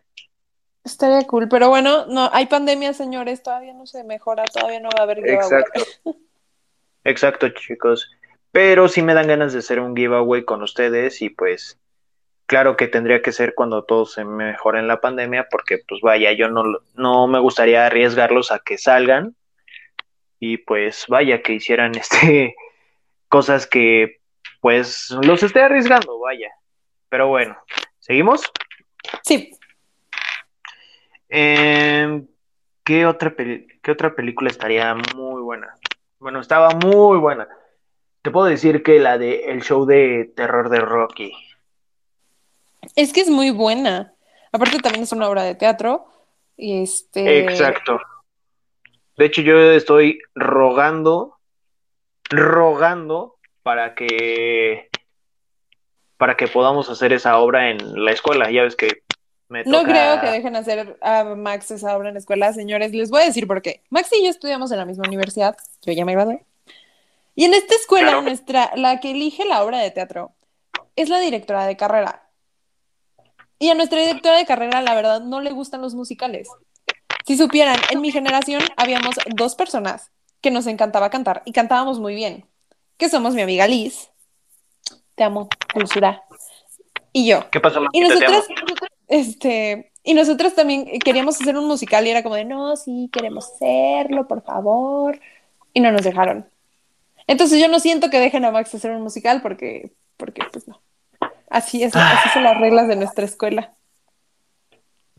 Estaría 0.83 1.25
cool, 1.27 1.47
pero 1.49 1.69
bueno, 1.69 2.05
no 2.07 2.29
hay 2.33 2.47
pandemia, 2.47 2.93
señores, 2.93 3.43
todavía 3.43 3.73
no 3.73 3.85
se 3.85 4.03
mejora, 4.03 4.45
todavía 4.45 4.79
no 4.79 4.89
va 4.89 5.01
a 5.01 5.03
haber 5.03 5.17
giveaway. 5.17 5.43
Exacto. 5.43 5.85
Exacto, 7.03 7.49
chicos 7.49 8.09
pero 8.51 8.87
sí 8.87 9.01
me 9.01 9.13
dan 9.13 9.27
ganas 9.27 9.53
de 9.53 9.59
hacer 9.59 9.79
un 9.79 9.95
giveaway 9.95 10.43
con 10.43 10.63
ustedes 10.63 11.21
y 11.21 11.29
pues 11.29 11.79
claro 12.45 12.75
que 12.77 12.87
tendría 12.87 13.21
que 13.21 13.31
ser 13.31 13.53
cuando 13.53 13.83
todo 13.83 14.05
se 14.05 14.25
mejore 14.25 14.79
en 14.79 14.87
la 14.87 15.01
pandemia 15.01 15.47
porque 15.49 15.79
pues 15.87 16.01
vaya, 16.01 16.31
yo 16.33 16.49
no, 16.49 16.63
no 16.95 17.27
me 17.27 17.39
gustaría 17.39 17.85
arriesgarlos 17.85 18.51
a 18.51 18.59
que 18.59 18.77
salgan 18.77 19.35
y 20.39 20.57
pues 20.57 21.05
vaya 21.07 21.41
que 21.41 21.53
hicieran 21.53 21.95
este 21.95 22.55
cosas 23.27 23.67
que 23.67 24.19
pues 24.61 25.11
los 25.21 25.43
esté 25.43 25.61
arriesgando, 25.61 26.19
vaya. 26.19 26.49
Pero 27.09 27.27
bueno, 27.27 27.57
¿seguimos? 27.99 28.43
Sí. 29.23 29.51
Em, 31.27 32.27
¿qué, 32.83 33.05
otra 33.05 33.35
¿Qué 33.35 33.91
otra 33.91 34.15
película 34.15 34.49
estaría 34.49 34.95
muy 35.15 35.41
buena? 35.41 35.75
Bueno, 36.19 36.39
estaba 36.39 36.69
muy 36.71 37.17
buena. 37.17 37.47
Te 38.21 38.31
puedo 38.31 38.47
decir 38.47 38.83
que 38.83 38.99
la 38.99 39.17
de 39.17 39.45
el 39.45 39.61
show 39.61 39.85
de 39.85 40.31
terror 40.35 40.69
de 40.69 40.79
Rocky. 40.79 41.31
Es 42.95 43.13
que 43.13 43.21
es 43.21 43.29
muy 43.29 43.51
buena. 43.51 44.13
Aparte 44.51 44.79
también 44.79 45.03
es 45.03 45.11
una 45.11 45.29
obra 45.29 45.43
de 45.43 45.55
teatro. 45.55 46.07
Y 46.57 46.83
este. 46.83 47.39
Exacto. 47.39 47.99
De 49.17 49.25
hecho, 49.25 49.41
yo 49.41 49.57
estoy 49.71 50.19
rogando, 50.35 51.37
rogando 52.29 53.37
para 53.63 53.95
que 53.95 54.88
para 56.19 56.35
que 56.35 56.49
podamos 56.49 56.89
hacer 56.89 57.13
esa 57.13 57.39
obra 57.39 57.69
en 57.69 58.03
la 58.03 58.11
escuela. 58.11 58.51
Ya 58.51 58.63
ves 58.63 58.75
que 58.75 59.03
me 59.47 59.63
toca... 59.63 59.77
No 59.77 59.83
creo 59.85 60.19
que 60.19 60.27
dejen 60.27 60.53
hacer 60.57 60.97
a 61.01 61.23
Max 61.23 61.71
esa 61.71 61.95
obra 61.95 62.09
en 62.09 62.15
la 62.15 62.19
escuela, 62.19 62.51
señores. 62.51 62.93
Les 62.93 63.09
voy 63.09 63.21
a 63.21 63.25
decir 63.25 63.47
por 63.47 63.61
qué. 63.61 63.83
Max 63.89 64.09
y 64.11 64.25
yo 64.25 64.29
estudiamos 64.29 64.69
en 64.73 64.79
la 64.79 64.85
misma 64.85 65.07
universidad. 65.07 65.55
Yo 65.81 65.93
ya 65.93 66.03
me 66.03 66.11
gradué. 66.11 66.45
Y 67.35 67.45
en 67.45 67.53
esta 67.53 67.73
escuela, 67.73 68.19
nuestra, 68.19 68.71
la 68.75 68.99
que 68.99 69.11
elige 69.11 69.45
la 69.45 69.63
obra 69.63 69.79
de 69.79 69.91
teatro 69.91 70.33
es 70.97 71.07
la 71.07 71.21
directora 71.21 71.65
de 71.65 71.77
carrera. 71.77 72.29
Y 73.57 73.69
a 73.69 73.75
nuestra 73.75 74.01
directora 74.01 74.35
de 74.35 74.45
carrera, 74.45 74.81
la 74.81 74.93
verdad, 74.93 75.21
no 75.21 75.39
le 75.39 75.51
gustan 75.51 75.81
los 75.81 75.95
musicales. 75.95 76.49
Si 77.25 77.37
supieran, 77.37 77.77
en 77.91 78.01
mi 78.01 78.11
generación 78.11 78.61
habíamos 78.75 79.15
dos 79.37 79.55
personas 79.55 80.11
que 80.41 80.51
nos 80.51 80.67
encantaba 80.67 81.09
cantar 81.09 81.43
y 81.45 81.53
cantábamos 81.53 81.97
muy 81.97 82.13
bien, 82.13 82.45
que 82.97 83.07
somos 83.07 83.35
mi 83.35 83.41
amiga 83.41 83.67
Liz, 83.67 84.08
te 85.19 85.25
amo, 85.25 85.49
dulzura, 85.75 86.23
y 87.11 87.27
yo. 87.27 87.49
¿Qué 87.51 87.59
pasó? 87.59 87.81
Y 87.91 87.99
nosotras, 87.99 88.47
este, 89.09 89.91
y 90.01 90.13
nosotros 90.13 90.55
también 90.55 90.87
queríamos 91.03 91.41
hacer 91.41 91.57
un 91.57 91.67
musical 91.67 92.07
y 92.07 92.11
era 92.11 92.23
como 92.23 92.35
de, 92.35 92.45
no, 92.45 92.77
sí, 92.77 93.09
queremos 93.11 93.51
hacerlo, 93.51 94.29
por 94.29 94.41
favor. 94.43 95.19
Y 95.73 95.81
no 95.81 95.91
nos 95.91 96.03
dejaron. 96.03 96.47
Entonces 97.27 97.59
yo 97.59 97.67
no 97.67 97.81
siento 97.81 98.09
que 98.09 98.21
dejen 98.21 98.45
a 98.45 98.51
Max 98.51 98.73
hacer 98.73 98.91
un 98.91 99.01
musical 99.01 99.41
porque, 99.41 99.91
porque 100.15 100.41
pues 100.53 100.69
no. 100.69 100.81
Así 101.49 101.83
es, 101.83 101.93
así 101.97 102.29
son 102.29 102.45
las 102.45 102.57
reglas 102.57 102.87
de 102.87 102.95
nuestra 102.95 103.25
escuela. 103.25 103.73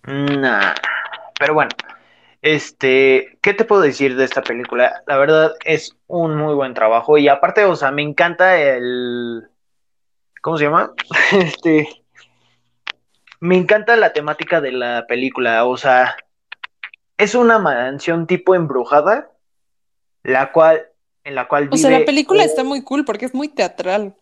Nah, 0.05 0.73
pero 1.39 1.53
bueno, 1.53 1.71
este, 2.41 3.39
¿qué 3.43 3.53
te 3.53 3.67
puedo 3.67 3.83
decir 3.83 4.17
de 4.17 4.25
esta 4.25 4.41
película? 4.41 5.03
La 5.07 5.19
verdad 5.19 5.53
es 5.67 5.95
un 6.07 6.37
muy 6.37 6.55
buen 6.55 6.73
trabajo 6.73 7.19
y 7.19 7.29
aparte, 7.29 7.67
o 7.67 7.77
sea, 7.77 7.91
me 7.91 8.01
encanta 8.01 8.59
el, 8.59 9.50
¿cómo 10.41 10.59
se 10.59 10.65
llama? 10.65 10.93
Este, 11.33 11.89
me 13.41 13.57
encanta 13.57 13.97
la 13.97 14.13
temática 14.13 14.61
de 14.61 14.73
la 14.73 15.07
película, 15.07 15.65
o 15.65 15.77
sea, 15.77 16.17
es 17.17 17.35
una 17.35 17.59
mansión 17.59 18.27
tipo 18.27 18.55
embrujada, 18.55 19.31
la 20.23 20.53
cual 20.53 20.87
en 21.25 21.35
la 21.35 21.49
cual 21.49 21.69
O 21.71 21.77
sea, 21.77 21.91
la 21.91 22.05
película 22.05 22.45
está 22.45 22.65
muy 22.65 22.83
cool 22.83 23.05
porque 23.05 23.27
es 23.27 23.35
muy 23.35 23.49
teatral. 23.49 24.17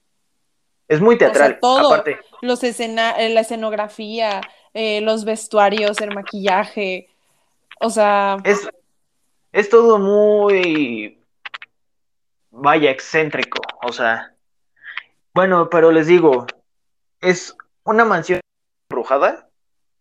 Es 0.89 1.01
muy 1.01 1.19
teatral, 1.19 1.59
todo, 1.61 1.93
aparte. 1.93 2.19
Los 2.41 2.65
escena 2.65 3.11
eh, 3.13 3.29
la 3.29 3.41
escenografía, 3.41 4.41
eh, 4.73 5.01
los 5.03 5.25
vestuarios, 5.25 6.01
el 6.01 6.15
maquillaje, 6.15 7.09
o 7.81 7.91
sea... 7.91 8.39
Es, 8.45 8.69
es 9.53 9.69
todo 9.69 9.99
muy... 9.99 11.23
Vaya, 12.51 12.91
excéntrico, 12.91 13.61
o 13.83 13.93
sea... 13.93 14.35
Bueno, 15.39 15.71
pero 15.71 15.93
les 15.93 16.09
digo, 16.09 16.49
es 17.21 17.57
una 17.85 18.05
mansión 18.05 18.41
embrujada 18.91 19.49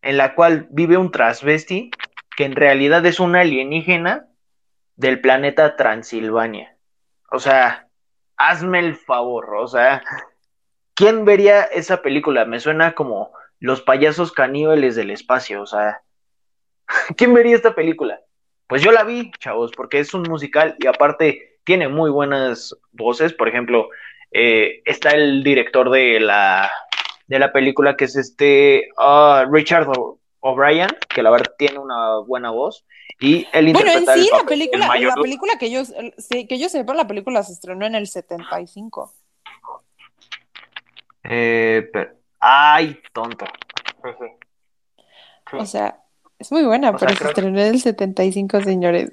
en 0.02 0.18
la 0.18 0.34
cual 0.34 0.66
vive 0.72 0.98
un 0.98 1.12
transvesti 1.12 1.92
que 2.36 2.46
en 2.46 2.56
realidad 2.56 3.06
es 3.06 3.20
un 3.20 3.36
alienígena 3.36 4.30
del 4.96 5.22
planeta 5.22 5.76
Transilvania. 5.76 6.76
O 7.30 7.38
sea, 7.38 7.88
hazme 8.36 8.80
el 8.80 8.96
favor, 8.96 9.54
o 9.58 9.68
sea, 9.68 10.02
¿quién 10.96 11.24
vería 11.24 11.62
esa 11.66 12.02
película? 12.02 12.46
Me 12.46 12.60
suena 12.60 12.96
como 12.96 13.32
Los 13.60 13.84
payasos 13.84 14.32
caníbales 14.32 14.96
del 14.96 15.12
espacio, 15.12 15.62
o 15.62 15.68
sea, 15.68 16.02
¿quién 17.16 17.36
vería 17.36 17.56
esta 17.56 17.76
película? 17.76 18.22
Pues 18.66 18.82
yo 18.82 18.92
la 18.92 19.04
vi, 19.04 19.30
chavos, 19.38 19.72
porque 19.78 20.00
es 20.00 20.16
un 20.16 20.24
musical 20.24 20.76
y 20.80 20.88
aparte 20.88 21.60
tiene 21.64 21.90
muy 21.90 22.10
buenas 22.10 22.76
voces, 22.92 23.34
por 23.34 23.48
ejemplo, 23.48 23.92
eh, 24.32 24.82
está 24.86 25.12
el 25.12 25.44
director 25.44 25.90
de 25.90 26.20
la, 26.20 26.72
de 27.28 27.40
la 27.40 27.52
película 27.52 27.96
que 27.96 28.06
es 28.06 28.16
este 28.16 28.90
uh, 28.98 29.52
Richard 29.52 29.88
O'Brien, 30.40 30.90
que 31.10 31.24
la 31.24 31.30
verdad 31.30 31.54
tiene 31.58 31.80
una 31.80 32.20
buena 32.20 32.52
voz. 32.52 32.86
Y 33.20 33.48
él 33.52 33.74
bueno, 33.74 33.92
en 33.92 34.06
sí, 34.06 34.30
la 34.32 34.44
película, 34.44 34.88
la 34.96 35.16
película 35.16 35.54
que 35.60 35.72
yo, 35.72 35.82
que 36.30 36.60
yo 36.60 36.70
sepa, 36.70 36.94
la 36.94 37.08
película 37.08 37.42
se 37.44 37.54
estrenó 37.54 37.86
en 37.86 37.96
el 37.96 38.08
75. 38.08 39.14
Eh, 41.24 41.90
pero, 41.92 42.12
ay, 42.40 43.00
tonto. 43.14 43.46
O 45.54 45.66
sea, 45.66 46.04
es 46.38 46.52
muy 46.52 46.64
buena, 46.64 46.96
pero 46.96 47.16
se 47.16 47.28
estrenó 47.28 47.60
en 47.60 47.74
el 47.74 47.82
75, 47.82 48.62
señores. 48.62 49.12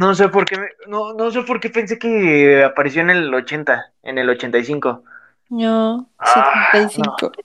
No 0.00 0.14
sé 0.14 0.28
por 0.30 0.46
qué, 0.46 0.56
no, 0.86 1.12
no 1.12 1.30
sé 1.30 1.42
por 1.42 1.60
qué 1.60 1.68
pensé 1.68 1.98
que 1.98 2.64
apareció 2.64 3.02
en 3.02 3.10
el 3.10 3.34
80, 3.34 3.92
en 4.02 4.16
el 4.16 4.30
85. 4.30 5.02
No, 5.50 6.08
75. 6.72 7.32
Ah, 7.34 7.42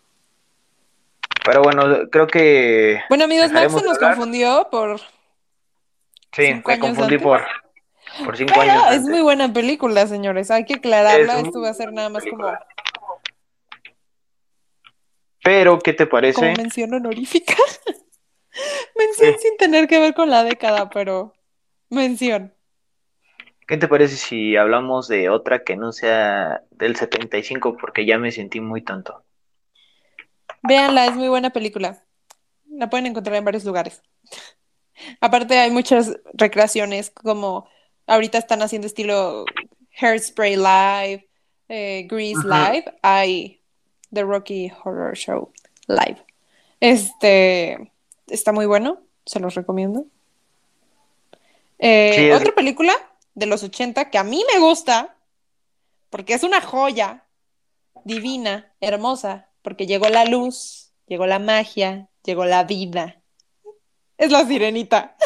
pero 1.44 1.62
bueno, 1.64 1.84
creo 2.10 2.28
que. 2.28 3.02
Bueno, 3.10 3.26
amigos, 3.26 3.52
Max 3.52 3.74
se 3.74 3.84
nos 3.84 4.00
confundió 4.00 4.70
por 4.72 5.02
Sí, 6.32 6.54
me 6.66 6.80
confundí 6.80 7.16
antes. 7.16 7.22
por, 7.22 7.46
por 8.24 8.38
cinco 8.38 8.54
Pero 8.58 8.72
años. 8.72 8.84
es 8.86 8.98
antes. 9.00 9.10
muy 9.10 9.22
buena 9.22 9.52
película, 9.52 10.08
señores. 10.08 10.50
Hay 10.50 10.64
que 10.64 10.76
aclararla. 10.76 11.40
Es 11.40 11.48
Esto 11.48 11.60
va 11.60 11.70
a 11.70 11.74
ser 11.74 11.92
nada 11.92 12.08
más 12.08 12.24
como. 12.24 12.54
Pero, 15.44 15.78
¿qué 15.80 15.92
te 15.94 16.06
como 16.06 16.12
parece? 16.22 16.54
mención 16.56 16.94
honorífica. 16.94 17.54
mención 18.96 19.34
Sí. 19.34 19.40
sin 19.42 19.58
tener 19.58 19.88
que 19.90 20.00
ver 20.00 20.14
con 20.14 20.30
la 20.30 20.44
década, 20.44 20.90
pero 20.90 21.35
mención. 21.90 22.54
¿Qué 23.68 23.78
te 23.78 23.88
parece 23.88 24.16
si 24.16 24.56
hablamos 24.56 25.08
de 25.08 25.30
otra 25.30 25.64
que 25.64 25.76
no 25.76 25.92
sea 25.92 26.64
del 26.72 26.96
75? 26.96 27.78
Porque 27.78 28.06
ya 28.06 28.20
me 28.20 28.32
sentí 28.32 28.60
muy 28.60 28.84
tonto. 28.84 29.24
Véanla, 30.62 31.08
es 31.08 31.16
muy 31.16 31.30
buena 31.30 31.50
película. 31.50 32.04
La 32.70 32.90
pueden 32.90 33.08
encontrar 33.08 33.36
en 33.36 33.46
varios 33.46 33.66
lugares. 33.66 34.04
Aparte 35.22 35.58
hay 35.58 35.72
muchas 35.72 36.18
recreaciones, 36.34 37.10
como 37.10 37.68
ahorita 38.08 38.38
están 38.38 38.62
haciendo 38.62 38.88
estilo 38.88 39.46
Hairspray 40.00 40.56
Live, 40.56 41.28
eh, 41.70 42.08
Grease. 42.10 42.42
Live, 42.44 42.86
hay 43.02 43.62
The 44.12 44.24
Rocky 44.24 44.72
Horror 44.84 45.16
Show 45.16 45.52
Live. 45.88 46.24
Este 46.80 47.92
está 48.28 48.52
muy 48.52 48.66
bueno, 48.66 49.02
se 49.26 49.40
los 49.40 49.56
recomiendo. 49.56 50.06
Eh, 51.80 52.14
Sí, 52.16 52.30
es- 52.30 52.36
Otra 52.42 52.54
película 52.56 52.94
de 53.34 53.46
los 53.48 53.64
80 53.64 54.10
que 54.10 54.18
a 54.18 54.24
mí 54.24 54.44
me 54.54 54.60
gusta, 54.60 55.18
porque 56.10 56.34
es 56.34 56.44
una 56.44 56.62
joya 56.62 57.26
divina, 58.04 58.74
hermosa, 58.80 59.50
porque 59.62 59.88
llegó 59.88 60.08
la 60.10 60.26
luz, 60.26 60.92
llegó 61.08 61.26
la 61.26 61.40
magia, 61.40 62.10
llegó 62.24 62.46
la 62.46 62.64
vida. 62.64 63.22
Es 64.18 64.32
la 64.32 64.46
sirenita. 64.46 65.18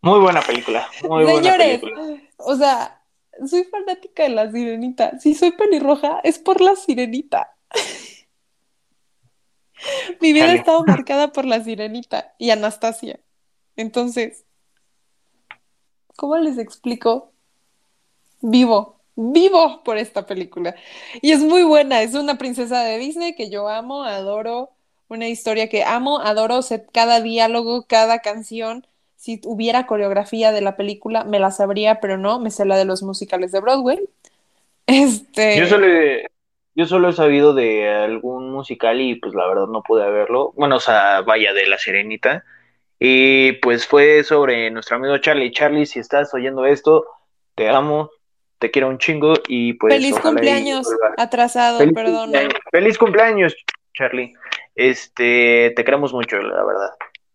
Muy 0.00 0.20
buena 0.20 0.40
película. 0.42 0.88
Muy 1.02 1.24
buena 1.24 1.40
Señores, 1.42 1.80
película. 1.80 2.16
o 2.36 2.54
sea, 2.56 3.02
soy 3.46 3.64
fanática 3.64 4.22
de 4.22 4.28
la 4.28 4.50
sirenita. 4.50 5.18
Si 5.18 5.34
soy 5.34 5.50
pelirroja, 5.52 6.20
es 6.22 6.38
por 6.38 6.60
la 6.60 6.76
sirenita. 6.76 7.56
Mi 10.20 10.32
vida 10.32 10.46
ha 10.46 10.54
estado 10.54 10.84
marcada 10.84 11.32
por 11.32 11.44
la 11.44 11.62
sirenita 11.62 12.34
y 12.38 12.50
Anastasia. 12.50 13.20
Entonces, 13.78 14.44
¿cómo 16.16 16.36
les 16.36 16.58
explico? 16.58 17.30
Vivo, 18.40 18.96
vivo 19.14 19.82
por 19.84 19.98
esta 19.98 20.26
película. 20.26 20.74
Y 21.22 21.30
es 21.30 21.38
muy 21.38 21.62
buena, 21.62 22.02
es 22.02 22.14
una 22.14 22.38
princesa 22.38 22.82
de 22.82 22.98
Disney 22.98 23.36
que 23.36 23.50
yo 23.50 23.68
amo, 23.68 24.02
adoro, 24.02 24.70
una 25.06 25.28
historia 25.28 25.68
que 25.68 25.84
amo, 25.84 26.18
adoro 26.18 26.58
cada 26.92 27.20
diálogo, 27.20 27.86
cada 27.86 28.18
canción. 28.18 28.84
Si 29.14 29.40
hubiera 29.44 29.86
coreografía 29.86 30.50
de 30.50 30.60
la 30.60 30.76
película, 30.76 31.22
me 31.22 31.38
la 31.38 31.52
sabría, 31.52 32.00
pero 32.00 32.18
no, 32.18 32.40
me 32.40 32.50
sé 32.50 32.64
la 32.64 32.76
de 32.76 32.84
los 32.84 33.04
musicales 33.04 33.52
de 33.52 33.60
Broadway. 33.60 34.00
Este, 34.88 35.56
Yo 35.56 35.66
solo, 35.66 35.86
he, 35.86 36.26
yo 36.74 36.86
solo 36.86 37.10
he 37.10 37.12
sabido 37.12 37.54
de 37.54 37.88
algún 37.88 38.50
musical 38.50 39.00
y 39.00 39.14
pues 39.14 39.34
la 39.34 39.46
verdad 39.46 39.68
no 39.68 39.84
pude 39.84 40.10
verlo. 40.10 40.52
Bueno, 40.56 40.76
o 40.76 40.80
sea, 40.80 41.20
vaya 41.20 41.52
de 41.52 41.68
La 41.68 41.78
Sirenita. 41.78 42.44
Y 42.98 43.52
pues 43.52 43.86
fue 43.86 44.24
sobre 44.24 44.70
nuestro 44.70 44.96
amigo 44.96 45.18
Charlie. 45.18 45.52
Charlie, 45.52 45.86
si 45.86 46.00
estás 46.00 46.34
oyendo 46.34 46.64
esto, 46.66 47.06
te 47.54 47.68
amo, 47.68 48.10
te 48.58 48.70
quiero 48.70 48.88
un 48.88 48.98
chingo 48.98 49.34
y 49.46 49.74
pues 49.74 49.94
feliz 49.94 50.16
y 50.16 50.20
cumpleaños, 50.20 50.88
atrasado, 51.16 51.78
Feliz 51.78 51.94
perdona. 51.94 52.22
cumpleaños. 52.22 52.54
Feliz 52.70 52.98
cumpleaños, 52.98 53.56
Charlie. 53.94 54.34
Este, 54.74 55.72
te 55.76 55.84
queremos 55.84 56.12
mucho, 56.12 56.38
la 56.38 56.64
verdad. 56.64 56.90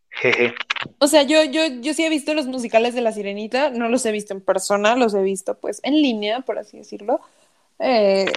Jeje. 0.10 0.54
O 0.99 1.08
sea, 1.08 1.23
yo, 1.23 1.43
yo, 1.43 1.62
yo 1.82 1.93
sí 1.93 2.06
he 2.06 2.10
visto 2.10 2.34
los 2.34 2.45
musicales 2.45 2.93
de 2.93 3.02
La 3.02 3.12
Sirenita, 3.12 3.69
no 3.71 3.89
los 3.89 4.06
he 4.06 4.12
visto 4.12 4.34
en 4.34 4.41
persona, 4.41 4.95
los 4.95 5.13
he 5.13 5.21
visto 5.21 5.56
pues 5.56 5.80
en 5.84 5.93
línea, 5.93 6.41
por 6.41 6.60
así 6.60 6.78
decirlo. 6.78 7.19
Eh, 7.80 8.32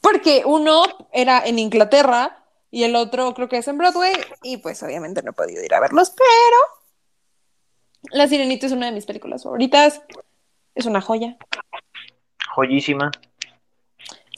porque 0.00 0.42
uno 0.46 0.84
era 1.12 1.42
en 1.44 1.58
Inglaterra 1.58 2.38
y 2.70 2.84
el 2.84 2.96
otro 2.96 3.32
creo 3.34 3.48
que 3.48 3.58
es 3.58 3.68
en 3.68 3.78
Broadway 3.78 4.12
y 4.42 4.58
pues 4.58 4.82
obviamente 4.82 5.22
no 5.22 5.30
he 5.30 5.34
podido 5.34 5.64
ir 5.64 5.74
a 5.74 5.80
verlos, 5.80 6.10
pero 6.10 6.58
La 8.12 8.28
Sirenita 8.28 8.66
es 8.66 8.72
una 8.72 8.86
de 8.86 8.92
mis 8.92 9.06
películas 9.06 9.42
favoritas, 9.44 10.02
es 10.74 10.86
una 10.86 11.00
joya, 11.00 11.36
Joyísima. 12.54 13.10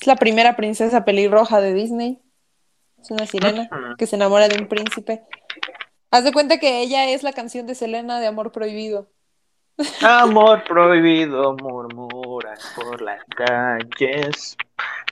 es 0.00 0.06
la 0.06 0.16
primera 0.16 0.56
princesa 0.56 1.04
pelirroja 1.04 1.60
de 1.60 1.72
Disney, 1.74 2.20
es 3.00 3.10
una 3.10 3.26
sirena 3.26 3.68
que 3.96 4.06
se 4.06 4.16
enamora 4.16 4.48
de 4.48 4.58
un 4.58 4.68
príncipe. 4.68 5.22
Haz 6.10 6.24
de 6.24 6.32
cuenta 6.32 6.58
que 6.58 6.80
ella 6.80 7.10
es 7.10 7.22
la 7.22 7.32
canción 7.32 7.66
de 7.66 7.74
Selena 7.74 8.18
de 8.18 8.26
Amor 8.26 8.50
Prohibido. 8.50 9.10
Amor 10.02 10.64
prohibido 10.64 11.54
murmura 11.56 12.54
por 12.74 13.00
las 13.00 13.22
calles. 13.26 14.56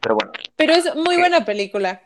Pero 0.00 0.16
bueno, 0.16 0.32
Pero 0.56 0.72
es 0.72 0.92
muy 0.96 1.16
buena 1.18 1.44
película. 1.44 2.02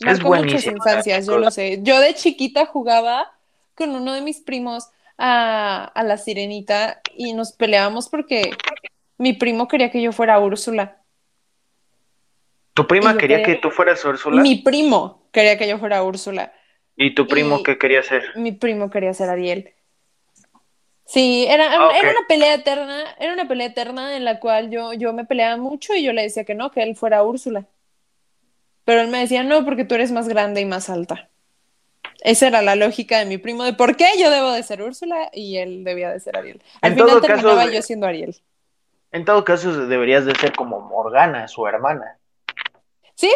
Es 0.00 0.22
muchas 0.22 0.66
infancias, 0.66 1.26
yo 1.26 1.38
lo 1.38 1.50
sé. 1.50 1.78
Yo 1.82 2.00
de 2.00 2.14
chiquita 2.14 2.66
jugaba 2.66 3.32
con 3.74 3.90
uno 3.90 4.12
de 4.14 4.20
mis 4.20 4.40
primos 4.40 4.88
a, 5.18 5.84
a 5.84 6.02
la 6.02 6.16
sirenita 6.18 7.00
y 7.14 7.32
nos 7.32 7.52
peleábamos 7.52 8.08
porque 8.08 8.50
mi 9.18 9.32
primo 9.32 9.68
quería 9.68 9.90
que 9.90 10.02
yo 10.02 10.12
fuera 10.12 10.38
Úrsula. 10.38 10.98
tu 12.74 12.86
prima 12.86 13.16
quería 13.16 13.38
quería- 13.38 13.54
que 13.54 13.60
tú 13.60 13.70
fueras 13.70 14.04
Úrsula. 14.04 14.42
Mi 14.42 14.56
primo 14.56 15.28
quería 15.32 15.56
que 15.56 15.66
yo 15.68 15.78
fuera 15.78 16.02
Úrsula. 16.02 16.52
¿Y 16.96 17.14
tu 17.14 17.26
primo 17.26 17.58
y- 17.58 17.62
qué 17.62 17.78
quería 17.78 18.00
hacer? 18.00 18.22
Mi 18.36 18.52
primo 18.52 18.90
quería 18.90 19.14
ser 19.14 19.30
Ariel. 19.30 19.72
Sí, 21.06 21.46
era, 21.48 21.66
Ah, 21.72 21.90
era 21.96 22.10
una 22.10 22.26
pelea 22.26 22.54
eterna, 22.54 23.04
era 23.18 23.32
una 23.32 23.46
pelea 23.46 23.68
eterna 23.68 24.16
en 24.16 24.24
la 24.24 24.40
cual 24.40 24.70
yo, 24.70 24.92
yo 24.92 25.12
me 25.12 25.24
peleaba 25.24 25.56
mucho 25.56 25.94
y 25.94 26.02
yo 26.02 26.12
le 26.12 26.22
decía 26.22 26.44
que 26.44 26.54
no, 26.54 26.70
que 26.70 26.82
él 26.82 26.96
fuera 26.96 27.22
Úrsula. 27.22 27.64
Pero 28.86 29.02
él 29.02 29.08
me 29.08 29.18
decía, 29.18 29.42
no, 29.42 29.64
porque 29.66 29.84
tú 29.84 29.94
eres 29.96 30.12
más 30.12 30.28
grande 30.28 30.62
y 30.62 30.64
más 30.64 30.88
alta. 30.88 31.28
Esa 32.22 32.46
era 32.46 32.62
la 32.62 32.76
lógica 32.76 33.18
de 33.18 33.26
mi 33.26 33.36
primo 33.36 33.64
de 33.64 33.72
por 33.74 33.96
qué 33.96 34.08
yo 34.18 34.30
debo 34.30 34.52
de 34.52 34.62
ser 34.62 34.80
Úrsula 34.80 35.28
y 35.34 35.58
él 35.58 35.84
debía 35.84 36.10
de 36.10 36.20
ser 36.20 36.36
Ariel. 36.38 36.62
Al 36.80 36.92
En 36.92 36.94
final 36.98 37.08
todo 37.10 37.20
caso, 37.20 37.34
terminaba 37.34 37.66
de- 37.66 37.74
yo 37.74 37.82
siendo 37.82 38.06
Ariel. 38.06 38.34
En 39.12 39.24
todo 39.24 39.44
caso, 39.44 39.86
deberías 39.86 40.24
de 40.24 40.34
ser 40.36 40.52
como 40.54 40.80
Morgana, 40.80 41.46
su 41.48 41.66
hermana. 41.66 42.18
¿Sí? 43.14 43.30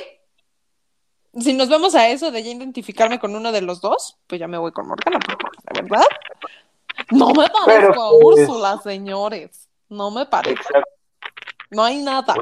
Si 1.39 1.53
nos 1.53 1.69
vamos 1.69 1.95
a 1.95 2.09
eso 2.09 2.31
de 2.31 2.43
ya 2.43 2.51
identificarme 2.51 3.19
con 3.21 3.35
uno 3.37 3.53
de 3.53 3.61
los 3.63 3.81
dos, 3.81 4.19
pues 4.27 4.41
ya 4.41 4.49
me 4.49 4.59
voy 4.59 4.73
con 4.73 4.89
Morgana, 4.89 5.19
porque 5.21 5.59
la 5.73 5.81
verdad, 5.83 6.07
no 7.11 7.29
me 7.29 7.49
parezco 7.49 7.65
Pero, 7.67 7.93
a 7.93 8.11
pues- 8.21 8.39
Úrsula, 8.49 8.81
señores. 8.83 9.69
No 9.89 10.11
me 10.11 10.27
parezco. 10.27 10.61
Exacto. 10.61 10.91
No 11.71 11.85
hay 11.85 11.99
nada, 12.03 12.35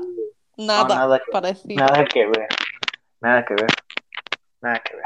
nada, 0.57 0.95
nada 0.95 1.19
que- 1.19 1.31
parecido. 1.33 1.75
Nada 1.85 2.05
que 2.07 2.27
ver. 2.27 2.49
Nada 3.21 3.45
que 3.45 3.55
ver. 3.55 3.71
Nada 4.61 4.81
que 4.81 4.97
ver. 4.97 5.05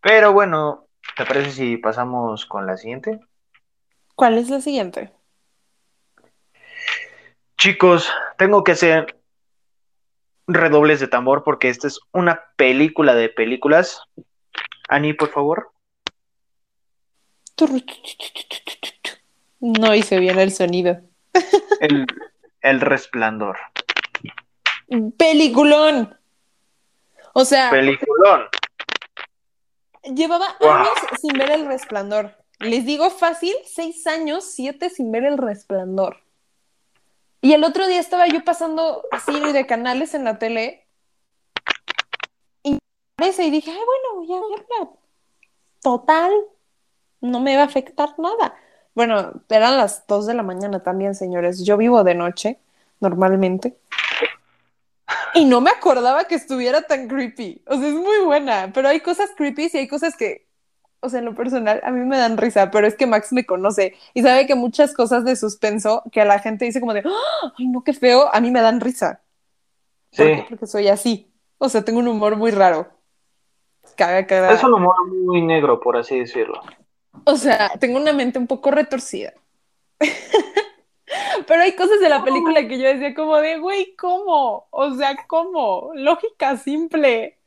Pero 0.00 0.32
bueno, 0.32 0.86
¿te 1.16 1.24
parece 1.24 1.50
si 1.50 1.76
pasamos 1.76 2.46
con 2.46 2.66
la 2.66 2.76
siguiente? 2.76 3.20
¿Cuál 4.14 4.38
es 4.38 4.48
la 4.48 4.60
siguiente? 4.60 5.12
Chicos, 7.56 8.12
tengo 8.36 8.62
que 8.62 8.72
hacer 8.72 9.18
redobles 10.46 11.00
de 11.00 11.08
tambor 11.08 11.44
porque 11.44 11.68
esta 11.68 11.86
es 11.86 12.00
una 12.12 12.44
película 12.56 13.14
de 13.14 13.28
películas. 13.28 14.02
Ani, 14.88 15.12
por 15.12 15.30
favor. 15.30 15.72
No 19.60 19.94
hice 19.94 20.18
bien 20.18 20.38
el 20.38 20.52
sonido. 20.52 21.00
El, 21.80 22.06
el 22.60 22.80
resplandor. 22.80 23.58
Peliculón. 25.16 26.17
O 27.32 27.44
sea, 27.44 27.70
Peliculón. 27.70 28.46
llevaba 30.02 30.46
Wow. 30.60 30.70
años 30.70 30.94
sin 31.20 31.32
ver 31.38 31.50
el 31.50 31.66
resplandor. 31.66 32.34
Les 32.60 32.84
digo 32.84 33.10
fácil, 33.10 33.54
seis 33.64 34.06
años, 34.06 34.44
siete 34.44 34.90
sin 34.90 35.12
ver 35.12 35.24
el 35.24 35.38
resplandor. 35.38 36.22
Y 37.40 37.52
el 37.52 37.62
otro 37.62 37.86
día 37.86 38.00
estaba 38.00 38.26
yo 38.26 38.44
pasando 38.44 39.02
así 39.12 39.38
de 39.52 39.66
canales 39.66 40.14
en 40.14 40.24
la 40.24 40.38
tele 40.38 40.86
y 42.64 42.78
y 43.20 43.50
dije, 43.50 43.70
ay, 43.70 43.76
bueno, 43.76 44.26
voy 44.26 44.32
a 44.32 44.40
verla. 44.40 44.90
Total, 45.82 46.32
no 47.20 47.40
me 47.40 47.56
va 47.56 47.62
a 47.62 47.66
afectar 47.66 48.18
nada. 48.18 48.54
Bueno, 48.94 49.32
eran 49.48 49.76
las 49.76 50.06
dos 50.06 50.26
de 50.26 50.34
la 50.34 50.42
mañana 50.42 50.82
también, 50.82 51.14
señores. 51.14 51.64
Yo 51.64 51.76
vivo 51.76 52.02
de 52.02 52.14
noche, 52.14 52.58
normalmente. 53.00 53.76
Y 55.34 55.44
no 55.44 55.60
me 55.60 55.70
acordaba 55.70 56.24
que 56.24 56.34
estuviera 56.34 56.82
tan 56.82 57.08
creepy. 57.08 57.62
O 57.66 57.76
sea, 57.78 57.88
es 57.88 57.94
muy 57.94 58.18
buena, 58.24 58.70
pero 58.74 58.88
hay 58.88 59.00
cosas 59.00 59.30
creepy 59.36 59.70
y 59.72 59.76
hay 59.78 59.88
cosas 59.88 60.16
que, 60.16 60.46
o 61.00 61.08
sea, 61.08 61.18
en 61.20 61.24
lo 61.26 61.34
personal, 61.34 61.80
a 61.84 61.90
mí 61.90 62.04
me 62.04 62.16
dan 62.18 62.36
risa, 62.36 62.70
pero 62.70 62.86
es 62.86 62.94
que 62.96 63.06
Max 63.06 63.32
me 63.32 63.46
conoce 63.46 63.94
y 64.14 64.22
sabe 64.22 64.46
que 64.46 64.54
muchas 64.54 64.94
cosas 64.94 65.24
de 65.24 65.36
suspenso 65.36 66.02
que 66.12 66.20
a 66.20 66.24
la 66.24 66.38
gente 66.38 66.64
dice 66.64 66.80
como 66.80 66.94
de, 66.94 67.02
"Ah, 67.04 67.52
ay, 67.58 67.66
no, 67.68 67.82
qué 67.84 67.92
feo, 67.92 68.28
a 68.34 68.40
mí 68.40 68.50
me 68.50 68.60
dan 68.60 68.80
risa. 68.80 69.20
¿Por 70.16 70.26
Sí. 70.26 70.32
qué? 70.34 70.46
Porque 70.48 70.66
soy 70.66 70.88
así. 70.88 71.30
O 71.58 71.68
sea, 71.68 71.82
tengo 71.84 71.98
un 72.00 72.08
humor 72.08 72.36
muy 72.36 72.50
raro. 72.50 72.88
Caga, 73.96 74.26
caga. 74.26 74.52
Es 74.52 74.62
un 74.64 74.74
humor 74.74 74.94
muy 75.24 75.42
negro, 75.42 75.80
por 75.80 75.96
así 75.96 76.18
decirlo. 76.18 76.60
O 77.24 77.36
sea, 77.36 77.70
tengo 77.80 77.98
una 77.98 78.12
mente 78.12 78.38
un 78.38 78.46
poco 78.46 78.70
retorcida. 78.70 79.32
Pero 81.46 81.62
hay 81.62 81.72
cosas 81.72 82.00
de 82.00 82.08
la 82.08 82.22
película 82.22 82.66
que 82.66 82.78
yo 82.78 82.88
decía 82.88 83.14
como 83.14 83.36
de, 83.38 83.58
güey, 83.58 83.94
¿cómo? 83.96 84.66
O 84.70 84.94
sea, 84.94 85.16
¿cómo? 85.26 85.90
Lógica 85.94 86.56
simple. 86.56 87.38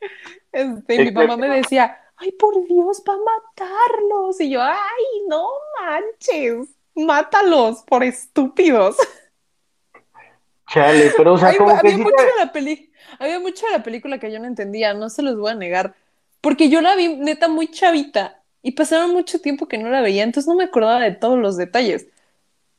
Este, 0.51 1.05
mi 1.05 1.11
mamá 1.11 1.37
me 1.37 1.49
decía, 1.49 1.97
ay, 2.17 2.31
por 2.33 2.65
Dios, 2.65 3.03
va 3.07 3.13
a 3.13 3.17
matarlos. 3.17 4.39
Y 4.41 4.49
yo, 4.49 4.61
ay, 4.61 5.05
no 5.27 5.47
manches, 5.79 6.69
mátalos 6.95 7.83
por 7.83 8.03
estúpidos. 8.03 8.97
Chale, 10.67 11.11
pero 11.17 11.33
o 11.33 11.37
sea, 11.37 11.55
como 11.57 11.71
había 11.71 11.91
que 11.91 11.97
mucho 11.97 12.23
de 12.23 12.45
la 12.45 12.51
peli, 12.53 12.93
había 13.19 13.39
mucho 13.41 13.65
de 13.65 13.73
la 13.73 13.83
película 13.83 14.19
que 14.19 14.31
yo 14.31 14.39
no 14.39 14.45
entendía, 14.45 14.93
no 14.93 15.09
se 15.09 15.21
los 15.21 15.37
voy 15.37 15.51
a 15.51 15.55
negar, 15.55 15.95
porque 16.39 16.69
yo 16.69 16.79
la 16.79 16.95
vi 16.95 17.17
neta 17.17 17.49
muy 17.49 17.67
chavita 17.67 18.41
y 18.61 18.71
pasaron 18.71 19.11
mucho 19.11 19.41
tiempo 19.41 19.67
que 19.67 19.77
no 19.77 19.89
la 19.89 19.99
veía, 19.99 20.23
entonces 20.23 20.47
no 20.47 20.55
me 20.55 20.63
acordaba 20.63 21.01
de 21.01 21.11
todos 21.11 21.37
los 21.37 21.57
detalles. 21.57 22.07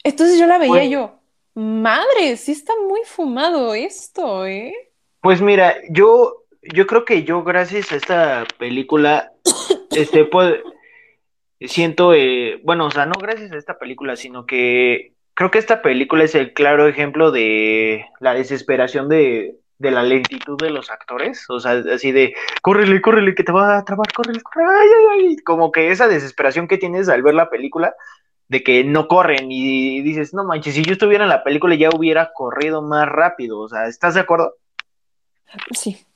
Entonces 0.04 0.38
yo 0.38 0.46
la 0.46 0.58
veía 0.58 0.72
Pues- 0.72 0.90
yo, 0.90 1.18
madre, 1.54 2.36
sí 2.36 2.52
está 2.52 2.72
muy 2.88 3.00
fumado 3.04 3.74
esto, 3.74 4.46
¿eh? 4.46 4.72
Pues 5.20 5.40
mira, 5.40 5.76
yo, 5.90 6.44
yo 6.62 6.86
creo 6.86 7.04
que 7.04 7.22
yo 7.24 7.44
gracias 7.44 7.92
a 7.92 7.96
esta 7.96 8.44
película, 8.58 9.32
este, 9.90 10.24
pues, 10.24 10.56
siento, 11.60 12.14
eh, 12.14 12.60
bueno, 12.64 12.86
o 12.86 12.90
sea, 12.90 13.06
no 13.06 13.14
gracias 13.20 13.52
a 13.52 13.56
esta 13.56 13.78
película, 13.78 14.16
sino 14.16 14.46
que 14.46 15.12
creo 15.34 15.50
que 15.50 15.58
esta 15.58 15.82
película 15.82 16.24
es 16.24 16.34
el 16.34 16.52
claro 16.52 16.88
ejemplo 16.88 17.30
de 17.30 18.06
la 18.20 18.34
desesperación 18.34 19.08
de, 19.08 19.56
de 19.78 19.90
la 19.90 20.02
lentitud 20.02 20.56
de 20.60 20.70
los 20.70 20.90
actores, 20.90 21.48
o 21.48 21.60
sea, 21.60 21.82
así 21.92 22.12
de, 22.12 22.34
córrele, 22.62 23.00
córrele, 23.00 23.34
que 23.34 23.44
te 23.44 23.52
va 23.52 23.78
a 23.78 23.84
trabar, 23.84 24.06
córrele, 24.12 24.40
córrele, 24.40 24.70
ay, 24.72 24.88
ay, 24.88 25.26
ay", 25.28 25.36
como 25.38 25.70
que 25.72 25.90
esa 25.90 26.08
desesperación 26.08 26.68
que 26.68 26.78
tienes 26.78 27.08
al 27.08 27.22
ver 27.22 27.34
la 27.34 27.50
película, 27.50 27.94
de 28.52 28.62
que 28.62 28.84
no 28.84 29.08
corren 29.08 29.50
y 29.50 30.02
dices, 30.02 30.34
no 30.34 30.44
manches, 30.44 30.74
si 30.74 30.84
yo 30.84 30.92
estuviera 30.92 31.24
en 31.24 31.30
la 31.30 31.42
película 31.42 31.74
ya 31.74 31.88
hubiera 31.88 32.34
corrido 32.34 32.82
más 32.82 33.08
rápido, 33.08 33.58
o 33.60 33.68
sea, 33.68 33.86
¿estás 33.86 34.12
de 34.12 34.20
acuerdo? 34.20 34.56
Sí, 35.74 36.06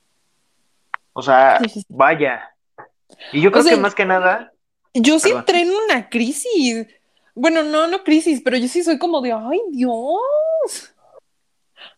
O 1.15 1.23
sea, 1.23 1.59
Sí, 1.63 1.69
sí, 1.71 1.81
sí. 1.81 1.87
vaya. 1.89 2.55
Y 3.33 3.41
yo 3.41 3.51
creo 3.51 3.63
sea, 3.63 3.75
que 3.75 3.81
más 3.81 3.95
que 3.95 4.05
nada, 4.05 4.53
yo 4.93 5.19
sí 5.19 5.31
entré 5.31 5.63
en 5.63 5.71
una 5.71 6.11
crisis. 6.11 6.87
Bueno, 7.35 7.63
no, 7.63 7.87
no 7.87 8.05
crisis, 8.05 8.43
pero 8.45 8.59
yo 8.59 8.69
sí 8.69 8.83
soy 8.83 8.99
como 8.99 9.23
de, 9.23 9.33
ay, 9.33 9.61
Dios. 9.71 10.95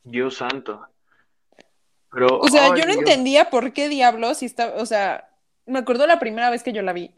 Dios 0.05 0.37
santo. 0.37 0.87
Pero, 2.13 2.39
O 2.39 2.49
sea, 2.49 2.69
yo 2.69 2.85
no 2.87 2.93
Dios. 2.93 2.99
entendía 2.99 3.51
por 3.51 3.73
qué 3.73 3.89
diablos, 3.89 4.39
si 4.39 4.47
está, 4.47 4.75
o 4.77 4.87
sea, 4.87 5.31
me 5.67 5.81
acuerdo 5.81 6.07
la 6.07 6.21
primera 6.21 6.49
vez 6.51 6.63
que 6.63 6.73
yo 6.73 6.83
la 6.83 6.93
vi. 6.93 7.13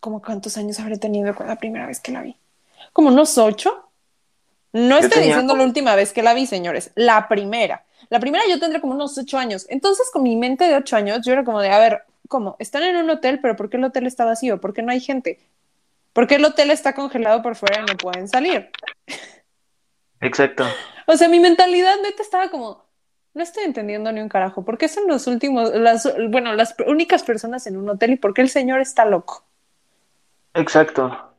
¿Cómo 0.00 0.22
cuántos 0.22 0.56
años 0.56 0.80
habré 0.80 0.98
tenido 0.98 1.32
la 1.46 1.56
primera 1.56 1.86
vez 1.86 2.00
que 2.00 2.12
la 2.12 2.22
vi? 2.22 2.36
¿Como 2.92 3.08
unos 3.08 3.36
ocho? 3.38 3.90
No 4.72 4.98
Yo 4.98 5.06
estoy 5.06 5.22
diciendo 5.24 5.52
como- 5.52 5.62
la 5.62 5.68
última 5.68 5.94
vez 5.94 6.12
que 6.12 6.22
la 6.22 6.32
vi, 6.34 6.46
señores, 6.46 6.90
la 6.94 7.28
primera. 7.28 7.84
La 8.08 8.18
primera 8.18 8.44
yo 8.48 8.58
tendré 8.58 8.80
como 8.80 8.94
unos 8.94 9.16
ocho 9.18 9.36
años. 9.36 9.66
Entonces, 9.68 10.08
con 10.12 10.22
mi 10.22 10.36
mente 10.36 10.64
de 10.64 10.76
ocho 10.76 10.96
años, 10.96 11.20
yo 11.24 11.32
era 11.32 11.44
como 11.44 11.60
de, 11.60 11.70
a 11.70 11.78
ver, 11.78 12.02
¿cómo? 12.28 12.56
Están 12.58 12.84
en 12.84 12.96
un 12.96 13.10
hotel, 13.10 13.40
pero 13.40 13.56
¿por 13.56 13.68
qué 13.68 13.76
el 13.76 13.84
hotel 13.84 14.06
está 14.06 14.24
vacío? 14.24 14.60
¿Por 14.60 14.72
qué 14.72 14.82
no 14.82 14.90
hay 14.92 15.00
gente? 15.00 15.38
¿Por 16.12 16.26
qué 16.26 16.36
el 16.36 16.44
hotel 16.44 16.70
está 16.70 16.94
congelado 16.94 17.42
por 17.42 17.56
fuera 17.56 17.82
y 17.82 17.84
no 17.84 17.96
pueden 17.96 18.26
salir? 18.26 18.70
Exacto. 20.20 20.64
O 21.06 21.16
sea, 21.16 21.28
mi 21.28 21.40
mentalidad 21.40 21.94
neta 22.02 22.22
estaba 22.22 22.50
como, 22.50 22.84
no 23.34 23.42
estoy 23.42 23.64
entendiendo 23.64 24.10
ni 24.12 24.20
un 24.20 24.28
carajo. 24.28 24.64
¿Por 24.64 24.78
qué 24.78 24.88
son 24.88 25.06
los 25.08 25.26
últimos, 25.26 25.74
las, 25.74 26.08
bueno, 26.30 26.54
las 26.54 26.74
únicas 26.86 27.22
personas 27.22 27.66
en 27.66 27.76
un 27.76 27.88
hotel 27.88 28.12
y 28.12 28.16
por 28.16 28.34
qué 28.34 28.42
el 28.42 28.48
señor 28.48 28.80
está 28.80 29.04
loco? 29.04 29.44
Exacto. 30.54 31.34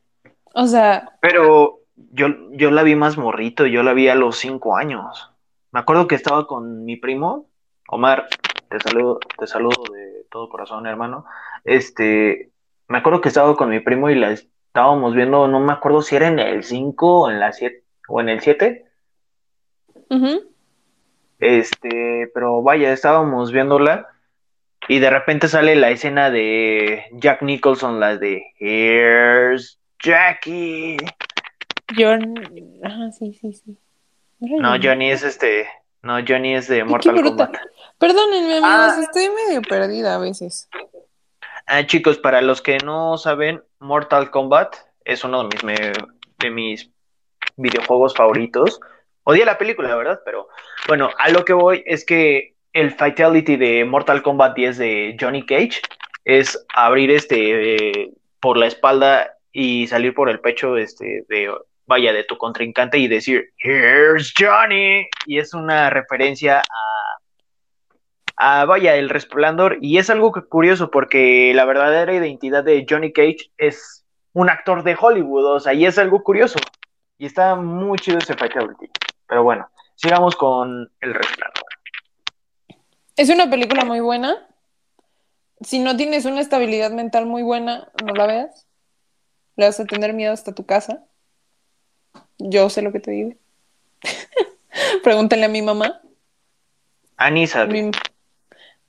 O 0.53 0.65
sea, 0.67 1.17
Pero 1.21 1.79
yo, 1.95 2.27
yo 2.51 2.71
la 2.71 2.83
vi 2.83 2.95
más 2.95 3.17
morrito, 3.17 3.65
yo 3.65 3.83
la 3.83 3.93
vi 3.93 4.07
a 4.09 4.15
los 4.15 4.37
cinco 4.37 4.75
años. 4.75 5.31
Me 5.71 5.79
acuerdo 5.79 6.07
que 6.07 6.15
estaba 6.15 6.47
con 6.47 6.83
mi 6.85 6.97
primo, 6.97 7.47
Omar, 7.87 8.27
te 8.69 8.79
saludo, 8.79 9.19
te 9.37 9.47
saludo 9.47 9.83
de 9.91 10.25
todo 10.29 10.49
corazón, 10.49 10.87
hermano. 10.87 11.25
Este, 11.63 12.51
me 12.87 12.97
acuerdo 12.97 13.21
que 13.21 13.29
estaba 13.29 13.55
con 13.55 13.69
mi 13.69 13.79
primo 13.79 14.09
y 14.09 14.15
la 14.15 14.31
estábamos 14.31 15.13
viendo, 15.13 15.47
no 15.47 15.59
me 15.59 15.73
acuerdo 15.73 16.01
si 16.01 16.15
era 16.15 16.27
en 16.27 16.39
el 16.39 16.63
5 16.63 17.21
o 17.21 17.29
en 17.29 17.39
la 17.39 17.51
7 17.51 17.83
o 18.07 18.21
en 18.21 18.29
el 18.29 18.41
7. 18.41 18.85
ujú. 20.09 20.43
Este, 21.39 22.29
pero 22.33 22.61
vaya, 22.61 22.93
estábamos 22.93 23.51
viéndola 23.51 24.10
y 24.91 24.99
de 24.99 25.09
repente 25.09 25.47
sale 25.47 25.75
la 25.77 25.89
escena 25.89 26.29
de 26.29 27.05
Jack 27.13 27.41
Nicholson, 27.43 28.01
la 28.01 28.17
de 28.17 28.43
Here's 28.59 29.79
Jackie. 30.03 30.97
ajá, 32.83 33.11
sí, 33.17 33.33
sí, 33.39 33.53
sí. 33.53 33.77
No, 34.39 34.73
Johnny 34.81 35.11
es 35.11 35.23
este, 35.23 35.67
no, 36.01 36.17
Johnny 36.27 36.55
es 36.55 36.67
de 36.67 36.83
Mortal. 36.83 37.21
Kombat. 37.21 37.55
Perdónenme, 37.99 38.57
amigos, 38.57 38.95
Ah. 38.97 38.99
estoy 39.01 39.29
medio 39.29 39.61
perdida 39.61 40.15
a 40.15 40.17
veces. 40.17 40.67
Ah, 41.67 41.85
chicos, 41.85 42.17
para 42.17 42.41
los 42.41 42.61
que 42.61 42.77
no 42.83 43.17
saben, 43.17 43.63
Mortal 43.79 44.29
Kombat 44.29 44.75
es 45.05 45.23
uno 45.23 45.43
de 45.43 45.49
mis, 45.55 45.63
me- 45.63 45.93
de 46.39 46.49
mis 46.49 46.89
videojuegos 47.55 48.13
favoritos. 48.13 48.79
Odia 49.23 49.45
la 49.45 49.57
película, 49.57 49.95
¿verdad? 49.95 50.19
Pero 50.25 50.49
bueno, 50.87 51.11
a 51.17 51.29
lo 51.29 51.45
que 51.45 51.53
voy 51.53 51.81
es 51.85 52.03
que 52.03 52.55
el 52.73 52.91
Fatality 52.91 53.57
de 53.57 53.85
Mortal 53.85 54.21
Kombat 54.21 54.55
10 54.55 54.77
de 54.77 55.17
Johnny 55.19 55.45
Cage 55.45 55.81
es 56.25 56.63
abrir 56.73 57.11
este 57.11 57.75
eh, 58.03 58.11
por 58.39 58.57
la 58.57 58.67
espalda 58.67 59.33
y 59.51 59.87
salir 59.87 60.13
por 60.13 60.29
el 60.29 60.39
pecho 60.39 60.77
este 60.77 61.25
de 61.27 61.51
vaya 61.85 62.13
de 62.13 62.23
tu 62.23 62.37
contrincante 62.37 62.97
y 62.97 63.07
decir 63.07 63.49
Here's 63.57 64.33
Johnny 64.37 65.07
y 65.25 65.39
es 65.39 65.53
una 65.53 65.89
referencia 65.89 66.61
a, 68.37 68.61
a 68.61 68.65
vaya 68.65 68.95
el 68.95 69.09
resplandor 69.09 69.77
y 69.81 69.97
es 69.97 70.09
algo 70.09 70.31
que- 70.31 70.41
curioso 70.43 70.89
porque 70.91 71.51
la 71.53 71.65
verdadera 71.65 72.13
identidad 72.13 72.63
de 72.63 72.85
Johnny 72.89 73.11
Cage 73.11 73.51
es 73.57 74.05
un 74.33 74.49
actor 74.49 74.83
de 74.83 74.95
Hollywood, 74.99 75.45
o 75.45 75.59
sea, 75.59 75.73
y 75.73 75.85
es 75.85 75.97
algo 75.97 76.23
curioso 76.23 76.57
y 77.17 77.25
está 77.25 77.55
muy 77.55 77.99
chido 77.99 78.17
ese 78.19 78.35
Fatality. 78.35 78.89
Pero 79.27 79.43
bueno, 79.43 79.69
sigamos 79.95 80.35
con 80.35 80.89
el 81.01 81.13
resplandor. 81.13 81.63
Es 83.21 83.29
una 83.29 83.47
película 83.51 83.85
muy 83.85 83.99
buena. 83.99 84.47
Si 85.61 85.77
no 85.77 85.95
tienes 85.95 86.25
una 86.25 86.41
estabilidad 86.41 86.89
mental 86.89 87.27
muy 87.27 87.43
buena, 87.43 87.87
no 88.03 88.15
la 88.15 88.25
veas. 88.25 88.65
Le 89.57 89.67
vas 89.67 89.79
a 89.79 89.85
tener 89.85 90.13
miedo 90.13 90.33
hasta 90.33 90.55
tu 90.55 90.65
casa. 90.65 91.03
Yo 92.39 92.67
sé 92.71 92.81
lo 92.81 92.91
que 92.91 92.99
te 92.99 93.11
digo. 93.11 93.33
Pregúntenle 95.03 95.45
a 95.45 95.49
mi 95.49 95.61
mamá. 95.61 96.01
Ani 97.17 97.45
sabe. 97.45 97.83
Mi- 97.83 97.91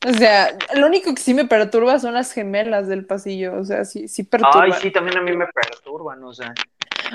O 0.07 0.13
sea, 0.15 0.57
lo 0.77 0.87
único 0.87 1.15
que 1.15 1.21
sí 1.21 1.35
me 1.35 1.45
perturba 1.45 1.99
son 1.99 2.15
las 2.15 2.33
gemelas 2.33 2.89
del 2.89 3.05
pasillo. 3.05 3.61
O 3.61 3.67
sea, 3.67 3.85
sí, 3.85 4.09
sí 4.09 4.23
perturban. 4.23 4.73
Ay, 4.73 4.81
sí, 4.81 4.91
también 4.91 5.19
a 5.19 5.21
mí 5.21 5.37
me 5.37 5.45
perturban, 5.49 6.25
o 6.25 6.33
sea. 6.33 6.55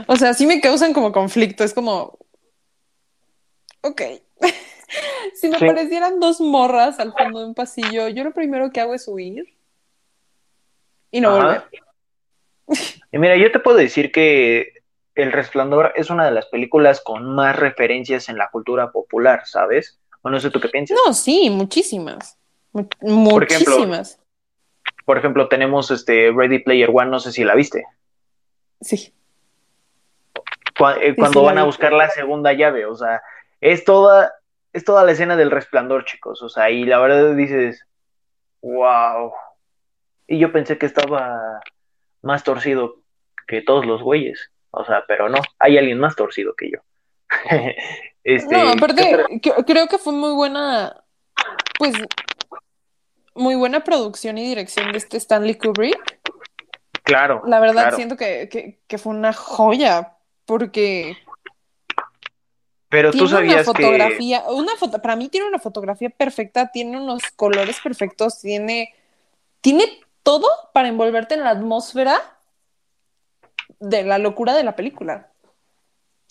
O 0.05 0.17
sea, 0.17 0.35
sí 0.35 0.45
me 0.45 0.61
causan 0.61 0.93
como 0.93 1.11
conflicto. 1.11 1.63
Es 1.63 1.73
como. 1.73 2.19
Ok. 3.81 4.03
si 5.35 5.49
me 5.49 5.57
Sí. 5.59 5.65
aparecieran 5.65 6.19
dos 6.19 6.39
morras 6.41 6.99
al 6.99 7.13
fondo 7.13 7.39
de 7.39 7.45
un 7.47 7.53
pasillo, 7.55 8.07
yo 8.07 8.23
lo 8.23 8.31
primero 8.31 8.71
que 8.71 8.79
hago 8.81 8.93
es 8.93 9.07
huir. 9.07 9.45
Y 11.11 11.21
no 11.21 11.29
Ajá. 11.29 11.43
volver. 11.45 11.63
Y 13.11 13.17
mira, 13.17 13.37
yo 13.37 13.51
te 13.51 13.59
puedo 13.59 13.77
decir 13.77 14.11
que 14.11 14.73
El 15.15 15.31
Resplandor 15.31 15.93
es 15.95 16.09
una 16.09 16.25
de 16.25 16.31
las 16.31 16.45
películas 16.47 17.01
con 17.01 17.33
más 17.33 17.55
referencias 17.55 18.29
en 18.29 18.37
la 18.37 18.49
cultura 18.49 18.91
popular, 18.91 19.43
¿sabes? 19.45 19.99
O 20.21 20.29
no 20.29 20.39
sé 20.39 20.49
tú 20.51 20.59
qué 20.59 20.67
piensas. 20.69 20.97
No, 21.05 21.13
sí, 21.13 21.49
muchísimas. 21.49 22.37
Mu- 22.73 22.87
Por 23.29 23.43
ejemplo, 23.43 23.73
muchísimas. 23.75 24.19
Por 25.05 25.17
ejemplo, 25.17 25.47
tenemos 25.47 25.89
este 25.89 26.31
Ready 26.35 26.59
Player 26.59 26.89
One, 26.93 27.09
no 27.09 27.19
sé 27.19 27.31
si 27.31 27.43
la 27.43 27.55
viste. 27.55 27.85
Sí. 28.81 29.13
Cu- 30.77 30.89
eh, 31.01 31.15
cuando 31.15 31.39
sí, 31.39 31.45
van 31.45 31.57
a 31.57 31.63
buscar 31.63 31.93
la 31.93 32.09
segunda 32.09 32.53
llave, 32.53 32.85
o 32.85 32.95
sea, 32.95 33.21
es 33.61 33.83
toda, 33.85 34.33
es 34.77 34.85
toda 34.85 35.03
la 35.03 35.11
escena 35.11 35.35
del 35.35 35.49
resplandor, 35.49 36.05
chicos, 36.05 36.43
o 36.43 36.49
sea, 36.49 36.69
y 36.69 36.85
la 36.85 36.99
verdad 36.99 37.33
dices, 37.33 37.83
wow. 38.61 39.33
Y 40.27 40.37
yo 40.37 40.51
pensé 40.51 40.77
que 40.77 40.85
estaba 40.85 41.59
más 42.21 42.43
torcido 42.43 43.01
que 43.47 43.63
todos 43.63 43.87
los 43.87 44.03
güeyes, 44.03 44.51
o 44.69 44.85
sea, 44.85 45.03
pero 45.07 45.29
no, 45.29 45.39
hay 45.57 45.79
alguien 45.79 45.99
más 45.99 46.15
torcido 46.15 46.53
que 46.55 46.71
yo. 46.71 46.79
Este, 48.23 48.57
No, 48.57 48.65
¿qué 48.65 48.71
aparte, 48.73 49.41
creo 49.65 49.87
que 49.87 49.97
fue 49.97 50.11
muy 50.11 50.33
buena, 50.33 51.01
pues, 51.79 51.95
muy 53.35 53.55
buena 53.55 53.85
producción 53.85 54.37
y 54.37 54.45
dirección 54.45 54.91
de 54.91 54.97
este 54.97 55.15
Stanley 55.15 55.55
Kubrick. 55.55 56.19
Claro, 57.03 57.41
La 57.45 57.61
verdad, 57.61 57.83
claro. 57.83 57.95
siento 57.95 58.17
que, 58.17 58.49
que, 58.49 58.81
que 58.85 58.97
fue 58.97 59.13
una 59.13 59.31
joya, 59.31 60.17
porque 60.45 61.15
Pero 62.89 63.11
tú 63.11 63.17
tiene 63.17 63.29
una 63.29 63.37
sabías 63.37 63.57
que, 63.57 63.63
fotografía, 63.65 64.43
una 64.49 64.75
foto, 64.77 65.01
para 65.01 65.15
mí 65.15 65.27
tiene 65.27 65.47
una 65.47 65.59
fotografía 65.59 66.09
perfecta, 66.09 66.71
tiene 66.71 66.97
unos 66.97 67.21
colores 67.35 67.79
perfectos, 67.83 68.39
tiene, 68.39 68.93
tiene 69.61 69.85
todo 70.23 70.47
para 70.73 70.87
envolverte 70.87 71.35
en 71.35 71.43
la 71.43 71.49
atmósfera 71.49 72.37
de 73.79 74.03
la 74.03 74.17
locura 74.17 74.55
de 74.55 74.63
la 74.63 74.75
película. 74.75 75.31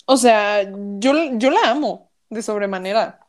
O 0.07 0.17
sea, 0.17 0.63
yo, 0.99 1.13
yo 1.33 1.51
la 1.51 1.71
amo 1.71 2.11
de 2.31 2.43
sobremanera. 2.43 3.27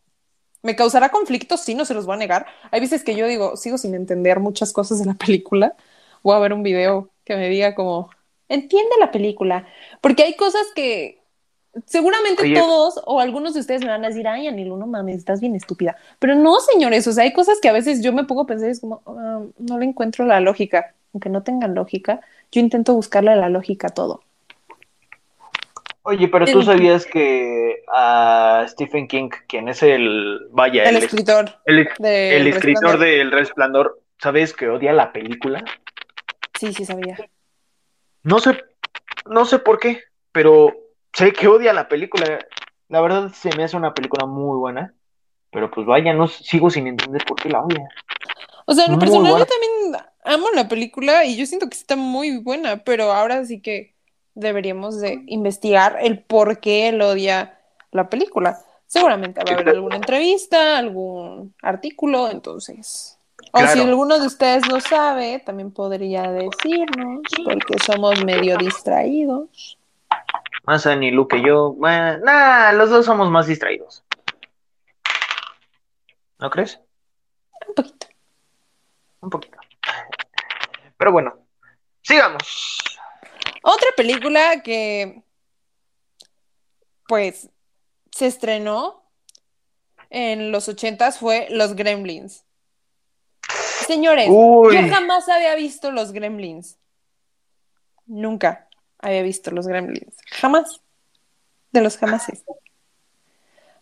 Me 0.62 0.76
causará 0.76 1.10
conflictos, 1.10 1.62
sí, 1.62 1.76
no 1.76 1.86
se 1.86 1.94
los 1.94 2.06
voy 2.06 2.16
a 2.16 2.20
negar. 2.20 2.46
Hay 2.72 2.80
veces 2.80 3.04
que 3.04 3.16
yo 3.16 3.28
digo, 3.28 3.58
sigo 3.58 3.78
sin 3.78 3.94
entender 3.94 4.40
muchas 4.40 4.72
cosas 4.72 5.00
de 5.00 5.06
la 5.06 5.14
película. 5.26 5.76
Voy 6.24 6.36
a 6.36 6.40
ver 6.40 6.54
un 6.54 6.64
video 6.64 7.10
que 7.26 7.36
me 7.36 7.50
diga 7.50 7.76
como, 7.76 8.10
entiende 8.48 8.96
la 9.00 9.12
película. 9.12 9.68
Porque 10.02 10.24
hay 10.24 10.36
cosas 10.36 10.66
que 10.76 11.24
seguramente 11.86 12.44
Oye. 12.44 12.56
todos 12.56 13.02
o 13.06 13.20
algunos 13.20 13.54
de 13.54 13.60
ustedes 13.62 13.82
me 13.82 13.88
van 13.90 14.04
a 14.04 14.08
decir, 14.10 14.28
ay, 14.28 14.48
Anilo, 14.48 14.78
no 14.78 14.88
mames, 14.88 15.18
estás 15.18 15.40
bien 15.42 15.56
estúpida. 15.56 15.96
Pero 16.20 16.36
no, 16.36 16.60
señores, 16.60 17.08
o 17.08 17.12
sea, 17.14 17.24
hay 17.24 17.34
cosas 17.34 17.60
que 17.62 17.70
a 17.70 17.74
veces 17.74 18.02
yo 18.02 18.14
me 18.14 18.24
pongo 18.24 18.42
a 18.42 18.48
pensar 18.48 18.70
y 18.70 18.72
es 18.72 18.80
como, 18.82 19.02
"Ah, 19.06 19.42
no 19.60 19.78
le 19.78 19.86
encuentro 19.86 20.26
la 20.26 20.40
lógica. 20.40 20.94
Aunque 21.14 21.30
no 21.30 21.42
tengan 21.44 21.74
lógica, 21.74 22.20
yo 22.52 22.60
intento 22.62 22.94
buscarle 22.94 23.36
la 23.36 23.50
lógica 23.50 23.88
a 23.88 23.92
todo. 23.92 24.22
Oye, 26.04 26.28
pero 26.30 26.46
tú 26.46 26.64
sabías 26.64 27.06
que 27.06 27.84
a 27.94 28.66
Stephen 28.70 29.08
King, 29.08 29.30
quien 29.48 29.68
es 29.68 29.84
el, 29.84 30.40
vaya, 30.52 30.84
El 30.84 30.98
el, 30.98 31.04
escritor 31.04 31.52
el, 31.66 31.90
de 32.00 32.38
el 32.38 32.48
escritor 32.48 32.84
Resplandor. 32.84 33.00
del 33.00 33.32
Resplandor, 33.32 34.02
¿sabes 34.22 34.54
que 34.54 34.70
odia 34.70 34.94
la 34.94 35.12
película? 35.12 35.66
Sí, 36.58 36.72
sí 36.74 36.86
sabía. 36.86 37.18
No 38.24 38.40
sé, 38.40 38.58
no 39.30 39.44
sé 39.46 39.60
por 39.60 39.80
qué, 39.80 40.02
pero 40.32 40.74
sé 41.14 41.34
que 41.34 41.48
odia 41.48 41.74
la 41.74 41.88
película. 41.88 42.40
La 42.90 43.02
verdad 43.02 43.32
se 43.34 43.56
me 43.56 43.64
hace 43.64 43.76
una 43.78 43.94
película 43.94 44.26
muy 44.26 44.58
buena, 44.58 44.94
pero 45.52 45.70
pues 45.72 45.86
vaya, 45.86 46.14
no 46.14 46.28
sigo 46.28 46.70
sin 46.70 46.88
entender 46.88 47.24
por 47.26 47.42
qué 47.42 47.50
la 47.50 47.62
odia. 47.62 47.88
O 48.66 48.74
sea, 48.74 48.86
en 48.86 48.94
lo 48.94 49.00
personal 49.00 49.32
buena. 49.32 49.46
yo 49.46 49.46
también 49.46 50.06
amo 50.24 50.48
la 50.54 50.68
película 50.68 51.26
y 51.26 51.38
yo 51.38 51.46
siento 51.46 51.70
que 51.70 51.76
está 51.78 51.96
muy 51.96 52.38
buena, 52.38 52.78
pero 52.84 53.12
ahora 53.14 53.46
sí 53.46 53.62
que 53.62 53.96
deberíamos 54.36 55.00
de 55.00 55.24
investigar 55.28 55.98
el 56.02 56.20
por 56.24 56.60
qué 56.60 56.90
él 56.90 57.02
odia 57.02 57.58
la 57.92 58.10
película. 58.10 58.60
Seguramente 58.86 59.40
va 59.40 59.44
a 59.50 59.54
haber 59.54 59.60
Exacto. 59.62 59.78
alguna 59.78 59.96
entrevista, 59.98 60.78
algún 60.78 61.54
artículo, 61.62 62.30
entonces. 62.30 63.18
O 63.54 63.60
Claro. 63.60 63.74
si 63.74 63.80
alguno 63.82 64.20
de 64.20 64.28
ustedes 64.28 64.68
lo 64.68 64.80
sabe, 64.80 65.40
también 65.46 65.72
podría 65.72 66.32
decirnos, 66.32 67.22
porque 67.46 67.78
somos 67.86 68.24
medio 68.24 68.58
distraídos. 68.58 69.78
Más 70.68 70.86
Anilu 70.86 71.30
que 71.30 71.42
yo, 71.42 71.72
bueno, 71.72 72.18
nah, 72.26 72.74
los 72.74 72.90
dos 72.90 73.06
somos 73.06 73.32
más 73.32 73.48
distraídos. 73.48 74.04
¿No 76.40 76.50
crees? 76.50 76.82
Un 77.70 77.74
poquito. 77.74 78.08
Un 79.22 79.30
poquito. 79.30 79.58
Pero 80.98 81.14
bueno, 81.14 81.40
sigamos. 82.02 82.80
Otra 83.64 83.88
película 83.96 84.62
que, 84.62 85.24
pues, 87.08 87.50
se 88.12 88.28
estrenó 88.28 89.10
en 90.10 90.52
los 90.52 90.68
ochentas 90.68 91.18
fue 91.18 91.48
Los 91.50 91.76
Gremlins. 91.78 92.46
Señores, 93.88 94.28
Uy. 94.30 94.76
yo 94.76 94.94
jamás 94.94 95.30
había 95.30 95.56
visto 95.56 95.92
Los 95.92 96.12
Gremlins. 96.12 96.78
Nunca 98.06 98.67
había 99.00 99.22
visto 99.22 99.52
Los 99.52 99.68
Gremlins. 99.68 100.16
Jamás. 100.32 100.82
De 101.72 101.82
los 101.82 101.98
jamases. 101.98 102.44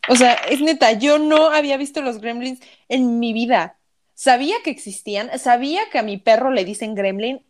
O 0.08 0.16
sea, 0.16 0.34
es 0.34 0.62
neta, 0.62 0.92
yo 0.94 1.18
no 1.18 1.48
había 1.48 1.78
visto 1.78 2.02
Los 2.02 2.20
Gremlins 2.20 2.60
en 2.90 3.20
mi 3.20 3.34
vida. 3.34 3.78
Sabía 4.14 4.56
que 4.64 4.70
existían, 4.70 5.38
sabía 5.40 5.82
que 5.92 6.00
a 6.00 6.04
mi 6.04 6.18
perro 6.18 6.52
le 6.52 6.64
dicen 6.64 6.96
Gremlin 6.96 7.44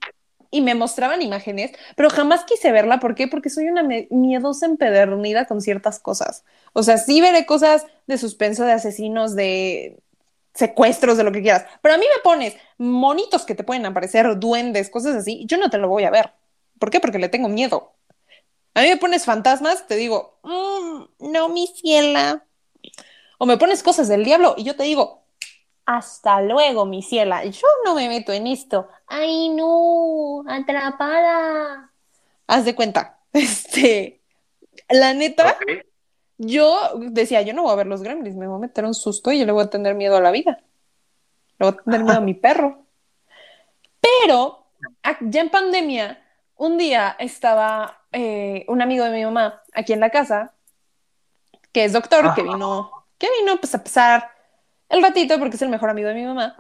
y 0.52 0.62
me 0.62 0.74
mostraban 0.74 1.22
imágenes, 1.22 1.72
pero 1.96 2.10
jamás 2.10 2.46
quise 2.46 2.72
verla. 2.72 3.00
¿Por 3.00 3.14
qué? 3.14 3.28
Porque 3.28 3.50
soy 3.50 3.68
una 3.68 3.84
miedosa 4.10 4.66
empedernida 4.66 5.46
con 5.46 5.62
ciertas 5.62 6.00
cosas. 6.00 6.46
O 6.74 6.82
sea, 6.82 6.98
sí 6.98 7.22
veré 7.22 7.46
cosas 7.46 7.86
de 8.08 8.18
suspenso, 8.18 8.64
de 8.64 8.72
asesinos, 8.72 9.36
de 9.36 10.00
secuestros, 10.54 11.18
de 11.18 11.24
lo 11.24 11.32
que 11.32 11.42
quieras. 11.42 11.66
Pero 11.82 11.96
a 11.96 11.98
mí 11.98 12.06
me 12.06 12.22
pones 12.24 12.56
monitos 12.78 13.46
que 13.46 13.56
te 13.56 13.64
pueden 13.64 13.86
aparecer, 13.86 14.40
duendes, 14.40 14.90
cosas 14.90 15.16
así, 15.16 15.46
yo 15.46 15.58
no 15.58 15.70
te 15.70 15.78
lo 15.78 15.90
voy 15.90 16.06
a 16.06 16.10
ver. 16.10 16.32
¿Por 16.86 16.92
qué? 16.92 17.00
Porque 17.00 17.18
le 17.18 17.30
tengo 17.30 17.50
miedo. 17.50 17.96
A 18.76 18.84
mí 18.84 18.90
me 18.90 18.98
pones 18.98 19.26
fantasmas, 19.26 19.88
te 19.88 19.96
digo, 19.96 20.38
"Mm, 20.44 21.32
no, 21.32 21.50
mi 21.50 21.66
ciela. 21.66 22.46
O 23.40 23.48
me 23.48 23.58
pones 23.58 23.82
cosas 23.82 24.08
del 24.08 24.24
diablo 24.24 24.54
y 24.56 24.66
yo 24.66 24.76
te 24.76 24.84
digo, 24.84 25.26
hasta 25.88 26.44
luego, 26.44 26.86
mi 26.86 27.02
ciela. 27.02 27.44
Yo 27.44 27.66
no 27.86 27.96
me 27.96 28.08
meto 28.08 28.34
en 28.34 28.46
esto. 28.46 28.88
Ay, 29.08 29.50
no, 29.50 30.44
atrapada. 30.48 31.92
Haz 32.46 32.66
de 32.66 32.76
cuenta. 32.76 33.18
Este, 33.34 34.22
la 34.88 35.16
neta, 35.16 35.58
yo 36.38 36.78
decía, 37.00 37.42
yo 37.42 37.56
no 37.56 37.64
voy 37.64 37.72
a 37.72 37.78
ver 37.78 37.88
los 37.88 38.04
gremlins, 38.04 38.36
me 38.36 38.46
voy 38.46 38.58
a 38.58 38.60
meter 38.60 38.86
un 38.86 38.94
susto 38.94 39.32
y 39.32 39.40
yo 39.40 39.48
le 39.48 39.54
voy 39.54 39.64
a 39.64 39.72
tener 39.72 39.96
miedo 39.96 40.18
a 40.18 40.22
la 40.22 40.30
vida. 40.30 40.62
Le 41.58 41.66
voy 41.66 41.76
a 41.80 41.84
tener 41.84 42.04
miedo 42.04 42.18
a 42.20 42.22
mi 42.22 42.36
perro. 42.36 42.86
Pero 44.00 44.68
ya 45.22 45.42
en 45.42 45.50
pandemia, 45.50 46.25
un 46.56 46.78
día 46.78 47.16
estaba 47.20 48.02
eh, 48.12 48.66
un 48.68 48.82
amigo 48.82 49.04
de 49.06 49.12
mi 49.12 49.24
mamá 49.24 49.62
aquí 49.74 49.94
en 49.94 50.00
la 50.00 50.10
casa, 50.10 50.54
que 51.72 51.84
es 51.86 51.94
doctor, 51.94 52.34
que 52.34 52.44
vino, 52.44 52.92
que 53.18 53.28
vino 53.40 53.58
pues 53.58 53.76
a 53.76 53.84
pasar 53.84 54.32
el 54.90 55.02
ratito 55.02 55.38
porque 55.40 55.56
es 55.56 55.62
el 55.62 55.70
mejor 55.70 55.90
amigo 55.90 56.08
de 56.08 56.16
mi 56.16 56.26
mamá. 56.26 56.56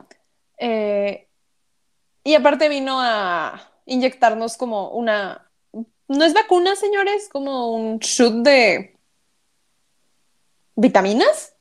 Eh, 0.58 1.28
y 2.24 2.36
aparte 2.36 2.70
vino 2.70 3.00
a 3.02 3.62
inyectarnos 3.86 4.58
como 4.58 4.89
una, 4.89 5.50
no 6.08 6.26
es 6.26 6.34
vacuna, 6.34 6.76
señores, 6.76 7.30
como 7.32 7.72
un 7.72 8.00
shoot 8.00 8.43
de 8.43 8.98
vitaminas 10.76 11.56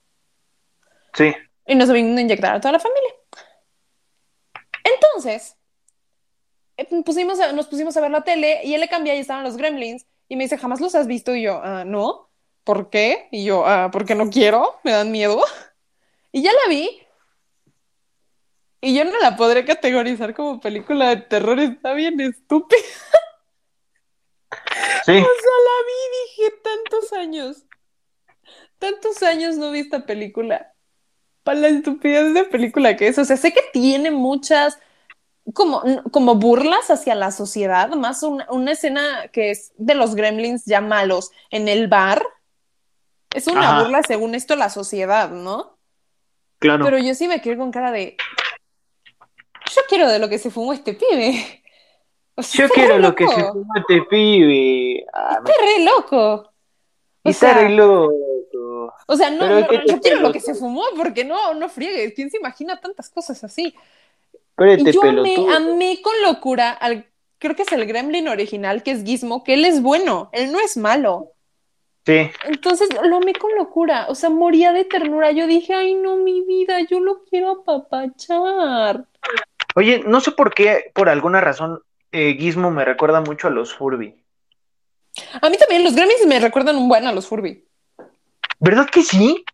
Sí. 1.13 1.33
y 1.67 1.75
nos 1.77 1.91
vino 1.93 2.17
a 2.17 2.21
inyectar 2.21 2.57
a 2.57 2.61
toda 2.61 2.73
la 2.73 2.81
familia. 2.81 3.11
Entonces, 4.83 5.57
pusimos 7.05 7.41
a- 7.41 7.53
nos 7.53 7.67
pusimos 7.69 7.97
a 7.97 8.01
ver 8.01 8.11
la 8.11 8.25
tele 8.25 8.61
y 8.65 8.75
él 8.75 8.81
le 8.81 8.89
cambia 8.89 9.15
y 9.15 9.19
estaban 9.19 9.45
los 9.45 9.57
gremlins 9.57 10.07
y 10.29 10.37
me 10.37 10.45
dice, 10.45 10.59
¿jamás 10.59 10.81
los 10.81 10.95
has 10.95 11.07
visto? 11.07 11.35
Y 11.35 11.43
yo, 11.43 11.61
"Ah, 11.63 11.85
no, 11.85 12.29
¿por 12.65 12.91
qué? 12.91 13.29
Y 13.31 13.45
yo, 13.45 13.67
"Ah, 13.67 13.91
porque 13.93 14.15
no 14.15 14.31
quiero, 14.31 14.75
me 14.85 14.93
dan 14.93 15.11
miedo. 15.11 15.41
Y 16.33 16.43
ya 16.43 16.51
la 16.53 16.69
vi 16.69 17.01
y 18.81 18.95
yo 18.95 19.05
no 19.05 19.19
la 19.21 19.37
podré 19.37 19.65
categorizar 19.65 20.35
como 20.35 20.61
película 20.61 21.09
de 21.11 21.17
terror, 21.23 21.59
está 21.59 21.95
bien 21.95 22.21
estúpida. 22.21 22.81
Sí. 25.07 25.13
O 25.13 25.15
sea, 25.15 25.57
la 25.69 25.77
vi, 25.87 26.43
dije, 26.43 26.55
tantos 26.63 27.13
años, 27.13 27.65
tantos 28.79 29.23
años 29.23 29.57
no 29.57 29.71
vi 29.71 29.81
esta 29.81 30.05
película. 30.05 30.73
Para 31.43 31.61
la 31.61 31.69
estupidez 31.69 32.35
de 32.35 32.45
película 32.45 32.97
que 32.97 33.09
es. 33.09 33.19
O 33.19 33.25
sea, 33.25 33.37
sé 33.37 33.53
que 33.53 33.63
tiene 33.73 34.11
muchas 34.11 34.79
como, 35.53 35.83
como 36.11 36.37
burlas 36.37 36.91
hacia 36.91 37.15
la 37.15 37.31
sociedad, 37.31 37.91
más 37.91 38.23
una, 38.23 38.47
una 38.51 38.73
escena 38.73 39.29
que 39.33 39.51
es 39.51 39.73
de 39.77 39.95
los 39.95 40.15
gremlins 40.15 40.65
ya 40.65 40.81
malos 40.81 41.31
en 41.51 41.69
el 41.69 41.89
bar. 41.89 42.25
Es 43.35 43.47
una 43.49 43.69
Ajá. 43.71 43.83
burla, 43.83 44.03
según 44.03 44.35
esto, 44.35 44.55
a 44.55 44.57
la 44.57 44.71
sociedad, 44.71 45.31
¿no? 45.31 45.77
Claro. 46.61 46.85
Pero 46.85 46.99
yo 46.99 47.15
sí 47.15 47.29
me 47.29 47.41
quedé 47.43 47.59
con 47.59 47.71
cara 47.73 47.91
de. 47.91 48.17
Yo 49.75 49.83
quiero 49.89 50.09
de 50.09 50.19
lo 50.19 50.29
que 50.29 50.39
se 50.39 50.51
fumó 50.51 50.73
este 50.73 50.95
pibe. 50.95 51.63
O 52.37 52.43
sea, 52.43 52.67
Yo 52.67 52.73
quiero 52.73 52.99
lo 52.99 53.15
que 53.15 53.27
se 53.29 53.45
fuma 53.45 53.75
este 53.81 54.03
pibe. 54.03 55.07
Ah, 55.13 55.41
me- 55.43 55.51
Está 55.51 55.63
re 55.63 55.85
loco. 55.85 56.53
O 57.23 57.31
está 57.31 57.53
sea, 57.55 57.63
re 57.63 57.71
loco. 57.71 58.93
O 59.07 59.17
sea, 59.17 59.31
no, 59.31 59.49
no, 59.49 59.69
¿qué 59.69 59.79
te 59.79 59.93
yo 59.93 60.01
quiero 60.01 60.21
lo 60.21 60.33
que 60.33 60.41
se 60.41 60.55
fumó, 60.55 60.83
porque 60.97 61.25
no, 61.25 61.55
no 61.55 61.69
friegues. 61.69 62.13
¿Quién 62.15 62.31
se 62.31 62.39
imagina 62.39 62.81
tantas 62.81 63.09
cosas 63.11 63.43
así? 63.45 63.75
Espérate, 64.57 64.91
Y 64.91 64.93
yo 64.93 65.03
amé, 65.03 65.47
amé 65.53 66.01
con 66.01 66.13
locura 66.23 66.71
al, 66.71 67.07
creo 67.39 67.57
que 67.57 67.63
es 67.63 67.73
el 67.73 67.87
Gremlin 67.87 68.29
original, 68.29 68.83
que 68.83 68.93
es 68.93 69.05
Gizmo, 69.05 69.43
que 69.43 69.55
él 69.55 69.65
es 69.65 69.83
bueno, 69.83 70.31
él 70.33 70.53
no 70.53 70.61
es 70.61 70.77
malo. 70.77 71.33
Sí. 72.07 72.31
Entonces 72.45 72.89
lo 73.03 73.17
amé 73.17 73.33
con 73.35 73.55
locura, 73.57 74.07
o 74.09 74.15
sea, 74.15 74.31
moría 74.31 74.73
de 74.73 74.85
ternura. 74.85 75.33
Yo 75.33 75.47
dije, 75.47 75.75
ay, 75.75 75.95
no, 75.95 76.17
mi 76.17 76.43
vida, 76.43 76.81
yo 76.89 77.01
lo 77.01 77.25
quiero 77.25 77.51
apapachar. 77.51 79.07
Oye, 79.75 80.03
no 80.07 80.21
sé 80.21 80.31
por 80.31 80.55
qué, 80.55 80.93
por 80.95 81.09
alguna 81.09 81.41
razón, 81.41 81.81
eh, 82.13 82.37
Gizmo 82.39 82.71
me 82.71 82.85
recuerda 82.85 83.21
mucho 83.23 83.49
a 83.49 83.51
los 83.51 83.75
Furby. 83.75 84.23
A 85.41 85.49
mí 85.49 85.57
también 85.57 85.83
los 85.83 85.95
Gremlins 85.95 86.27
me 86.27 86.39
recuerdan 86.39 86.77
un 86.77 86.89
buen 86.89 87.07
a 87.07 87.13
los 87.13 87.27
Furby. 87.27 87.65
¿Verdad 88.61 88.89
que 88.89 89.03
sí? 89.03 89.45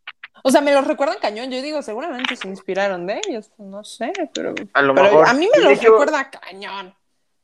O 0.42 0.50
sea, 0.50 0.60
me 0.60 0.72
los 0.72 0.86
recuerdan 0.86 1.18
cañón. 1.20 1.50
Yo 1.50 1.60
digo, 1.62 1.82
seguramente 1.82 2.36
se 2.36 2.48
inspiraron 2.48 3.06
de 3.06 3.20
ellos, 3.28 3.50
no 3.58 3.84
sé, 3.84 4.12
pero, 4.34 4.54
A 4.72 4.82
lo 4.82 4.94
pero 4.94 5.04
mejor. 5.08 5.28
a 5.28 5.32
mí 5.34 5.48
me 5.54 5.62
los 5.62 5.72
hecho- 5.72 5.90
recuerda 5.92 6.30
cañón. 6.30 6.94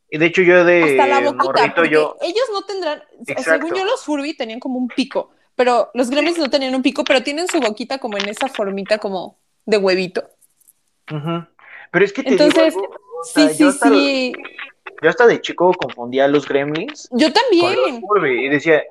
Y 0.09 0.17
de 0.17 0.25
hecho 0.27 0.41
yo 0.41 0.63
de 0.63 0.83
Hasta 0.83 1.05
la 1.07 1.19
boquita, 1.19 1.43
morrito 1.43 1.83
yo... 1.85 2.15
ellos 2.21 2.45
no 2.53 2.63
tendrán, 2.63 3.03
Exacto. 3.27 3.43
según 3.51 3.75
yo 3.75 3.83
los 3.83 4.05
Furby 4.05 4.35
tenían 4.37 4.59
como 4.61 4.79
un 4.79 4.87
pico, 4.87 5.31
pero 5.53 5.91
los 5.93 6.09
Gremlins 6.09 6.37
no 6.37 6.49
tenían 6.49 6.73
un 6.75 6.81
pico, 6.81 7.03
pero 7.03 7.21
tienen 7.23 7.47
su 7.49 7.59
boquita 7.59 7.97
como 7.97 8.17
en 8.17 8.29
esa 8.29 8.47
formita 8.47 8.99
como 8.99 9.37
de 9.65 9.77
huevito. 9.77 10.29
Ujú. 11.11 11.45
Pero 11.91 12.05
es 12.05 12.13
que 12.13 12.23
te 12.23 12.29
Entonces, 12.29 12.73
digo 12.73 12.85
algo, 12.85 12.97
o 13.19 13.23
sea, 13.25 13.49
Sí, 13.49 13.55
sí, 13.55 13.63
hasta 13.65 13.89
sí. 13.89 14.33
yo 15.01 15.09
hasta 15.09 15.27
de 15.27 15.41
chico 15.41 15.73
confundía 15.73 16.23
a 16.25 16.27
los 16.29 16.47
gremlins 16.47 17.09
Yo 17.11 17.27
con 17.27 17.33
también. 17.33 17.75
los 17.75 17.99
Furby 17.99 18.45
y 18.45 18.49
decía, 18.49 18.83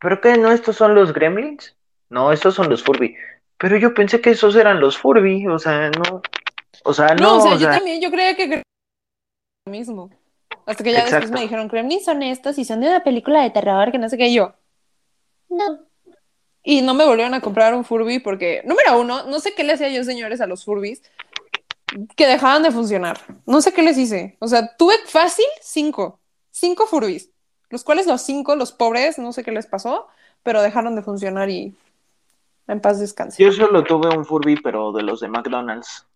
¿pero 0.00 0.20
qué? 0.22 0.38
¿No 0.38 0.52
estos 0.52 0.76
son 0.76 0.94
los 0.94 1.12
gremlins? 1.12 1.76
No, 2.14 2.30
estos 2.30 2.54
son 2.54 2.70
los 2.70 2.84
Furby. 2.84 3.16
Pero 3.58 3.76
yo 3.76 3.92
pensé 3.92 4.20
que 4.20 4.30
esos 4.30 4.54
eran 4.54 4.78
los 4.78 4.96
Furby, 4.96 5.48
o 5.48 5.58
sea, 5.58 5.90
no. 5.90 6.22
O 6.84 6.94
sea, 6.94 7.08
No, 7.16 7.22
no, 7.22 7.36
o 7.38 7.40
sea, 7.40 7.50
o 7.50 7.54
yo 7.54 7.66
sea, 7.66 7.78
también, 7.78 8.00
yo 8.00 8.08
creía 8.12 8.36
que 8.36 8.62
lo 9.66 9.70
mismo. 9.72 10.10
Hasta 10.64 10.84
que 10.84 10.92
ya 10.92 11.04
después 11.04 11.32
me 11.32 11.40
dijeron, 11.40 11.66
Gremlins 11.66 12.04
son 12.04 12.22
estos 12.22 12.56
y 12.58 12.64
son 12.64 12.80
de 12.80 12.86
una 12.86 13.02
película 13.02 13.42
de 13.42 13.50
terror 13.50 13.90
que 13.90 13.98
no 13.98 14.08
sé 14.08 14.16
qué 14.16 14.28
y 14.28 14.34
yo. 14.34 14.54
No. 15.48 15.80
Y 16.62 16.82
no 16.82 16.94
me 16.94 17.04
volvieron 17.04 17.34
a 17.34 17.40
comprar 17.40 17.74
un 17.74 17.84
Furby 17.84 18.20
porque, 18.20 18.62
número 18.64 18.96
uno, 19.00 19.24
no 19.24 19.40
sé 19.40 19.52
qué 19.54 19.64
le 19.64 19.72
hacía 19.72 19.88
yo, 19.88 20.04
señores, 20.04 20.40
a 20.40 20.46
los 20.46 20.64
Furbis 20.64 21.02
que 22.16 22.28
dejaban 22.28 22.62
de 22.62 22.70
funcionar. 22.70 23.18
No 23.44 23.60
sé 23.60 23.72
qué 23.72 23.82
les 23.82 23.98
hice. 23.98 24.36
O 24.38 24.46
sea, 24.46 24.76
tuve 24.76 24.94
fácil 25.06 25.46
cinco. 25.60 26.20
Cinco 26.52 26.86
Furbis. 26.86 27.30
Los 27.70 27.82
cuales 27.82 28.06
los 28.06 28.22
cinco, 28.22 28.54
los 28.54 28.70
pobres, 28.70 29.18
no 29.18 29.32
sé 29.32 29.42
qué 29.42 29.50
les 29.50 29.66
pasó, 29.66 30.06
pero 30.44 30.62
dejaron 30.62 30.94
de 30.94 31.02
funcionar 31.02 31.50
y 31.50 31.74
en 32.66 32.80
paz 32.80 32.98
descanse. 33.00 33.42
yo 33.42 33.52
solo 33.52 33.84
tuve 33.84 34.08
un 34.16 34.24
Furby, 34.24 34.56
pero 34.56 34.92
de 34.92 35.02
los 35.02 35.20
de 35.20 35.28
McDonald's. 35.28 36.06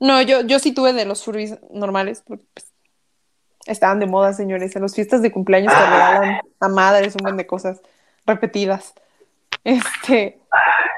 No, 0.00 0.22
yo, 0.22 0.42
yo 0.42 0.58
sí 0.58 0.72
tuve 0.72 0.92
de 0.92 1.04
los 1.04 1.24
Furbis 1.24 1.56
normales, 1.70 2.22
porque 2.26 2.44
pues, 2.54 2.72
estaban 3.66 3.98
de 3.98 4.06
moda, 4.06 4.32
señores. 4.32 4.74
En 4.76 4.82
las 4.82 4.94
fiestas 4.94 5.22
de 5.22 5.32
cumpleaños 5.32 5.72
te 5.72 5.78
Ah. 5.80 5.90
regalan 6.20 6.40
a 6.60 6.68
madres 6.68 7.14
un 7.16 7.22
buen 7.24 7.36
de 7.36 7.46
cosas 7.46 7.80
repetidas. 8.26 8.94
Este, 9.64 10.38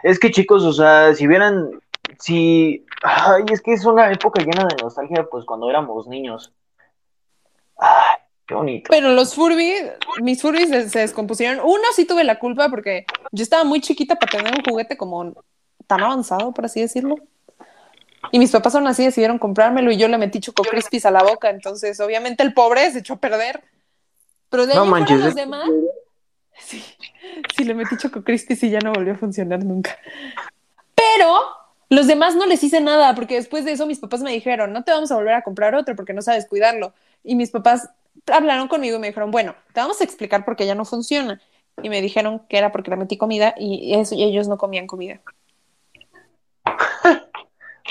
Es 0.03 0.19
que 0.21 0.31
chicos, 0.31 0.65
o 0.65 0.73
sea, 0.73 1.15
si 1.15 1.27
vieran, 1.27 1.81
si, 2.19 2.85
ay, 3.03 3.45
es 3.51 3.61
que 3.63 3.73
es 3.73 3.85
una 3.85 4.11
época 4.13 4.43
llena 4.43 4.67
de 4.67 4.77
nostalgia, 4.83 5.27
pues 5.31 5.45
cuando 5.45 5.69
éramos 5.71 6.07
niños. 6.07 6.53
Ay, 7.79 8.10
qué 8.51 8.55
bonito. 8.57 8.89
pero 8.91 9.11
los 9.13 9.35
Furby, 9.35 9.73
mis 10.23 10.43
Furbis 10.43 10.69
se, 10.69 10.89
se 10.91 10.99
descompusieron. 10.99 11.61
Uno 11.65 11.83
sí 11.95 12.05
tuve 12.05 12.25
la 12.25 12.39
culpa 12.39 12.69
porque 12.69 13.07
yo 13.31 13.43
estaba 13.45 13.65
muy 13.65 13.81
chiquita 13.81 14.17
para 14.17 14.31
tener 14.39 14.53
un 14.55 14.65
juguete 14.65 14.97
como 14.97 15.35
tan 15.87 16.03
avanzado, 16.03 16.53
por 16.53 16.65
así 16.65 16.81
decirlo. 16.81 17.15
Y 18.33 18.39
mis 18.39 18.51
papás 18.51 18.75
aún 18.75 18.87
así 18.87 19.05
decidieron 19.05 19.39
comprármelo 19.39 19.91
y 19.91 19.97
yo 19.97 20.07
le 20.09 20.19
metí 20.19 20.41
Choco 20.41 20.63
Crispies 20.65 21.07
a 21.07 21.11
la 21.11 21.23
boca. 21.23 21.49
Entonces, 21.51 21.99
obviamente, 22.01 22.43
el 22.43 22.53
pobre 22.53 22.91
se 22.91 22.99
echó 22.99 23.15
a 23.15 23.19
perder. 23.21 23.63
Pero 24.51 24.67
de 24.67 24.73
ahí 24.73 24.79
No 24.79 24.85
manches, 24.87 25.19
los 25.19 25.29
es- 25.29 25.35
demás, 25.37 25.69
sí, 26.59 26.85
sí 27.57 27.65
le 27.65 27.75
metí 27.75 27.97
Choco 27.97 28.23
Crispies 28.25 28.63
y 28.65 28.71
ya 28.71 28.81
no 28.81 28.93
volvió 28.93 29.15
a 29.15 29.17
funcionar 29.17 29.65
nunca. 29.65 29.97
Pero 30.95 31.41
los 31.89 32.07
demás 32.07 32.37
no 32.37 32.47
les 32.47 32.63
hice 32.63 32.81
nada 32.81 33.15
porque 33.15 33.35
después 33.37 33.65
de 33.65 33.73
eso 33.73 33.87
mis 33.87 33.99
papás 33.99 34.21
me 34.23 34.31
dijeron, 34.33 34.73
no 34.73 34.85
te 34.85 34.93
vamos 34.93 35.11
a 35.11 35.17
volver 35.17 35.35
a 35.35 35.43
comprar 35.43 35.75
otro 35.75 35.97
porque 35.97 36.13
no 36.13 36.23
sabes 36.23 36.47
cuidarlo. 36.47 36.93
Y 37.25 37.35
mis 37.37 37.51
papás 37.51 37.89
hablaron 38.27 38.69
conmigo 38.69 38.97
y 38.97 39.01
me 39.01 39.09
dijeron, 39.09 39.31
bueno, 39.31 39.55
te 39.73 39.81
vamos 39.81 40.01
a 40.01 40.05
explicar 40.05 40.45
por 40.45 40.57
qué 40.57 40.67
ya 40.67 40.75
no 40.75 40.85
funciona. 40.85 41.41
Y 41.83 41.89
me 41.89 42.03
dijeron 42.03 42.41
que 42.49 42.59
era 42.59 42.73
porque 42.73 42.91
le 42.91 42.97
metí 42.97 43.17
comida 43.17 43.55
y, 43.59 43.95
eso, 43.95 44.15
y 44.15 44.23
ellos 44.23 44.49
no 44.49 44.59
comían 44.59 44.87
comida. 44.87 45.21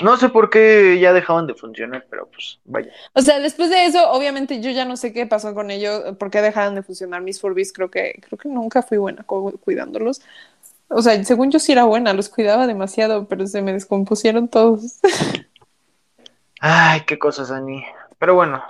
No 0.02 0.16
sé 0.16 0.30
por 0.30 0.48
qué 0.48 0.98
ya 0.98 1.12
dejaban 1.12 1.46
de 1.46 1.54
funcionar, 1.54 2.06
pero 2.08 2.26
pues 2.30 2.58
vaya. 2.64 2.90
O 3.12 3.20
sea, 3.20 3.38
después 3.38 3.68
de 3.68 3.84
eso, 3.84 4.10
obviamente 4.12 4.60
yo 4.62 4.70
ya 4.70 4.86
no 4.86 4.96
sé 4.96 5.12
qué 5.12 5.26
pasó 5.26 5.54
con 5.54 5.70
ellos, 5.70 6.16
por 6.18 6.30
qué 6.30 6.40
dejaron 6.40 6.74
de 6.74 6.82
funcionar 6.82 7.20
mis 7.20 7.38
Furbies, 7.40 7.72
creo 7.72 7.90
que, 7.90 8.18
creo 8.26 8.38
que 8.38 8.48
nunca 8.48 8.82
fui 8.82 8.96
buena 8.96 9.24
cu- 9.24 9.58
cuidándolos. 9.58 10.22
O 10.88 11.02
sea, 11.02 11.22
según 11.24 11.50
yo 11.50 11.58
sí 11.58 11.72
era 11.72 11.84
buena, 11.84 12.14
los 12.14 12.30
cuidaba 12.30 12.66
demasiado, 12.66 13.28
pero 13.28 13.46
se 13.46 13.62
me 13.62 13.72
descompusieron 13.74 14.48
todos. 14.48 15.00
Ay, 16.60 17.02
qué 17.06 17.18
cosas, 17.18 17.50
Ani. 17.50 17.84
Pero 18.18 18.34
bueno, 18.34 18.62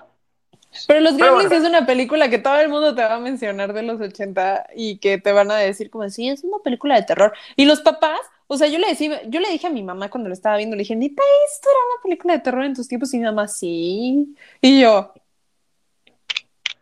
Pero 0.87 1.01
Los 1.01 1.17
Gremlins 1.17 1.49
bueno. 1.49 1.65
es 1.65 1.69
una 1.69 1.87
película 1.87 2.31
que 2.31 2.39
todo 2.39 2.57
el 2.61 2.69
mundo 2.69 2.95
te 2.95 3.03
va 3.03 3.15
a 3.15 3.21
mencionar 3.21 3.73
de 3.73 3.83
los 3.83 4.01
80 4.01 4.69
y 4.75 4.99
que 4.99 5.19
te 5.19 5.33
van 5.33 5.51
a 5.51 5.57
decir 5.57 5.91
como, 5.91 6.09
sí, 6.11 6.29
es 6.29 6.45
una 6.45 6.59
película 6.59 6.95
de 6.97 7.03
terror. 7.03 7.33
Y 7.57 7.65
los 7.67 7.81
papás, 7.81 8.21
o 8.47 8.57
sea, 8.57 8.69
yo 8.69 8.79
le 8.79 8.89
decía, 8.89 9.23
yo 9.29 9.41
le 9.41 9.51
dije 9.51 9.67
a 9.67 9.71
mi 9.71 9.83
mamá 9.83 10.11
cuando 10.11 10.29
lo 10.29 10.33
estaba 10.35 10.57
viendo, 10.57 10.77
le 10.77 10.83
dije, 10.83 10.97
¿neta 10.97 11.23
esto 11.53 11.69
era 11.71 11.79
una 11.95 12.03
película 12.03 12.35
de 12.35 12.41
terror 12.41 12.65
en 12.65 12.75
tus 12.75 12.89
tiempos? 12.89 13.13
Y 13.15 13.19
mi 13.19 13.25
mamá, 13.25 13.49
sí. 13.49 14.35
Y 14.61 14.81
yo, 14.81 15.13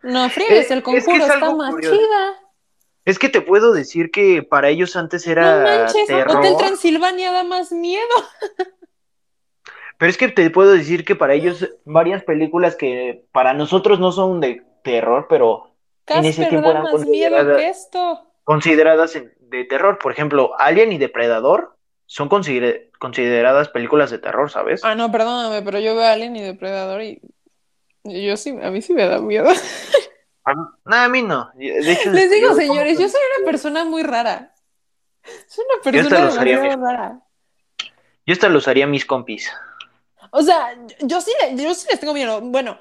no 0.01 0.29
friegues, 0.29 0.71
Eh, 0.71 0.73
el 0.73 0.83
es 0.83 0.83
que 0.83 0.83
conjuro 0.83 1.25
es 1.25 1.35
está 1.35 1.51
más 1.51 1.71
curioso. 1.71 1.95
chida. 1.95 2.35
es 3.05 3.19
que 3.19 3.29
te 3.29 3.41
puedo 3.41 3.73
decir 3.73 4.11
que 4.11 4.43
para 4.43 4.69
ellos 4.69 4.95
antes 4.95 5.25
No 5.35 5.53
era 5.53 5.63
manches, 5.63 6.05
terror. 6.07 6.37
Hotel 6.37 6.57
Transilvania 6.57 7.31
da 7.31 7.43
más 7.43 7.71
miedo. 7.71 8.03
Pero 9.99 10.09
es 10.09 10.17
que 10.17 10.29
te 10.29 10.49
puedo 10.49 10.71
decir 10.71 11.03
que 11.05 11.15
para 11.15 11.33
ellos 11.33 11.69
varias 11.85 12.23
películas 12.23 12.75
que 12.75 13.25
para 13.33 13.53
nosotros 13.53 13.99
no 13.99 14.11
son 14.11 14.39
de 14.39 14.63
terror, 14.83 15.27
pero 15.29 15.75
en 16.07 16.23
ese 16.25 16.45
tiempo 16.45 16.71
eran 16.71 16.87
consideradas, 16.87 17.61
esto. 17.61 18.31
consideradas 18.45 19.13
de 19.39 19.63
terror. 19.65 19.99
Por 19.99 20.11
ejemplo, 20.13 20.53
Alien 20.57 20.93
y 20.93 20.97
Depredador 20.97 21.75
son 22.05 22.29
consider- 22.29 22.89
consideradas 22.97 23.67
películas 23.69 24.09
de 24.09 24.19
terror, 24.19 24.49
¿sabes? 24.49 24.83
Ah, 24.85 24.95
no, 24.95 25.11
perdóname, 25.11 25.61
pero 25.63 25.79
yo 25.79 25.93
veo 25.95 26.05
a 26.05 26.13
Alien 26.13 26.35
y 26.37 26.41
Depredador 26.41 27.01
y 27.03 27.21
yo 28.05 28.37
sí, 28.37 28.57
a 28.63 28.71
mí 28.71 28.81
sí 28.81 28.93
me 28.93 29.05
da 29.05 29.19
miedo. 29.19 29.49
A 30.45 30.53
mí- 30.55 30.63
no, 30.85 30.95
a 30.95 31.09
mí 31.09 31.21
no. 31.21 31.51
De 31.53 31.91
hecho, 31.91 32.09
Les 32.11 32.31
digo, 32.31 32.49
yo- 32.51 32.55
señores, 32.55 32.97
yo 32.97 33.07
soy 33.07 33.19
una 33.37 33.45
persona 33.45 33.85
muy 33.85 34.01
rara. 34.01 34.55
Soy 35.47 35.63
una 35.65 35.75
hasta 35.75 35.91
persona 35.91 36.25
los 36.25 36.37
haría 36.39 36.55
demasiado 36.55 36.77
mismo. 36.79 36.91
rara. 36.91 37.19
Yo 38.25 38.33
hasta 38.33 38.49
los 38.49 38.67
haría 38.67 38.87
mis 38.87 39.05
compis. 39.05 39.51
O 40.31 40.41
sea, 40.43 40.75
yo 41.01 41.21
sí, 41.21 41.31
yo 41.55 41.73
sí 41.73 41.87
les 41.89 41.99
tengo 41.99 42.13
miedo. 42.13 42.41
Bueno, 42.41 42.79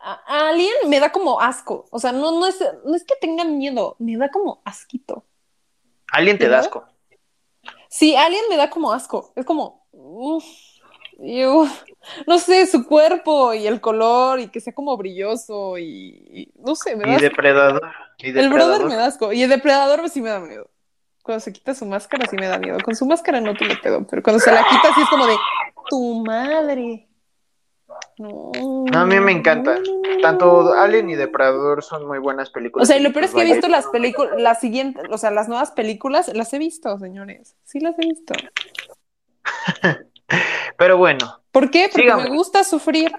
a, 0.00 0.12
a 0.26 0.48
Alien 0.50 0.74
me 0.88 1.00
da 1.00 1.10
como 1.12 1.40
asco. 1.40 1.86
O 1.90 1.98
sea, 1.98 2.12
no, 2.12 2.32
no, 2.32 2.46
es, 2.46 2.58
no 2.84 2.94
es 2.94 3.04
que 3.04 3.14
tengan 3.20 3.58
miedo, 3.58 3.96
me 3.98 4.16
da 4.16 4.30
como 4.30 4.62
asquito. 4.64 5.24
Alien 6.12 6.38
te 6.38 6.48
da 6.48 6.60
asco. 6.60 6.84
Sí, 7.88 8.16
Alien 8.16 8.44
me 8.48 8.56
da 8.56 8.70
como 8.70 8.92
asco. 8.92 9.32
Es 9.36 9.44
como. 9.44 9.86
uf, 9.92 10.44
iu. 11.18 11.68
no 12.26 12.38
sé, 12.38 12.66
su 12.66 12.86
cuerpo 12.86 13.54
y 13.54 13.66
el 13.66 13.80
color 13.80 14.40
y 14.40 14.48
que 14.50 14.60
sea 14.60 14.74
como 14.74 14.96
brilloso 14.96 15.78
y, 15.78 15.84
y 16.30 16.52
no 16.56 16.74
sé, 16.76 16.96
me 16.96 17.06
da 17.06 17.12
Y 17.12 17.16
asco. 17.16 17.22
Depredador. 17.24 17.82
Y 18.18 18.32
El 18.36 18.50
Depredador. 18.50 18.78
brother 18.78 18.86
me 18.86 18.96
da 18.96 19.06
asco. 19.06 19.32
Y 19.32 19.42
el 19.42 19.50
depredador 19.50 20.08
sí 20.10 20.20
me 20.22 20.30
da 20.30 20.40
miedo. 20.40 20.70
Cuando 21.22 21.40
se 21.40 21.52
quita 21.52 21.74
su 21.74 21.86
máscara 21.86 22.26
sí 22.28 22.36
me 22.36 22.46
da 22.48 22.58
miedo. 22.58 22.78
Con 22.84 22.94
su 22.96 23.06
máscara 23.06 23.40
no 23.40 23.54
tuve 23.54 23.76
pedo, 23.78 24.06
pero 24.08 24.22
cuando 24.22 24.40
se 24.40 24.52
la 24.52 24.64
quita 24.68 24.94
sí 24.94 25.02
es 25.02 25.08
como 25.10 25.26
de 25.26 25.36
tu 25.88 26.24
madre. 26.24 27.08
No. 28.18 28.50
No, 28.90 28.98
a 28.98 29.06
mí 29.06 29.20
me 29.20 29.32
encanta. 29.32 29.76
no, 29.76 29.80
no, 29.80 30.16
no, 30.16 30.20
Tanto. 30.20 30.72
Alien 30.74 31.08
y 31.10 31.14
Depredador 31.14 31.82
son 31.82 32.06
muy 32.06 32.18
buenas 32.18 32.50
películas. 32.50 32.88
O 32.88 32.92
sea, 32.92 33.00
lo 33.00 33.12
peor 33.12 33.24
es 33.26 33.34
que 33.34 33.42
he 33.42 33.52
visto 33.52 33.68
las 33.68 33.86
películas, 33.86 34.40
las 34.40 34.60
siguientes, 34.60 35.04
o 35.10 35.18
sea, 35.18 35.30
las 35.30 35.48
nuevas 35.48 35.70
películas, 35.70 36.30
las 36.34 36.52
he 36.52 36.58
visto, 36.58 36.98
señores. 36.98 37.56
Sí 37.64 37.80
las 37.80 37.98
he 37.98 38.06
visto. 38.06 38.34
Pero 40.76 40.98
bueno, 40.98 41.40
¿Por 41.56 41.70
qué? 41.70 41.88
Porque 41.90 42.02
Sígame. 42.02 42.24
me 42.24 42.36
gusta 42.36 42.64
sufrir. 42.64 43.10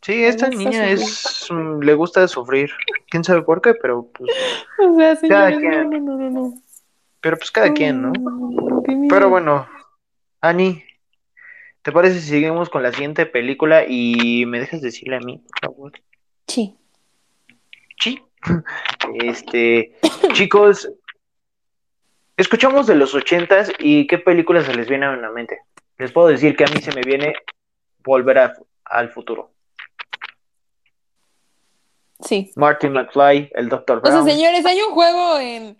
sí, 0.00 0.24
esta 0.24 0.48
niña 0.48 0.88
es 0.88 1.46
mm, 1.50 1.80
le 1.80 1.92
gusta 1.92 2.26
sufrir. 2.26 2.70
Quién 3.10 3.24
sabe 3.24 3.42
por 3.42 3.60
qué, 3.60 3.74
pero 3.74 4.10
pues, 4.10 4.30
O 4.78 4.96
sea, 4.96 5.16
señores, 5.16 5.56
no, 5.56 5.60
quien. 5.60 5.90
no, 5.90 6.00
no, 6.00 6.16
no, 6.16 6.30
no. 6.30 6.54
pero 7.20 7.36
pues 7.36 7.50
cada 7.50 7.74
quien, 7.74 8.00
¿no? 8.00 8.12
Pero 9.10 9.28
bueno, 9.28 9.68
Ani, 10.40 10.82
¿te 11.82 11.92
parece 11.92 12.20
si 12.20 12.28
seguimos 12.28 12.68
con 12.70 12.82
la 12.82 12.92
siguiente 12.92 13.26
película 13.26 13.84
y 13.86 14.44
me 14.46 14.60
dejas 14.60 14.80
decirle 14.80 15.16
a 15.16 15.20
mí, 15.20 15.38
por 15.38 15.70
favor? 15.72 15.92
Sí. 16.46 16.76
Sí. 18.00 18.22
Este, 19.14 19.96
chicos, 20.34 20.90
escuchamos 22.36 22.86
de 22.86 22.94
los 22.94 23.14
ochentas 23.14 23.72
y 23.78 24.06
qué 24.06 24.18
películas 24.18 24.66
se 24.66 24.74
les 24.74 24.88
viene 24.88 25.06
a 25.06 25.16
la 25.16 25.30
mente. 25.30 25.58
Les 25.98 26.12
puedo 26.12 26.28
decir 26.28 26.56
que 26.56 26.64
a 26.64 26.68
mí 26.68 26.80
se 26.80 26.92
me 26.94 27.02
viene 27.02 27.34
Volver 28.04 28.38
a- 28.38 28.54
al 28.84 29.10
futuro. 29.10 29.52
Sí. 32.20 32.50
Martin 32.56 32.92
McFly, 32.92 33.50
el 33.54 33.68
Dr. 33.68 33.98
O 33.98 34.06
sea, 34.06 34.20
Brown. 34.20 34.28
señores, 34.30 34.64
hay 34.66 34.80
un 34.80 34.92
juego 34.92 35.38
en 35.38 35.76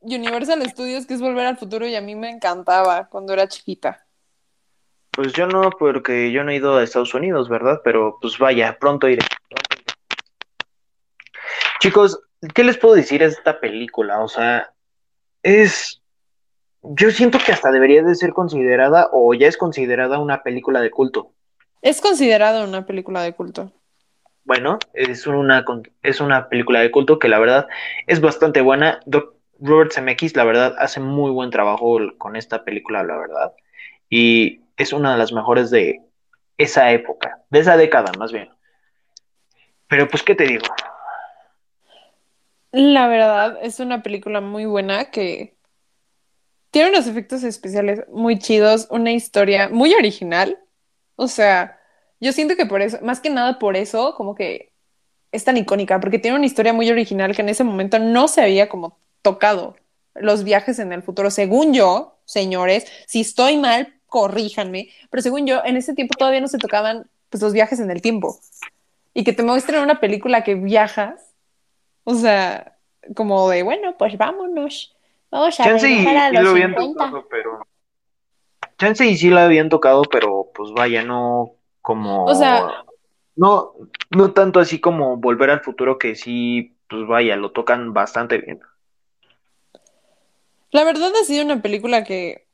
Universal 0.00 0.62
Studios 0.68 1.06
que 1.06 1.14
es 1.14 1.20
Volver 1.20 1.46
al 1.46 1.56
Futuro 1.58 1.86
y 1.86 1.94
a 1.94 2.00
mí 2.00 2.14
me 2.14 2.30
encantaba 2.30 3.08
cuando 3.08 3.32
era 3.32 3.48
chiquita. 3.48 4.04
Pues 5.14 5.32
yo 5.34 5.46
no, 5.46 5.70
porque 5.70 6.32
yo 6.32 6.42
no 6.42 6.50
he 6.50 6.56
ido 6.56 6.76
a 6.76 6.82
Estados 6.82 7.14
Unidos, 7.14 7.48
¿verdad? 7.48 7.80
Pero 7.84 8.18
pues 8.20 8.38
vaya, 8.38 8.78
pronto 8.80 9.08
iré. 9.08 9.22
Chicos, 11.80 12.20
¿qué 12.54 12.64
les 12.64 12.78
puedo 12.78 12.94
decir 12.94 13.22
a 13.22 13.26
esta 13.26 13.60
película? 13.60 14.20
O 14.20 14.28
sea, 14.28 14.72
es... 15.42 16.00
Yo 16.82 17.10
siento 17.10 17.38
que 17.44 17.52
hasta 17.52 17.70
debería 17.70 18.02
de 18.02 18.14
ser 18.14 18.32
considerada 18.32 19.08
o 19.12 19.34
ya 19.34 19.46
es 19.46 19.56
considerada 19.56 20.18
una 20.18 20.42
película 20.42 20.80
de 20.80 20.90
culto. 20.90 21.32
Es 21.80 22.00
considerada 22.00 22.64
una 22.64 22.86
película 22.86 23.22
de 23.22 23.34
culto. 23.34 23.72
Bueno, 24.44 24.78
es 24.92 25.28
una, 25.28 25.64
es 26.02 26.20
una 26.20 26.48
película 26.48 26.80
de 26.80 26.90
culto 26.90 27.20
que 27.20 27.28
la 27.28 27.38
verdad 27.38 27.68
es 28.08 28.20
bastante 28.20 28.60
buena. 28.62 28.98
Doc- 29.06 29.34
Robert 29.60 29.92
Zemeckis, 29.92 30.34
la 30.34 30.42
verdad, 30.42 30.74
hace 30.78 30.98
muy 30.98 31.30
buen 31.30 31.50
trabajo 31.50 31.98
con 32.18 32.34
esta 32.34 32.64
película, 32.64 33.04
la 33.04 33.16
verdad. 33.16 33.52
Y 34.10 34.61
es 34.76 34.92
una 34.92 35.12
de 35.12 35.18
las 35.18 35.32
mejores 35.32 35.70
de 35.70 36.00
esa 36.58 36.90
época, 36.92 37.42
de 37.50 37.60
esa 37.60 37.76
década 37.76 38.12
más 38.18 38.32
bien. 38.32 38.50
Pero 39.88 40.08
pues, 40.08 40.22
¿qué 40.22 40.34
te 40.34 40.44
digo? 40.44 40.64
La 42.72 43.06
verdad, 43.08 43.58
es 43.62 43.80
una 43.80 44.02
película 44.02 44.40
muy 44.40 44.64
buena 44.64 45.10
que 45.10 45.54
tiene 46.70 46.88
unos 46.88 47.06
efectos 47.06 47.44
especiales 47.44 48.02
muy 48.08 48.38
chidos, 48.38 48.86
una 48.90 49.12
historia 49.12 49.68
muy 49.68 49.92
original. 49.92 50.58
O 51.16 51.28
sea, 51.28 51.78
yo 52.18 52.32
siento 52.32 52.56
que 52.56 52.64
por 52.64 52.80
eso, 52.80 52.98
más 53.02 53.20
que 53.20 53.28
nada 53.28 53.58
por 53.58 53.76
eso, 53.76 54.14
como 54.14 54.34
que 54.34 54.72
es 55.32 55.44
tan 55.44 55.58
icónica, 55.58 56.00
porque 56.00 56.18
tiene 56.18 56.38
una 56.38 56.46
historia 56.46 56.72
muy 56.72 56.90
original 56.90 57.36
que 57.36 57.42
en 57.42 57.50
ese 57.50 57.64
momento 57.64 57.98
no 57.98 58.28
se 58.28 58.40
había 58.40 58.70
como 58.70 58.98
tocado 59.20 59.76
los 60.14 60.44
viajes 60.44 60.78
en 60.78 60.92
el 60.92 61.02
futuro. 61.02 61.30
Según 61.30 61.74
yo, 61.74 62.18
señores, 62.24 62.86
si 63.06 63.20
estoy 63.20 63.58
mal, 63.58 64.00
corríjanme, 64.12 64.90
pero 65.08 65.22
según 65.22 65.46
yo, 65.46 65.62
en 65.64 65.78
ese 65.78 65.94
tiempo 65.94 66.14
todavía 66.18 66.42
no 66.42 66.46
se 66.46 66.58
tocaban 66.58 67.08
pues, 67.30 67.42
los 67.42 67.54
viajes 67.54 67.80
en 67.80 67.90
el 67.90 68.02
tiempo. 68.02 68.38
Y 69.14 69.24
que 69.24 69.32
te 69.32 69.42
muestren 69.42 69.82
una 69.82 70.00
película 70.00 70.44
que 70.44 70.54
viajas, 70.54 71.34
o 72.04 72.14
sea, 72.14 72.76
como 73.16 73.48
de, 73.48 73.62
bueno, 73.62 73.96
pues 73.96 74.18
vámonos. 74.18 74.94
Vamos 75.30 75.58
a 75.58 75.64
Chance 75.64 75.90
y, 75.90 76.06
a 76.06 76.30
los 76.30 76.42
lo 76.42 76.50
habían 76.50 76.74
50. 76.74 77.04
tocado, 77.04 77.26
pero. 77.30 77.66
Chance 78.76 79.06
y 79.06 79.16
sí 79.16 79.30
la 79.30 79.46
habían 79.46 79.70
tocado, 79.70 80.02
pero 80.02 80.50
pues 80.54 80.72
vaya, 80.72 81.02
no 81.02 81.52
como. 81.80 82.26
O 82.26 82.34
sea- 82.34 82.84
No, 83.34 83.72
no 84.10 84.32
tanto 84.34 84.60
así 84.60 84.78
como 84.78 85.16
Volver 85.16 85.48
al 85.48 85.62
Futuro, 85.62 85.98
que 85.98 86.16
sí, 86.16 86.76
pues 86.86 87.06
vaya, 87.06 87.34
lo 87.36 87.52
tocan 87.52 87.94
bastante 87.94 88.36
bien. 88.36 88.60
La 90.70 90.84
verdad 90.84 91.12
ha 91.18 91.24
sido 91.24 91.46
una 91.46 91.62
película 91.62 92.04
que 92.04 92.46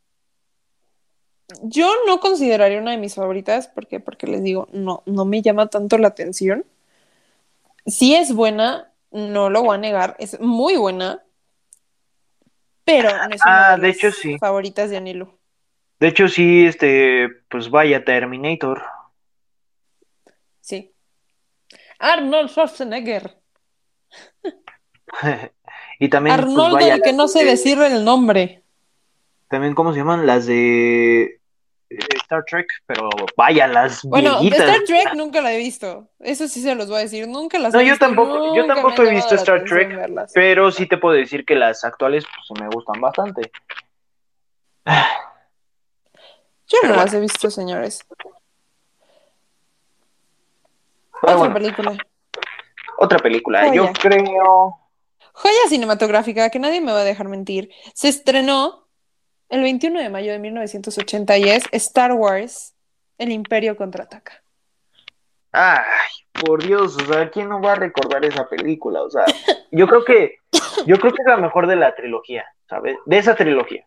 yo 1.62 1.90
no 2.06 2.20
consideraría 2.20 2.80
una 2.80 2.90
de 2.90 2.98
mis 2.98 3.14
favoritas, 3.14 3.68
porque, 3.68 4.00
porque 4.00 4.26
les 4.26 4.42
digo, 4.42 4.68
no, 4.72 5.02
no 5.06 5.24
me 5.24 5.42
llama 5.42 5.68
tanto 5.68 5.98
la 5.98 6.08
atención. 6.08 6.64
Sí 7.86 8.14
es 8.14 8.34
buena, 8.34 8.92
no 9.10 9.48
lo 9.48 9.62
voy 9.62 9.76
a 9.76 9.78
negar, 9.78 10.16
es 10.18 10.38
muy 10.40 10.76
buena, 10.76 11.22
pero 12.84 13.10
no 13.10 13.34
es 13.34 13.42
una 13.42 13.72
Ah, 13.72 13.76
de 13.76 13.88
hecho, 13.88 14.10
sí. 14.10 14.38
favoritas 14.38 14.90
de 14.90 14.96
Anilu. 14.98 15.38
De 16.00 16.08
hecho, 16.08 16.28
sí, 16.28 16.66
este, 16.66 17.28
pues 17.50 17.70
vaya, 17.70 18.04
Terminator. 18.04 18.82
Sí. 20.60 20.92
Arnold 21.98 22.50
Schwarzenegger. 22.50 23.36
y 25.98 26.08
también, 26.08 26.36
pues 26.36 26.46
Arnold, 26.46 26.74
vaya, 26.74 26.94
el 26.94 27.02
que 27.02 27.12
no 27.12 27.26
sé 27.26 27.42
eh, 27.42 27.46
decir 27.46 27.78
el 27.78 28.04
nombre. 28.04 28.62
También, 29.48 29.74
¿cómo 29.74 29.92
se 29.92 29.98
llaman? 29.98 30.26
Las 30.26 30.46
de 30.46 31.37
Star 31.90 32.44
Trek, 32.44 32.66
pero 32.86 33.08
vaya, 33.36 33.66
las 33.66 34.02
Bueno, 34.02 34.40
viejitas. 34.40 34.60
Star 34.68 34.82
Trek 34.84 35.14
nunca 35.14 35.40
la 35.40 35.52
he 35.52 35.56
visto. 35.56 36.08
Eso 36.20 36.46
sí 36.48 36.60
se 36.60 36.74
los 36.74 36.88
voy 36.88 36.96
a 36.98 37.00
decir. 37.00 37.26
Nunca 37.26 37.58
las 37.58 37.72
No, 37.72 37.80
he 37.80 37.86
yo 37.86 37.92
visto 37.92 38.04
tampoco, 38.06 38.54
yo 38.54 38.66
tampoco 38.66 39.02
he 39.04 39.10
visto 39.10 39.34
Star 39.36 39.64
Trek, 39.64 39.88
verlas. 39.96 40.30
pero 40.34 40.70
sí 40.70 40.86
te 40.86 40.98
puedo 40.98 41.14
decir 41.14 41.44
que 41.46 41.54
las 41.54 41.84
actuales 41.84 42.24
pues 42.26 42.60
me 42.60 42.68
gustan 42.68 43.00
bastante. 43.00 43.50
Yo 44.86 46.78
Pero 46.82 46.94
no 46.94 47.00
las 47.02 47.14
he 47.14 47.20
visto, 47.20 47.50
señores. 47.50 48.04
Pero 48.08 48.30
Otra 51.22 51.36
bueno, 51.36 51.54
película. 51.54 51.96
otra 52.98 53.18
película. 53.18 53.60
Joya. 53.68 53.74
Yo 53.74 53.92
creo. 53.94 54.78
Joya 55.32 55.68
cinematográfica 55.68 56.50
que 56.50 56.58
nadie 56.58 56.80
me 56.80 56.92
va 56.92 57.00
a 57.00 57.04
dejar 57.04 57.28
mentir. 57.28 57.70
Se 57.94 58.08
estrenó 58.08 58.87
el 59.48 59.62
21 59.62 60.00
de 60.00 60.10
mayo 60.10 60.32
de 60.32 60.38
1980 60.38 61.38
y 61.38 61.48
es 61.48 61.64
Star 61.72 62.12
Wars, 62.12 62.74
El 63.16 63.32
Imperio 63.32 63.76
contraataca. 63.76 64.42
Ay, 65.52 66.10
por 66.32 66.62
Dios, 66.62 66.96
o 66.96 67.12
sea, 67.12 67.30
¿quién 67.30 67.48
no 67.48 67.60
va 67.60 67.72
a 67.72 67.76
recordar 67.76 68.24
esa 68.24 68.48
película? 68.48 69.02
O 69.02 69.10
sea, 69.10 69.24
yo 69.70 69.86
creo 69.86 70.04
que, 70.04 70.38
yo 70.86 70.98
creo 70.98 71.12
que 71.12 71.22
es 71.22 71.28
la 71.28 71.38
mejor 71.38 71.66
de 71.66 71.76
la 71.76 71.94
trilogía, 71.94 72.44
¿sabes? 72.68 72.96
De 73.06 73.18
esa 73.18 73.34
trilogía. 73.34 73.86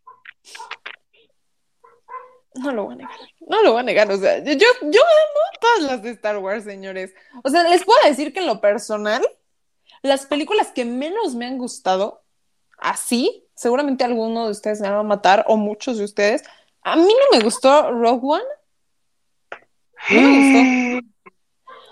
No 2.56 2.72
lo 2.74 2.86
voy 2.86 2.94
a 2.94 2.98
negar. 2.98 3.20
No 3.48 3.64
lo 3.64 3.72
voy 3.72 3.80
a 3.80 3.84
negar. 3.84 4.12
O 4.12 4.18
sea, 4.18 4.40
yo, 4.40 4.54
yo 4.54 5.02
amo 5.02 5.42
todas 5.62 5.82
las 5.84 6.04
de 6.04 6.10
Star 6.12 6.38
Wars, 6.38 6.64
señores. 6.66 7.14
O 7.44 7.50
sea, 7.50 7.64
les 7.64 7.86
puedo 7.86 8.00
decir 8.04 8.34
que 8.34 8.40
en 8.40 8.48
lo 8.48 8.60
personal, 8.60 9.26
las 10.02 10.26
películas 10.26 10.72
que 10.72 10.84
menos 10.84 11.36
me 11.36 11.46
han 11.46 11.58
gustado, 11.58 12.24
así, 12.78 13.48
seguramente 13.62 14.04
alguno 14.04 14.46
de 14.46 14.52
ustedes 14.52 14.82
me 14.82 14.90
va 14.90 15.00
a 15.02 15.04
matar, 15.04 15.46
o 15.48 15.56
muchos 15.56 16.00
de 16.00 16.04
ustedes. 16.06 16.44
A 16.82 16.96
mí 16.96 17.04
no 17.04 17.38
me 17.38 17.44
gustó 17.44 17.92
Rogue 17.92 18.20
One. 18.24 18.44
No 20.10 20.22
me 20.22 21.00
gustó. 21.00 21.08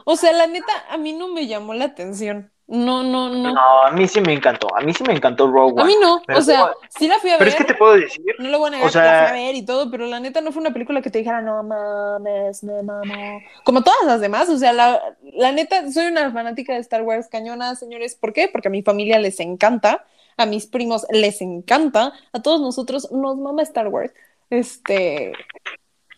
O 0.06 0.16
sea, 0.16 0.32
la 0.34 0.48
neta, 0.48 0.74
a 0.90 0.98
mí 0.98 1.14
no 1.14 1.28
me 1.28 1.46
llamó 1.46 1.76
la 1.76 1.86
atención. 1.86 2.52
No, 2.66 3.04
no, 3.04 3.30
no. 3.30 3.54
No, 3.54 3.82
a 3.84 3.92
mí 3.92 4.08
sí 4.08 4.20
me 4.20 4.34
encantó, 4.34 4.76
a 4.76 4.82
mí 4.82 4.94
sí 4.94 5.04
me 5.04 5.14
encantó 5.14 5.46
Rogue 5.46 5.74
One. 5.74 5.82
A 5.84 5.86
mí 5.86 5.96
no. 6.02 6.24
Pero 6.26 6.40
O 6.40 6.42
sea, 6.42 6.72
sí 6.90 7.08
la 7.08 7.20
fui 7.20 7.30
a 7.30 7.34
ver. 7.34 7.40
Pero 7.40 7.50
es 7.52 7.56
que 7.56 7.64
te 7.66 7.76
puedo 7.76 7.94
decir, 7.94 8.24
No 8.40 8.50
lo 8.50 8.58
voy 8.58 8.70
a 8.70 8.72
negar, 8.72 8.88
O 8.88 8.92
sea- 8.92 9.04
la 9.04 9.28
fui 9.30 9.40
a 9.40 9.44
ver 9.46 9.56
y 9.56 9.64
todo, 9.66 9.92
pero 9.92 10.08
la 10.08 10.20
neta 10.20 10.42
no 10.42 10.52
fue 10.52 10.62
una 10.62 10.74
película 10.74 11.04
que 11.04 11.12
te 11.12 11.20
dijera, 11.20 11.42
no 11.44 11.62
mames, 11.62 12.64
me 12.64 12.82
mamó. 12.82 13.42
Como 13.64 13.84
todas 13.84 14.04
las 14.06 14.22
demás, 14.22 14.50
o 14.50 14.58
sea, 14.58 14.74
la, 14.74 15.00
la 15.22 15.52
neta, 15.52 15.92
soy 15.92 16.08
una 16.08 16.32
fanática 16.32 16.74
de 16.74 16.80
Star 16.80 17.04
Wars 17.04 17.28
cañona, 17.28 17.76
señores. 17.76 18.16
¿Por 18.16 18.34
qué? 18.34 18.48
Porque 18.52 18.70
a 18.70 18.72
mi 18.72 18.82
familia 18.82 19.20
les 19.20 19.40
encanta, 19.40 20.06
a 20.40 20.46
mis 20.46 20.66
primos 20.68 21.06
les 21.12 21.42
encanta, 21.42 22.14
a 22.32 22.42
todos 22.42 22.62
nosotros 22.62 23.12
nos 23.12 23.38
mama 23.38 23.62
Star 23.64 23.90
Wars. 23.90 24.14
Este. 24.50 25.34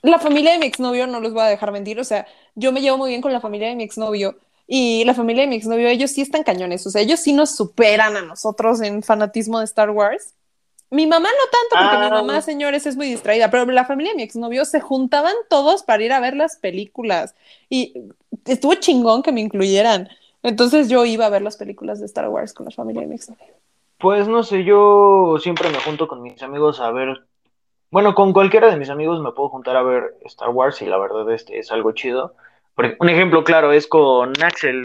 La 0.04 0.20
familia 0.20 0.54
de 0.54 0.60
mi 0.60 0.66
exnovio, 0.66 1.06
no 1.08 1.20
los 1.20 1.34
voy 1.34 1.44
a 1.44 1.48
dejar 1.48 1.72
mentir, 1.72 2.00
o 2.00 2.04
sea, 2.04 2.26
yo 2.56 2.72
me 2.72 2.82
llevo 2.82 2.98
muy 2.98 3.10
bien 3.10 3.22
con 3.22 3.34
la 3.34 3.42
familia 3.42 3.68
de 3.68 3.76
mi 3.76 3.84
exnovio. 3.84 4.36
Y 4.68 5.04
la 5.06 5.14
familia 5.14 5.44
de 5.44 5.50
mi 5.50 5.58
exnovio, 5.58 5.90
ellos 5.90 6.12
sí 6.12 6.22
están 6.22 6.44
cañones, 6.44 6.86
o 6.88 6.92
sea, 6.92 7.02
ellos 7.02 7.20
sí 7.20 7.34
nos 7.34 7.56
superan 7.56 8.16
a 8.16 8.22
nosotros 8.22 8.82
en 8.82 9.04
fanatismo 9.04 9.60
de 9.60 9.66
Star 9.66 9.90
Wars. 9.90 10.34
Mi 10.90 11.08
mamá 11.08 11.30
no 11.30 11.46
tanto, 11.52 11.70
porque 11.90 12.06
Ah. 12.06 12.10
mi 12.10 12.12
mamá, 12.12 12.42
señores, 12.42 12.86
es 12.86 12.96
muy 12.96 13.08
distraída, 13.08 13.50
pero 13.50 13.66
la 13.66 13.86
familia 13.86 14.12
de 14.12 14.18
mi 14.18 14.24
exnovio 14.24 14.66
se 14.66 14.80
juntaban 14.80 15.34
todos 15.50 15.84
para 15.84 16.04
ir 16.04 16.14
a 16.14 16.20
ver 16.20 16.36
las 16.36 16.58
películas 16.58 17.34
y 17.70 17.94
estuvo 18.46 18.76
chingón 18.76 19.24
que 19.24 19.32
me 19.32 19.42
incluyeran. 19.42 20.10
Entonces 20.44 20.90
yo 20.90 21.06
iba 21.06 21.26
a 21.26 21.30
ver 21.30 21.42
las 21.42 21.58
películas 21.58 22.00
de 22.00 22.06
Star 22.08 22.30
Wars 22.30 22.54
con 22.54 22.66
la 22.66 22.72
familia 22.72 23.02
de 23.02 23.08
mi 23.08 23.16
exnovio. 23.16 23.54
Pues 24.02 24.28
no 24.28 24.44
sé, 24.44 24.64
yo 24.64 25.36
siempre 25.40 25.70
me 25.70 25.78
junto 25.80 26.08
con 26.08 26.22
mis 26.22 26.42
amigos 26.44 26.80
a 26.80 26.92
ver, 26.92 27.24
bueno, 27.90 28.16
con 28.16 28.34
cualquiera 28.34 28.70
de 28.70 28.78
mis 28.78 28.90
amigos 28.90 29.22
me 29.22 29.32
puedo 29.32 29.50
juntar 29.50 29.76
a 29.76 29.84
ver 29.84 30.16
Star 30.26 30.50
Wars 30.50 30.82
y 30.82 30.86
la 30.86 30.98
verdad 30.98 31.32
este 31.32 31.60
es 31.60 31.72
algo 31.72 31.92
chido. 31.94 32.36
Por- 32.76 32.96
un 33.00 33.10
ejemplo 33.10 33.44
claro 33.44 33.72
es 33.72 33.88
con 33.88 34.34
Axel. 34.44 34.84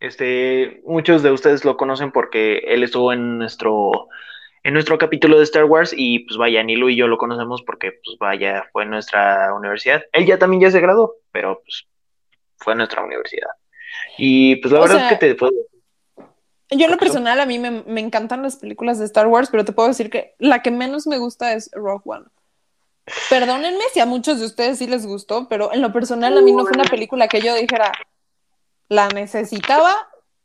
Este, 0.00 0.80
muchos 0.86 1.22
de 1.22 1.32
ustedes 1.32 1.64
lo 1.64 1.76
conocen 1.76 2.12
porque 2.12 2.58
él 2.58 2.84
estuvo 2.84 3.12
en 3.12 3.38
nuestro 3.38 4.08
en 4.64 4.74
nuestro 4.74 4.98
capítulo 4.98 5.38
de 5.38 5.44
Star 5.44 5.64
Wars 5.64 5.94
y 5.96 6.20
pues 6.20 6.36
vaya, 6.36 6.62
Nilu 6.62 6.88
y 6.88 6.96
yo 6.96 7.06
lo 7.06 7.16
conocemos 7.16 7.62
porque 7.62 7.92
pues 8.04 8.16
vaya, 8.18 8.64
fue 8.72 8.84
en 8.84 8.90
nuestra 8.90 9.52
universidad. 9.54 10.02
Él 10.12 10.26
ya 10.26 10.38
también 10.38 10.60
ya 10.62 10.70
se 10.70 10.80
graduó, 10.80 11.14
pero 11.32 11.60
pues 11.64 11.86
fue 12.56 12.72
en 12.74 12.78
nuestra 12.78 13.02
universidad. 13.02 13.50
Y 14.18 14.56
pues 14.56 14.72
la 14.72 14.80
O 14.80 14.82
verdad 14.82 14.96
sea, 14.96 15.08
es 15.10 15.18
que 15.18 15.26
te 15.26 15.34
puedo 15.34 15.52
Yo 16.70 16.84
en 16.84 16.90
lo 16.90 16.98
personal, 16.98 17.40
a 17.40 17.46
mí 17.46 17.58
me, 17.58 17.70
me 17.82 18.00
encantan 18.00 18.42
las 18.42 18.56
películas 18.56 18.98
de 18.98 19.06
Star 19.06 19.26
Wars, 19.26 19.48
pero 19.50 19.64
te 19.64 19.72
puedo 19.72 19.88
decir 19.88 20.10
que 20.10 20.34
la 20.38 20.62
que 20.62 20.70
menos 20.70 21.06
me 21.06 21.18
gusta 21.18 21.52
es 21.54 21.70
Rogue 21.72 22.02
One. 22.04 22.26
Perdónenme 23.30 23.84
si 23.92 24.00
a 24.00 24.06
muchos 24.06 24.38
de 24.38 24.46
ustedes 24.46 24.78
sí 24.78 24.86
les 24.86 25.06
gustó, 25.06 25.48
pero 25.48 25.72
en 25.72 25.80
lo 25.80 25.92
personal 25.92 26.36
a 26.36 26.42
mí 26.42 26.52
no 26.52 26.64
fue 26.64 26.72
una 26.74 26.84
película 26.84 27.26
que 27.26 27.40
yo 27.40 27.54
dijera, 27.54 27.92
¿la 28.88 29.08
necesitaba? 29.08 29.94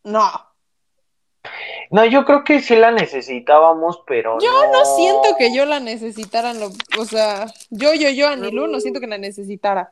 No. 0.03 0.31
No, 1.91 2.05
yo 2.05 2.23
creo 2.23 2.43
que 2.45 2.61
sí 2.61 2.75
la 2.75 2.91
necesitábamos, 2.91 4.01
pero 4.07 4.37
Yo 4.39 4.65
no. 4.65 4.71
no 4.71 4.85
siento 4.85 5.35
que 5.37 5.53
yo 5.53 5.65
la 5.65 5.81
necesitara, 5.81 6.53
o 6.97 7.05
sea, 7.05 7.47
yo, 7.69 7.93
yo, 7.93 8.09
yo, 8.09 8.29
Anilú, 8.29 8.67
no 8.67 8.79
siento 8.79 9.01
que 9.01 9.07
la 9.07 9.17
necesitara. 9.17 9.91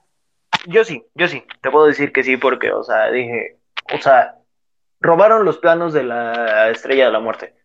Yo 0.67 0.85
sí, 0.85 1.03
yo 1.13 1.27
sí, 1.27 1.43
te 1.61 1.69
puedo 1.69 1.87
decir 1.87 2.13
que 2.13 2.23
sí, 2.23 2.37
porque, 2.37 2.71
o 2.71 2.83
sea, 2.83 3.11
dije, 3.11 3.57
o 3.93 4.01
sea, 4.01 4.35
robaron 5.01 5.45
los 5.45 5.57
planos 5.59 5.93
de 5.93 6.03
la 6.03 6.69
Estrella 6.69 7.07
de 7.07 7.11
la 7.11 7.19
Muerte, 7.19 7.55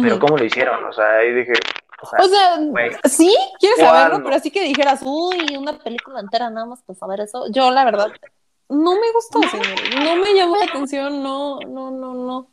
pero. 0.00 0.18
¿cómo 0.20 0.38
lo 0.38 0.44
hicieron? 0.44 0.84
O 0.84 0.92
sea, 0.92 1.18
ahí 1.18 1.32
dije, 1.34 1.54
o 2.02 2.06
sea, 2.06 2.18
O 2.18 2.28
sea, 2.28 2.56
sí, 3.04 3.34
quieres 3.58 3.78
¿cuándo? 3.78 3.96
saberlo, 3.96 4.22
pero 4.24 4.36
así 4.36 4.50
que 4.52 4.62
dijeras, 4.64 5.00
uy, 5.04 5.56
una 5.58 5.78
película 5.78 6.20
entera 6.20 6.50
nada 6.50 6.66
más 6.66 6.82
para 6.82 6.98
saber 6.98 7.20
eso. 7.20 7.46
Yo, 7.50 7.70
la 7.72 7.84
verdad, 7.84 8.12
no 8.68 8.94
me 8.94 9.12
gustó, 9.12 9.42
señores. 9.48 9.94
No 9.96 10.16
me 10.16 10.34
llamó 10.34 10.56
la 10.56 10.66
atención, 10.66 11.22
no, 11.22 11.60
no, 11.66 11.90
no, 11.90 12.14
no. 12.14 12.50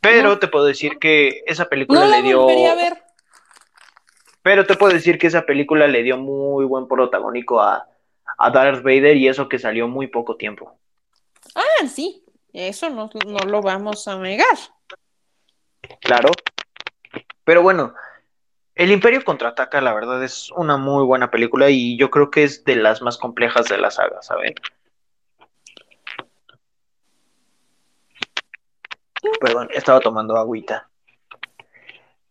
pero 0.00 0.30
no. 0.30 0.38
te 0.38 0.48
puedo 0.48 0.64
decir 0.64 0.98
que 0.98 1.42
esa 1.46 1.66
película 1.66 2.00
No 2.00 2.06
le 2.08 2.22
dio, 2.22 2.42
a 2.48 2.74
ver. 2.74 3.02
pero 4.42 4.66
te 4.66 4.76
puedo 4.76 4.92
decir 4.92 5.18
que 5.18 5.28
esa 5.28 5.42
película 5.46 5.86
le 5.88 6.02
dio 6.02 6.16
muy 6.18 6.64
buen 6.64 6.88
protagónico 6.88 7.60
a, 7.60 7.88
a 8.38 8.50
Darth 8.50 8.82
Vader 8.82 9.16
y 9.16 9.28
eso 9.28 9.48
que 9.48 9.58
salió 9.58 9.88
muy 9.88 10.08
poco 10.08 10.36
tiempo. 10.36 10.78
Ah, 11.54 11.86
sí, 11.88 12.23
eso 12.54 12.88
no, 12.90 13.10
no 13.26 13.38
lo 13.40 13.60
vamos 13.60 14.06
a 14.08 14.16
negar. 14.16 14.56
Claro. 16.00 16.30
Pero 17.44 17.62
bueno, 17.62 17.94
El 18.74 18.90
Imperio 18.90 19.24
contraataca, 19.24 19.80
la 19.80 19.92
verdad, 19.92 20.22
es 20.24 20.50
una 20.52 20.76
muy 20.76 21.04
buena 21.04 21.30
película 21.30 21.68
y 21.70 21.98
yo 21.98 22.10
creo 22.10 22.30
que 22.30 22.44
es 22.44 22.64
de 22.64 22.76
las 22.76 23.02
más 23.02 23.18
complejas 23.18 23.66
de 23.66 23.78
la 23.78 23.90
saga, 23.90 24.22
¿saben? 24.22 24.54
perdón, 29.40 29.68
estaba 29.72 30.00
tomando 30.00 30.36
agüita. 30.36 30.88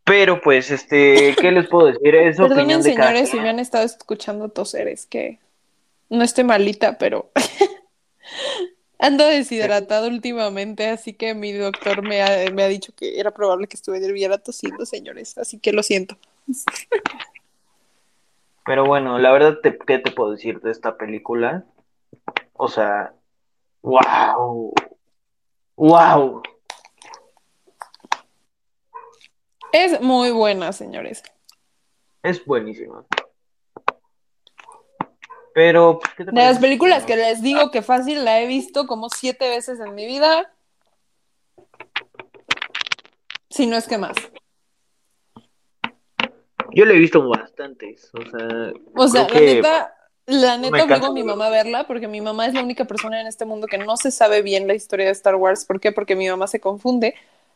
Pero 0.04 0.42
pues, 0.42 0.70
este, 0.70 1.36
¿qué 1.40 1.52
les 1.52 1.68
puedo 1.68 1.88
decir? 1.88 2.14
Es 2.16 2.38
Perdonen, 2.38 2.82
de 2.82 2.94
cada 2.94 3.10
señores, 3.10 3.30
si 3.30 3.40
me 3.40 3.50
han 3.50 3.60
estado 3.60 3.86
escuchando 3.86 4.50
toser, 4.50 4.88
es 4.88 5.06
que 5.06 5.40
no 6.10 6.24
estoy 6.24 6.44
malita, 6.44 6.98
pero 6.98 7.32
ando 9.04 9.26
deshidratado 9.26 10.08
últimamente, 10.08 10.88
así 10.90 11.14
que 11.14 11.34
mi 11.36 11.52
doctor 11.52 12.02
me 12.08 12.22
ha, 12.22 12.50
me 12.52 12.64
ha 12.64 12.68
dicho 12.68 12.94
que 12.96 13.20
era 13.20 13.32
probable 13.32 13.68
que 13.68 13.76
estuviera 13.76 14.38
tosiendo, 14.38 14.86
señores, 14.86 15.38
así 15.38 15.60
que 15.60 15.74
lo 15.74 15.84
siento. 15.84 16.18
Pero 18.66 18.86
bueno, 18.86 19.20
la 19.20 19.32
verdad, 19.34 19.60
te- 19.62 19.78
¿qué 19.78 20.00
te 20.00 20.12
puedo 20.12 20.32
decir 20.32 20.62
de 20.62 20.72
esta 20.72 20.96
película? 20.98 21.66
O 22.54 22.70
sea, 22.70 23.14
wow. 23.82 24.74
Wow. 25.76 26.42
Es 29.74 30.00
muy 30.00 30.32
buena, 30.32 30.72
señores. 30.72 31.24
Es 32.22 32.46
buenísima. 32.46 33.06
Pero, 35.54 36.00
pues, 36.00 36.14
¿qué 36.16 36.26
te 36.26 36.32
De 36.32 36.42
las 36.42 36.60
películas 36.60 37.06
que 37.06 37.16
les 37.16 37.42
digo 37.42 37.70
que 37.72 37.82
fácil 37.82 38.26
la 38.26 38.42
he 38.42 38.48
visto 38.48 38.88
como 38.88 39.10
siete 39.10 39.50
veces 39.50 39.80
en 39.80 39.94
mi 39.94 40.06
vida. 40.06 40.52
Si 43.50 43.68
no 43.68 43.78
es 43.78 43.88
que 43.88 44.00
más. 44.00 44.16
Yo 46.72 46.86
le 46.86 46.96
he 46.96 46.98
visto 46.98 47.28
bastantes. 47.28 48.10
O 48.14 48.22
sea, 48.24 48.74
O 48.96 49.08
sea, 49.08 49.28
la 49.28 49.40
neta, 49.40 49.96
la 50.26 50.58
neta 50.58 50.84
obligo 50.84 51.06
a 51.06 51.14
mi 51.14 51.24
mamá 51.24 51.48
a 51.48 51.52
verla 51.52 51.86
porque 51.86 52.08
mi 52.08 52.20
mamá 52.20 52.48
es 52.48 52.56
la 52.56 52.64
única 52.64 52.86
persona 52.86 53.22
en 53.22 53.28
este 53.28 53.46
mundo 53.46 53.68
que 53.68 53.78
no 53.78 53.96
se 53.96 54.10
sabe 54.10 54.42
bien 54.42 54.68
la 54.68 54.74
historia 54.74 55.06
de 55.06 55.12
Star 55.12 55.36
Wars. 55.36 55.66
¿Por 55.66 55.80
qué? 55.80 55.92
Porque 55.92 56.16
mi 56.16 56.28
mamá 56.28 56.48
se 56.48 56.60
confunde. 56.60 57.14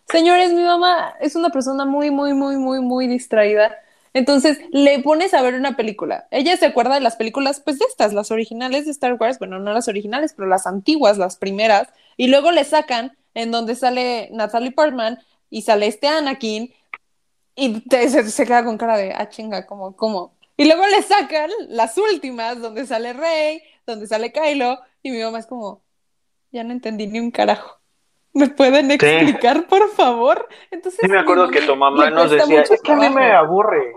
Señores, 0.08 0.54
mi 0.54 0.64
mamá 0.64 1.16
es 1.20 1.36
una 1.36 1.50
persona 1.50 1.84
muy, 1.84 2.12
muy, 2.12 2.34
muy, 2.34 2.58
muy, 2.58 2.80
muy 2.80 3.08
distraída. 3.08 3.76
Entonces, 4.14 4.60
le 4.72 5.00
pones 5.00 5.34
a 5.34 5.42
ver 5.42 5.56
una 5.56 5.76
película. 5.76 6.28
Ella 6.32 6.58
se 6.58 6.66
acuerda 6.66 6.96
de 6.96 7.02
las 7.02 7.16
películas, 7.16 7.62
pues 7.62 7.80
de 7.80 7.86
estas, 7.90 8.14
las 8.14 8.32
originales 8.32 8.86
de 8.86 8.92
Star 8.92 9.14
Wars. 9.14 9.40
Bueno, 9.40 9.60
no 9.60 9.74
las 9.74 9.88
originales, 9.88 10.34
pero 10.34 10.48
las 10.48 10.68
antiguas, 10.68 11.18
las 11.18 11.38
primeras. 11.38 11.90
Y 12.18 12.28
luego 12.28 12.52
le 12.52 12.64
sacan 12.64 13.18
en 13.34 13.52
donde 13.52 13.76
sale 13.76 14.30
Natalie 14.32 14.72
Portman 14.72 15.20
y 15.50 15.62
sale 15.62 15.88
este 15.88 16.08
Anakin 16.08 16.74
y 17.56 17.84
se 17.90 18.46
queda 18.46 18.64
con 18.64 18.78
cara 18.78 18.98
de, 18.98 19.14
ah, 19.14 19.30
chinga, 19.30 19.66
¿cómo, 19.66 19.96
cómo? 19.96 20.38
Y 20.58 20.66
luego 20.66 20.86
le 20.88 21.02
sacan 21.04 21.50
las 21.70 21.98
últimas, 21.98 22.62
donde 22.62 22.86
sale 22.86 23.14
Rey, 23.14 23.62
donde 23.86 24.08
sale 24.08 24.32
Kylo, 24.32 24.80
y 25.04 25.12
mi 25.12 25.20
mamá 25.22 25.40
es 25.40 25.48
como, 25.48 25.84
ya 26.52 26.64
no 26.64 26.72
entendí 26.72 27.08
ni 27.08 27.20
un 27.20 27.32
carajo. 27.32 27.80
¿Me 28.38 28.48
pueden 28.50 28.92
explicar, 28.92 29.66
por 29.68 29.90
favor? 29.92 30.48
Entonces, 30.70 31.00
Sí 31.02 31.08
me 31.08 31.20
acuerdo 31.20 31.50
que 31.50 31.62
tu 31.62 31.76
mamá 31.76 32.10
nos 32.12 32.30
decía, 32.30 32.62
es 32.62 32.82
que 32.82 32.92
a 32.92 32.96
mí 32.96 33.10
me 33.10 33.32
aburre. 33.32 33.94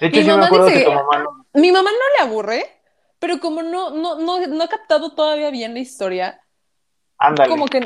De 0.00 0.08
hecho, 0.08 0.16
Mi 0.20 0.24
sí 0.26 0.32
me 0.36 0.44
acuerdo 0.44 0.66
dice- 0.66 0.78
que 0.80 0.84
tu 0.84 0.92
mamá 0.92 1.18
no... 1.18 1.46
Mi 1.54 1.70
mamá 1.72 1.90
no 1.90 2.24
le 2.24 2.30
aburre, 2.30 2.64
pero 3.18 3.38
como 3.40 3.62
no, 3.62 3.90
no, 3.90 4.18
no, 4.18 4.46
no 4.46 4.64
ha 4.64 4.68
captado 4.68 5.14
todavía 5.14 5.50
bien 5.50 5.72
la 5.74 5.80
historia, 5.80 6.40
Ándale. 7.18 7.48
como 7.50 7.66
que, 7.66 7.82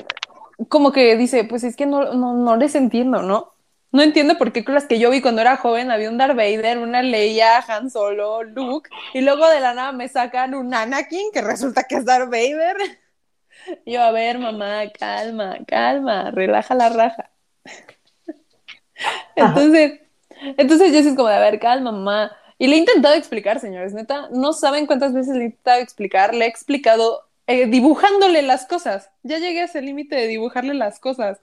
como 0.69 0.91
que 0.93 1.17
dice, 1.17 1.45
pues 1.45 1.65
es 1.65 1.77
que 1.77 1.87
no, 1.87 2.15
no, 2.15 2.35
no 2.35 2.57
les 2.57 2.75
entiendo, 2.75 3.23
¿no? 3.23 3.53
No 3.93 4.03
entiendo 4.03 4.37
por 4.39 4.53
qué 4.53 4.65
con 4.65 4.75
las 4.75 4.87
que 4.87 4.99
yo 4.99 5.11
vi 5.11 5.21
cuando 5.23 5.41
era 5.41 5.57
joven 5.57 5.91
había 5.91 6.11
un 6.11 6.19
Darth 6.19 6.35
Vader, 6.37 6.79
una 6.79 7.01
Leia, 7.03 7.59
Han 7.69 7.91
Solo, 7.91 8.43
Luke, 8.43 8.91
y 9.13 9.21
luego 9.21 9.49
de 9.49 9.61
la 9.61 9.73
nada 9.75 9.93
me 9.93 10.09
sacan 10.09 10.55
un 10.55 10.75
Anakin 10.75 11.31
que 11.33 11.43
resulta 11.43 11.85
que 11.85 11.97
es 11.97 12.05
Darth 12.05 12.31
Vader. 12.31 12.77
Yo, 13.87 14.03
a 14.03 14.11
ver, 14.11 14.39
mamá, 14.39 14.83
calma, 14.99 15.59
calma, 15.67 16.31
relaja 16.31 16.75
la 16.75 16.89
raja. 16.91 17.31
Entonces, 19.37 20.01
entonces 20.57 20.93
yo 20.93 20.99
es 20.99 21.17
como 21.17 21.29
de, 21.29 21.35
a 21.35 21.41
ver, 21.41 21.59
calma, 21.59 21.93
mamá. 21.93 22.33
Y 22.59 22.69
le 22.69 22.77
he 22.77 22.79
intentado 22.79 23.15
explicar, 23.15 23.61
señores, 23.61 23.95
neta, 23.95 24.29
no 24.31 24.53
saben 24.53 24.87
cuántas 24.87 25.13
veces 25.13 25.35
le 25.35 25.43
he 25.43 25.47
intentado 25.47 25.81
explicar, 25.81 26.35
le 26.35 26.45
he 26.45 26.49
explicado 26.49 27.29
eh, 27.47 27.67
dibujándole 27.67 28.43
las 28.43 28.67
cosas. 28.67 29.11
Ya 29.23 29.39
llegué 29.39 29.63
a 29.63 29.65
ese 29.65 29.83
límite 29.83 30.15
de 30.17 30.29
dibujarle 30.29 30.75
las 30.75 31.01
cosas. 31.01 31.41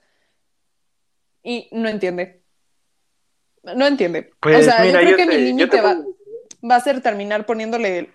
Y 1.44 1.68
no 1.72 1.90
entiende. 1.90 2.42
No 3.64 3.86
entiende. 3.86 4.32
Pues, 4.40 4.68
o 4.68 4.72
sea, 4.72 4.84
mira, 4.84 5.02
yo 5.02 5.08
creo 5.08 5.12
yo 5.12 5.18
que 5.18 5.26
te- 5.26 5.38
mi 5.38 5.44
límite 5.44 5.68
te 5.68 5.82
va, 5.82 5.98
va 6.70 6.76
a 6.76 6.82
ser 6.82 7.02
terminar 7.02 7.46
poniéndole, 7.46 8.10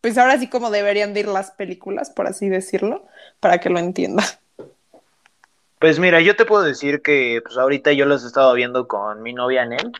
pues 0.00 0.18
ahora 0.18 0.38
sí 0.38 0.48
como 0.48 0.70
deberían 0.70 1.14
de 1.14 1.20
ir 1.20 1.28
las 1.28 1.50
películas, 1.52 2.10
por 2.10 2.26
así 2.26 2.48
decirlo, 2.48 3.06
para 3.44 3.58
que 3.58 3.68
lo 3.68 3.78
entienda. 3.78 4.24
Pues 5.78 5.98
mira, 5.98 6.22
yo 6.22 6.34
te 6.34 6.46
puedo 6.46 6.62
decir 6.62 7.02
que 7.02 7.42
pues 7.44 7.58
ahorita 7.58 7.92
yo 7.92 8.06
los 8.06 8.24
he 8.24 8.26
estado 8.26 8.54
viendo 8.54 8.88
con 8.88 9.22
mi 9.22 9.34
novia 9.34 9.66
Nel. 9.66 9.92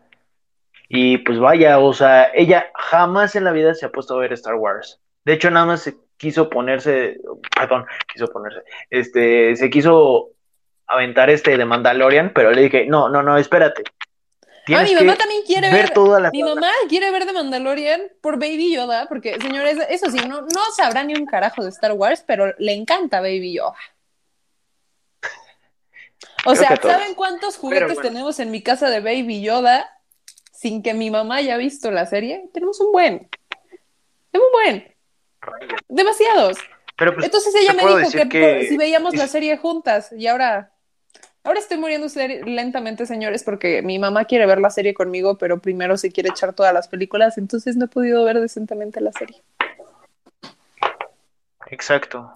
Y 0.89 1.19
pues 1.19 1.39
vaya, 1.39 1.79
o 1.79 1.93
sea, 1.93 2.31
ella 2.33 2.69
jamás 2.75 3.37
en 3.37 3.45
la 3.45 3.53
vida 3.53 3.75
se 3.75 3.85
ha 3.85 3.91
puesto 3.91 4.15
a 4.15 4.21
ver 4.21 4.33
Star 4.33 4.55
Wars. 4.55 4.99
De 5.27 5.35
hecho, 5.35 5.51
nada 5.51 5.67
más 5.67 5.83
se 5.83 5.95
quiso 6.17 6.49
ponerse, 6.49 7.21
perdón, 7.55 7.85
quiso 8.11 8.29
ponerse, 8.29 8.61
este, 8.89 9.57
se 9.57 9.69
quiso 9.69 10.31
aventar 10.87 11.29
este 11.29 11.59
de 11.59 11.67
Mandalorian, 11.67 12.33
pero 12.35 12.51
le 12.51 12.63
dije, 12.63 12.87
no, 12.87 13.11
no, 13.11 13.23
no, 13.23 13.37
espérate. 13.37 13.83
Ah, 14.69 14.83
mi 14.83 14.95
mamá 14.95 15.17
también 15.17 15.43
quiere 15.47 15.69
ver 15.71 15.83
ver. 15.87 15.91
toda 15.93 16.21
la 16.21 16.31
Mi 16.31 16.43
mamá 16.43 16.71
quiere 16.89 17.11
ver 17.11 17.27
de 17.27 17.33
Mandalorian 17.33 18.01
por 18.23 18.39
Baby 18.39 18.75
Yoda, 18.75 19.07
porque, 19.09 19.39
señores, 19.41 19.79
eso 19.91 20.11
sí, 20.11 20.19
no, 20.27 20.41
no 20.43 20.61
sabrá 20.77 21.05
ni 21.05 21.15
un 21.15 21.27
carajo 21.27 21.63
de 21.63 21.69
Star 21.71 21.93
Wars, 21.93 22.25
pero 22.27 22.55
le 22.59 22.73
encanta 22.73 23.21
Baby 23.21 23.55
Yoda. 23.55 23.77
O 26.47 26.53
Creo 26.53 26.57
sea. 26.57 26.77
¿saben 26.77 27.15
cuántos 27.15 27.57
juguetes 27.57 27.95
bueno. 27.95 28.03
tenemos 28.03 28.39
en 28.39 28.51
mi 28.51 28.63
casa 28.63 28.91
de 28.91 29.01
Baby 29.01 29.41
Yoda 29.43 29.91
sin 30.53 30.83
que 30.83 30.95
mi 30.95 31.11
mamá 31.11 31.37
haya 31.37 31.57
visto 31.57 31.91
la 31.91 32.07
serie? 32.07 32.49
Tenemos 32.53 32.81
un 32.81 32.93
buen. 32.93 33.29
Es 34.33 34.41
un 34.41 34.53
buen. 34.53 34.95
Demasiados. 35.89 36.59
Pero 36.97 37.15
pues, 37.15 37.27
Entonces 37.27 37.55
ella 37.55 37.73
me 37.73 37.83
dijo 37.83 37.97
que, 37.97 38.05
decir 38.05 38.29
que- 38.29 38.41
por- 38.41 38.69
si 38.69 38.77
veíamos 38.77 39.15
la 39.17 39.27
serie 39.27 39.57
juntas 39.57 40.13
y 40.13 40.27
ahora, 40.27 40.71
ahora 41.45 41.61
estoy 41.61 41.77
muriendo 41.77 42.09
lentamente, 42.47 43.07
señores, 43.07 43.45
porque 43.45 43.83
mi 43.83 43.99
mamá 43.99 44.25
quiere 44.25 44.47
ver 44.47 44.61
la 44.61 44.71
serie 44.71 44.95
conmigo, 44.95 45.39
pero 45.39 45.61
primero 45.61 45.97
se 45.97 46.11
quiere 46.11 46.31
echar 46.31 46.55
todas 46.55 46.73
las 46.75 46.89
películas, 46.89 47.39
entonces 47.39 47.77
no 47.77 47.85
he 47.85 47.89
podido 47.89 48.25
ver 48.25 48.41
decentemente 48.41 49.01
la 49.01 49.13
serie. 49.13 49.43
Exacto. 51.69 52.33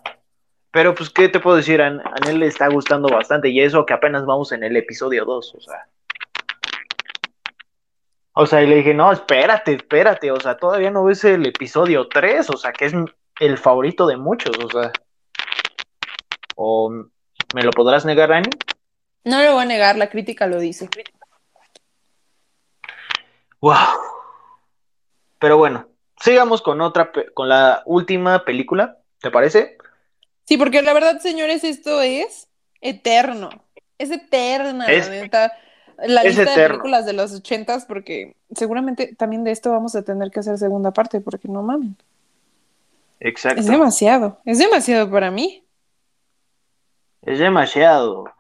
Pero 0.71 0.95
pues, 0.95 1.11
¿qué 1.11 1.29
te 1.29 1.41
puedo 1.41 1.57
decir? 1.57 1.81
A, 1.81 1.87
a 1.87 2.21
Nel 2.27 2.41
le 2.41 2.47
está 2.47 2.69
gustando 2.69 3.09
bastante 3.09 3.49
y 3.49 3.61
eso 3.61 3.87
que 3.87 3.95
apenas 3.95 4.27
vamos 4.27 4.53
en 4.53 4.63
el 4.63 4.77
episodio 4.77 5.25
2, 5.25 5.55
o 5.55 5.61
sea. 5.61 5.89
O 8.35 8.47
sea, 8.47 8.63
y 8.63 8.69
le 8.69 8.77
dije, 8.77 8.95
no, 8.95 9.11
espérate, 9.11 9.73
espérate, 9.73 10.31
o 10.31 10.39
sea, 10.39 10.57
todavía 10.57 10.91
no 10.91 11.03
ves 11.03 11.25
el 11.25 11.45
episodio 11.47 12.07
3, 12.07 12.51
o 12.51 12.57
sea, 12.57 12.73
que 12.73 12.85
es 12.85 12.93
el 13.41 13.59
favorito 13.59 14.07
de 14.07 14.17
muchos, 14.17 14.57
o 14.63 14.71
sea. 14.71 14.93
¿O 16.55 16.91
me 17.55 17.63
lo 17.63 17.71
podrás 17.71 18.05
negar, 18.05 18.31
Ani? 18.33 18.51
No 19.25 19.43
lo 19.43 19.55
voy 19.55 19.62
a 19.62 19.66
negar, 19.66 19.97
la 19.97 20.09
crítica 20.09 20.47
lo 20.47 20.59
dice. 20.59 20.89
Wow. 23.61 23.75
Pero 25.39 25.57
bueno, 25.59 25.89
sigamos 26.21 26.62
con 26.62 26.81
otra, 26.81 27.11
con 27.35 27.49
la 27.49 27.83
última 27.87 28.45
película, 28.45 28.99
¿te 29.21 29.31
parece? 29.31 29.77
Sí, 30.45 30.57
porque 30.57 30.83
la 30.83 30.93
verdad, 30.93 31.19
señores, 31.21 31.64
esto 31.64 32.01
es 32.01 32.49
eterno. 32.81 33.51
Es 33.99 34.11
eterna, 34.11 34.87
Es- 34.87 35.09
la 35.09 35.14
neta. 35.14 35.53
La 36.01 36.23
es 36.23 36.37
lista 36.37 36.55
de 36.55 36.69
películas 36.69 37.07
de 37.07 37.12
los 37.12 37.35
ochentas, 37.35 37.85
porque 37.85 38.37
seguramente 38.55 39.16
también 39.16 39.43
de 39.43 39.51
esto 39.51 39.73
vamos 39.73 39.97
a 39.97 40.03
tener 40.03 40.31
que 40.31 40.39
hacer 40.39 40.57
segunda 40.57 40.93
parte, 40.93 41.21
porque 41.21 41.49
no 41.49 41.61
mamen. 41.62 41.97
Exacto. 43.19 43.61
Es 43.61 43.66
demasiado, 43.66 44.39
es 44.45 44.59
demasiado 44.59 45.11
para 45.11 45.33
mí. 45.33 45.64
Es 47.23 47.41
demasiado. 47.41 48.33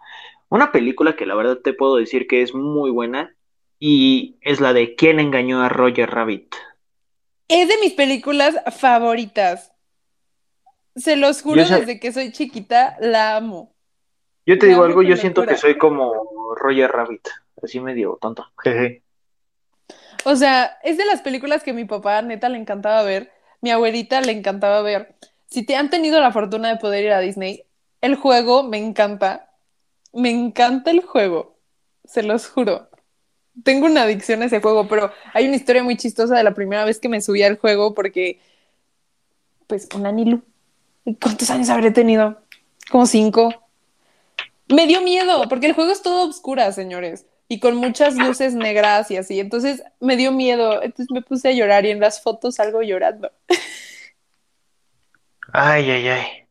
Una 0.50 0.72
película 0.72 1.16
que 1.16 1.26
la 1.26 1.34
verdad 1.34 1.58
te 1.58 1.72
puedo 1.72 1.96
decir 1.96 2.26
que 2.26 2.42
es 2.42 2.54
muy 2.54 2.90
buena 2.90 3.34
y 3.78 4.36
es 4.40 4.60
la 4.60 4.72
de 4.72 4.94
¿Quién 4.94 5.20
engañó 5.20 5.62
a 5.62 5.68
Roger 5.68 6.10
Rabbit? 6.10 6.54
Es 7.48 7.68
de 7.68 7.78
mis 7.80 7.92
películas 7.94 8.56
favoritas. 8.76 9.72
Se 10.96 11.16
los 11.16 11.42
juro, 11.42 11.62
Yo 11.62 11.78
desde 11.78 12.00
que 12.00 12.12
soy 12.12 12.32
chiquita, 12.32 12.96
la 13.00 13.36
amo. 13.36 13.72
Yo 14.46 14.58
te 14.58 14.66
digo 14.66 14.82
algo, 14.82 15.02
yo 15.02 15.16
siento 15.16 15.42
locura. 15.42 15.54
que 15.54 15.60
soy 15.60 15.78
como 15.78 16.54
Roger 16.56 16.90
Rabbit, 16.90 17.28
así 17.62 17.80
medio 17.80 18.18
tonto. 18.20 18.46
Jeje. 18.64 19.02
O 20.24 20.34
sea, 20.36 20.78
es 20.82 20.96
de 20.96 21.04
las 21.04 21.20
películas 21.20 21.62
que 21.62 21.72
mi 21.72 21.84
papá 21.84 22.20
neta 22.22 22.48
le 22.48 22.58
encantaba 22.58 23.02
ver, 23.02 23.30
mi 23.60 23.70
abuelita 23.70 24.20
le 24.20 24.32
encantaba 24.32 24.82
ver. 24.82 25.14
Si 25.46 25.64
te 25.64 25.76
han 25.76 25.90
tenido 25.90 26.20
la 26.20 26.32
fortuna 26.32 26.68
de 26.68 26.76
poder 26.76 27.04
ir 27.04 27.12
a 27.12 27.20
Disney, 27.20 27.64
el 28.00 28.16
juego 28.16 28.62
me 28.62 28.78
encanta. 28.78 29.47
Me 30.12 30.30
encanta 30.30 30.90
el 30.90 31.02
juego. 31.02 31.56
Se 32.04 32.22
los 32.22 32.48
juro. 32.48 32.88
Tengo 33.64 33.86
una 33.86 34.02
adicción 34.02 34.42
a 34.42 34.46
ese 34.46 34.60
juego, 34.60 34.88
pero 34.88 35.12
hay 35.34 35.46
una 35.46 35.56
historia 35.56 35.82
muy 35.82 35.96
chistosa 35.96 36.36
de 36.36 36.44
la 36.44 36.54
primera 36.54 36.84
vez 36.84 36.98
que 36.98 37.08
me 37.08 37.20
subí 37.20 37.42
al 37.42 37.58
juego 37.58 37.94
porque, 37.94 38.40
pues, 39.66 39.88
una 39.94 40.12
Nilu. 40.12 40.42
¿Cuántos 41.20 41.50
años 41.50 41.68
habré 41.68 41.90
tenido? 41.90 42.40
Como 42.90 43.06
cinco. 43.06 43.52
Me 44.68 44.86
dio 44.86 45.00
miedo, 45.00 45.48
porque 45.48 45.66
el 45.66 45.72
juego 45.72 45.90
es 45.90 46.02
todo 46.02 46.28
oscura, 46.28 46.70
señores, 46.72 47.26
y 47.48 47.58
con 47.58 47.76
muchas 47.76 48.16
luces 48.16 48.54
negras 48.54 49.10
y 49.10 49.16
así. 49.16 49.40
Entonces 49.40 49.82
me 49.98 50.16
dio 50.16 50.30
miedo, 50.30 50.82
entonces 50.82 51.10
me 51.10 51.22
puse 51.22 51.48
a 51.48 51.52
llorar 51.52 51.86
y 51.86 51.90
en 51.90 52.00
las 52.00 52.22
fotos 52.22 52.56
salgo 52.56 52.82
llorando. 52.82 53.32
Ay, 55.52 55.90
ay, 55.90 56.08
ay. 56.08 56.47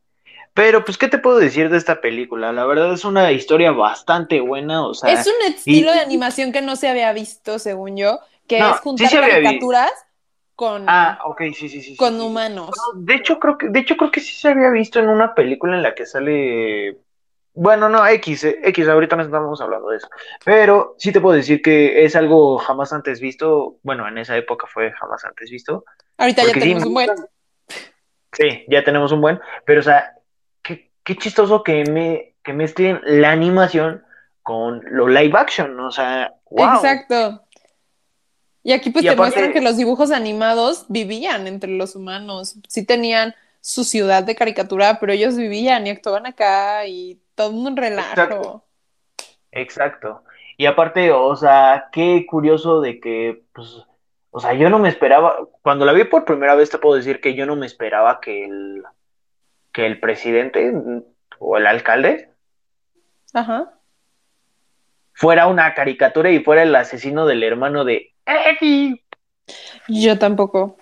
Pero, 0.58 0.84
pues, 0.84 0.98
¿qué 0.98 1.06
te 1.06 1.18
puedo 1.18 1.38
decir 1.38 1.70
de 1.70 1.76
esta 1.76 2.00
película? 2.00 2.52
La 2.52 2.66
verdad 2.66 2.92
es 2.92 3.04
una 3.04 3.30
historia 3.30 3.70
bastante 3.70 4.40
buena, 4.40 4.84
o 4.84 4.92
sea... 4.92 5.12
Es 5.12 5.24
un 5.24 5.46
estilo 5.46 5.92
de 5.92 6.00
animación 6.00 6.50
que 6.50 6.62
no 6.62 6.74
se 6.74 6.88
había 6.88 7.12
visto, 7.12 7.60
según 7.60 7.96
yo, 7.96 8.18
que 8.48 8.58
es 8.58 8.80
juntar 8.80 9.08
caricaturas 9.08 9.92
con... 10.56 10.84
Ah, 10.88 11.20
ok, 11.26 11.42
sí, 11.54 11.68
sí, 11.68 11.80
sí. 11.80 11.96
Con 11.96 12.20
humanos. 12.20 12.70
de 12.96 13.14
hecho, 13.14 13.38
creo 13.38 13.56
que, 13.56 13.68
de 13.68 13.78
hecho, 13.78 13.96
creo 13.96 14.10
que 14.10 14.18
sí 14.18 14.34
se 14.34 14.48
había 14.48 14.70
visto 14.70 14.98
en 14.98 15.08
una 15.08 15.32
película 15.32 15.76
en 15.76 15.84
la 15.84 15.94
que 15.94 16.06
sale... 16.06 16.98
Bueno, 17.54 17.88
no, 17.88 18.04
X, 18.04 18.42
eh, 18.42 18.58
X, 18.64 18.88
ahorita 18.88 19.14
no 19.14 19.22
estamos 19.22 19.60
hablando 19.60 19.90
de 19.90 19.98
eso. 19.98 20.08
Pero 20.44 20.96
sí 20.98 21.12
te 21.12 21.20
puedo 21.20 21.36
decir 21.36 21.62
que 21.62 22.04
es 22.04 22.16
algo 22.16 22.58
jamás 22.58 22.92
antes 22.92 23.20
visto. 23.20 23.76
Bueno, 23.84 24.08
en 24.08 24.18
esa 24.18 24.36
época 24.36 24.66
fue 24.66 24.90
jamás 24.90 25.24
antes 25.24 25.50
visto. 25.50 25.84
Ahorita 26.16 26.42
ya 26.42 26.52
tenemos 26.52 26.84
un 26.84 26.94
buen. 26.94 27.10
Sí, 28.32 28.64
ya 28.68 28.82
tenemos 28.82 29.12
un 29.12 29.20
buen. 29.20 29.40
Pero, 29.64 29.80
o 29.80 29.82
sea, 29.82 30.17
qué 31.08 31.16
chistoso 31.16 31.62
que 31.62 31.84
me 31.84 32.34
que 32.44 32.52
mezclen 32.52 33.00
la 33.02 33.30
animación 33.30 34.04
con 34.42 34.82
lo 34.90 35.08
live 35.08 35.38
action, 35.38 35.80
o 35.80 35.90
sea, 35.90 36.34
wow. 36.50 36.74
Exacto. 36.74 37.42
Y 38.62 38.72
aquí 38.72 38.90
pues 38.90 39.06
te 39.06 39.16
muestran 39.16 39.54
que 39.54 39.62
los 39.62 39.78
dibujos 39.78 40.10
animados 40.10 40.84
vivían 40.88 41.46
entre 41.46 41.70
los 41.70 41.96
humanos, 41.96 42.56
sí 42.68 42.84
tenían 42.84 43.34
su 43.62 43.84
ciudad 43.84 44.22
de 44.22 44.34
caricatura, 44.34 44.98
pero 45.00 45.12
ellos 45.12 45.36
vivían 45.36 45.86
y 45.86 45.90
actuaban 45.90 46.26
acá 46.26 46.86
y 46.86 47.18
todo 47.34 47.50
un 47.50 47.74
relajo. 47.74 48.10
Exacto. 48.10 48.64
Exacto. 49.52 50.24
Y 50.58 50.66
aparte, 50.66 51.10
o 51.12 51.36
sea, 51.36 51.88
qué 51.90 52.26
curioso 52.26 52.82
de 52.82 53.00
que, 53.00 53.44
pues, 53.54 53.82
o 54.30 54.40
sea, 54.40 54.52
yo 54.52 54.68
no 54.68 54.78
me 54.78 54.90
esperaba, 54.90 55.38
cuando 55.62 55.86
la 55.86 55.94
vi 55.94 56.04
por 56.04 56.26
primera 56.26 56.54
vez 56.54 56.68
te 56.68 56.78
puedo 56.78 56.96
decir 56.96 57.22
que 57.22 57.34
yo 57.34 57.46
no 57.46 57.56
me 57.56 57.64
esperaba 57.64 58.20
que 58.20 58.44
el, 58.44 58.82
que 59.72 59.86
el 59.86 60.00
presidente 60.00 60.72
o 61.38 61.56
el 61.56 61.66
alcalde 61.66 62.32
fuera 65.12 65.46
una 65.46 65.74
caricatura 65.74 66.30
y 66.30 66.40
fuera 66.40 66.62
el 66.62 66.74
asesino 66.74 67.26
del 67.26 67.42
hermano 67.42 67.84
de 67.84 68.14
Eddie. 68.24 69.04
Yo 69.88 70.18
tampoco. 70.18 70.76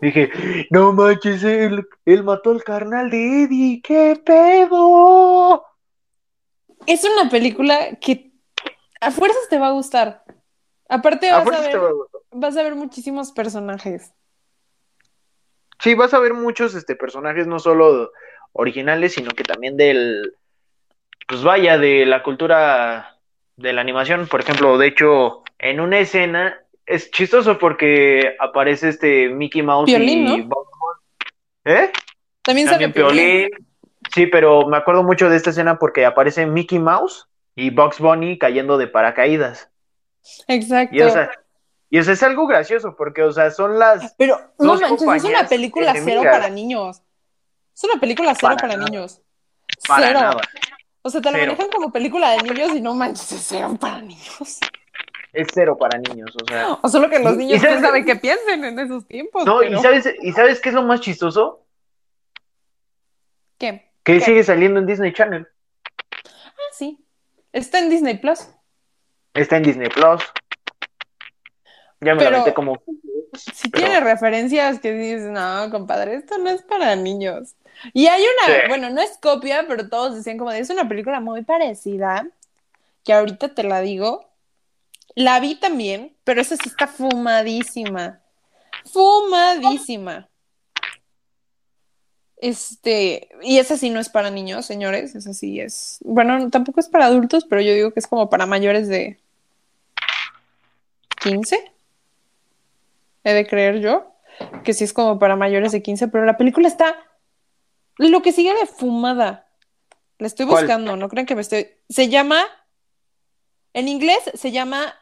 Dije, 0.00 0.30
no 0.70 0.92
manches, 0.92 1.42
él, 1.42 1.86
él 2.04 2.22
mató 2.22 2.50
al 2.50 2.62
carnal 2.62 3.10
de 3.10 3.44
Eddie, 3.44 3.82
qué 3.82 4.20
pedo. 4.24 5.64
Es 6.86 7.04
una 7.04 7.28
película 7.28 7.96
que 8.00 8.32
a 9.00 9.10
fuerzas 9.10 9.48
te 9.48 9.58
va 9.58 9.68
a 9.68 9.72
gustar. 9.72 10.24
Aparte 10.88 11.30
vas 11.30 11.46
a, 11.46 11.60
ver, 11.60 11.80
vas 12.30 12.56
a 12.56 12.62
ver 12.62 12.74
muchísimos 12.74 13.32
personajes. 13.32 14.12
Sí, 15.80 15.94
vas 15.94 16.14
a 16.14 16.18
ver 16.18 16.34
muchos 16.34 16.74
este, 16.74 16.96
personajes, 16.96 17.46
no 17.46 17.58
solo 17.58 18.12
originales, 18.52 19.14
sino 19.14 19.30
que 19.30 19.44
también 19.44 19.76
del, 19.76 20.34
pues 21.26 21.42
vaya, 21.42 21.78
de 21.78 22.06
la 22.06 22.22
cultura 22.22 23.16
de 23.56 23.72
la 23.72 23.80
animación. 23.80 24.26
Por 24.26 24.40
ejemplo, 24.40 24.78
de 24.78 24.88
hecho, 24.88 25.42
en 25.58 25.80
una 25.80 25.98
escena 25.98 26.58
es 26.86 27.10
chistoso 27.10 27.58
porque 27.58 28.36
aparece 28.40 28.88
este 28.88 29.28
Mickey 29.28 29.62
Mouse 29.62 29.90
y 29.90 30.24
¿no? 30.24 30.48
¿Eh? 31.64 31.92
También, 32.42 32.68
sale 32.68 32.88
Piolín. 32.88 33.48
Sí, 34.14 34.26
pero 34.26 34.66
me 34.66 34.78
acuerdo 34.78 35.02
mucho 35.02 35.28
de 35.28 35.36
esta 35.36 35.50
escena 35.50 35.78
porque 35.78 36.06
aparece 36.06 36.46
Mickey 36.46 36.78
Mouse 36.78 37.28
y 37.54 37.70
Bugs 37.70 37.98
Bunny 37.98 38.38
cayendo 38.38 38.78
de 38.78 38.86
paracaídas. 38.86 39.70
Exacto. 40.46 40.96
Y 40.96 41.02
o 41.02 41.10
sea, 41.10 41.30
y 41.90 41.98
eso 41.98 42.12
es 42.12 42.22
algo 42.22 42.46
gracioso, 42.46 42.94
porque, 42.96 43.22
o 43.22 43.32
sea, 43.32 43.50
son 43.50 43.78
las. 43.78 44.14
Pero, 44.18 44.38
no 44.58 44.74
manches, 44.78 45.08
es 45.16 45.24
una 45.24 45.46
película 45.48 45.94
cero 45.94 46.22
para 46.22 46.50
niños. 46.50 47.02
Es 47.74 47.84
una 47.84 48.00
película 48.00 48.34
cero 48.38 48.56
para, 48.60 48.76
niños. 48.76 49.22
cero. 49.78 50.30
O 51.02 51.10
sea, 51.10 51.20
te 51.20 51.30
lo 51.30 51.38
manejan 51.38 51.70
como 51.70 51.90
película 51.90 52.30
de 52.32 52.42
niños 52.42 52.74
y 52.74 52.80
no 52.80 52.94
manches, 52.94 53.32
es 53.32 53.44
cero 53.46 53.76
para 53.80 54.02
niños. 54.02 54.60
Es 55.32 55.48
cero 55.54 55.76
para 55.78 55.98
niños, 55.98 56.30
o 56.42 56.46
sea. 56.46 56.78
O 56.82 56.88
solo 56.88 57.08
que 57.08 57.18
los 57.18 57.36
niños 57.36 57.62
no 57.62 57.80
saben 57.80 58.04
qué 58.04 58.16
piensen 58.16 58.64
en 58.64 58.78
esos 58.78 59.06
tiempos. 59.06 59.46
No, 59.46 59.62
y, 59.62 59.78
sabes, 59.80 60.12
¿y 60.20 60.32
sabes 60.32 60.60
qué 60.60 60.70
es 60.70 60.74
lo 60.74 60.82
más 60.82 61.00
chistoso? 61.00 61.64
¿Qué? 63.56 63.92
Que 64.02 64.20
sigue 64.20 64.42
saliendo 64.42 64.80
en 64.80 64.86
Disney 64.86 65.12
Channel. 65.12 65.46
Ah, 66.34 66.72
sí. 66.72 67.04
Está 67.52 67.78
en 67.78 67.90
Disney 67.90 68.18
Plus. 68.18 68.48
Está 69.34 69.56
en 69.56 69.62
Disney 69.62 69.88
Plus. 69.88 70.22
Ya 72.00 72.14
me 72.14 72.24
pero, 72.24 72.54
como. 72.54 72.82
Si 73.34 73.70
tiene 73.70 74.00
referencias 74.00 74.80
que 74.80 74.90
dices, 74.90 75.30
no, 75.30 75.70
compadre, 75.70 76.14
esto 76.14 76.38
no 76.38 76.48
es 76.48 76.62
para 76.62 76.96
niños. 76.96 77.54
Y 77.92 78.06
hay 78.06 78.22
una, 78.22 78.68
bueno, 78.68 78.90
no 78.90 79.00
es 79.02 79.18
copia, 79.18 79.66
pero 79.68 79.88
todos 79.88 80.16
decían 80.16 80.38
como 80.38 80.50
de, 80.50 80.60
es 80.60 80.70
una 80.70 80.88
película 80.88 81.20
muy 81.20 81.44
parecida, 81.44 82.26
que 83.04 83.12
ahorita 83.12 83.54
te 83.54 83.62
la 83.62 83.80
digo. 83.80 84.28
La 85.14 85.40
vi 85.40 85.56
también, 85.56 86.16
pero 86.24 86.40
esa 86.40 86.56
sí 86.56 86.68
está 86.68 86.86
fumadísima. 86.86 88.20
Fumadísima. 88.90 90.28
Este, 92.38 93.28
y 93.42 93.58
esa 93.58 93.76
sí 93.76 93.90
no 93.90 94.00
es 94.00 94.08
para 94.08 94.30
niños, 94.30 94.64
señores, 94.64 95.14
esa 95.14 95.34
sí 95.34 95.60
es, 95.60 95.98
bueno, 96.02 96.50
tampoco 96.50 96.80
es 96.80 96.88
para 96.88 97.06
adultos, 97.06 97.44
pero 97.44 97.60
yo 97.60 97.74
digo 97.74 97.90
que 97.92 97.98
es 97.98 98.06
como 98.06 98.30
para 98.30 98.46
mayores 98.46 98.86
de 98.88 99.18
15 101.20 101.77
he 103.24 103.32
de 103.32 103.46
creer 103.46 103.80
yo, 103.80 104.14
que 104.64 104.72
sí 104.72 104.84
es 104.84 104.92
como 104.92 105.18
para 105.18 105.36
mayores 105.36 105.72
de 105.72 105.82
15, 105.82 106.08
pero 106.08 106.24
la 106.24 106.36
película 106.36 106.68
está 106.68 106.96
lo 107.98 108.22
que 108.22 108.32
sigue 108.32 108.54
de 108.54 108.66
fumada. 108.66 109.48
La 110.18 110.26
estoy 110.26 110.46
buscando, 110.46 110.96
no 110.96 111.08
crean 111.08 111.26
que 111.26 111.34
me 111.34 111.42
estoy. 111.42 111.68
Se 111.88 112.08
llama. 112.08 112.44
En 113.74 113.86
inglés 113.86 114.18
se 114.34 114.50
llama 114.50 114.94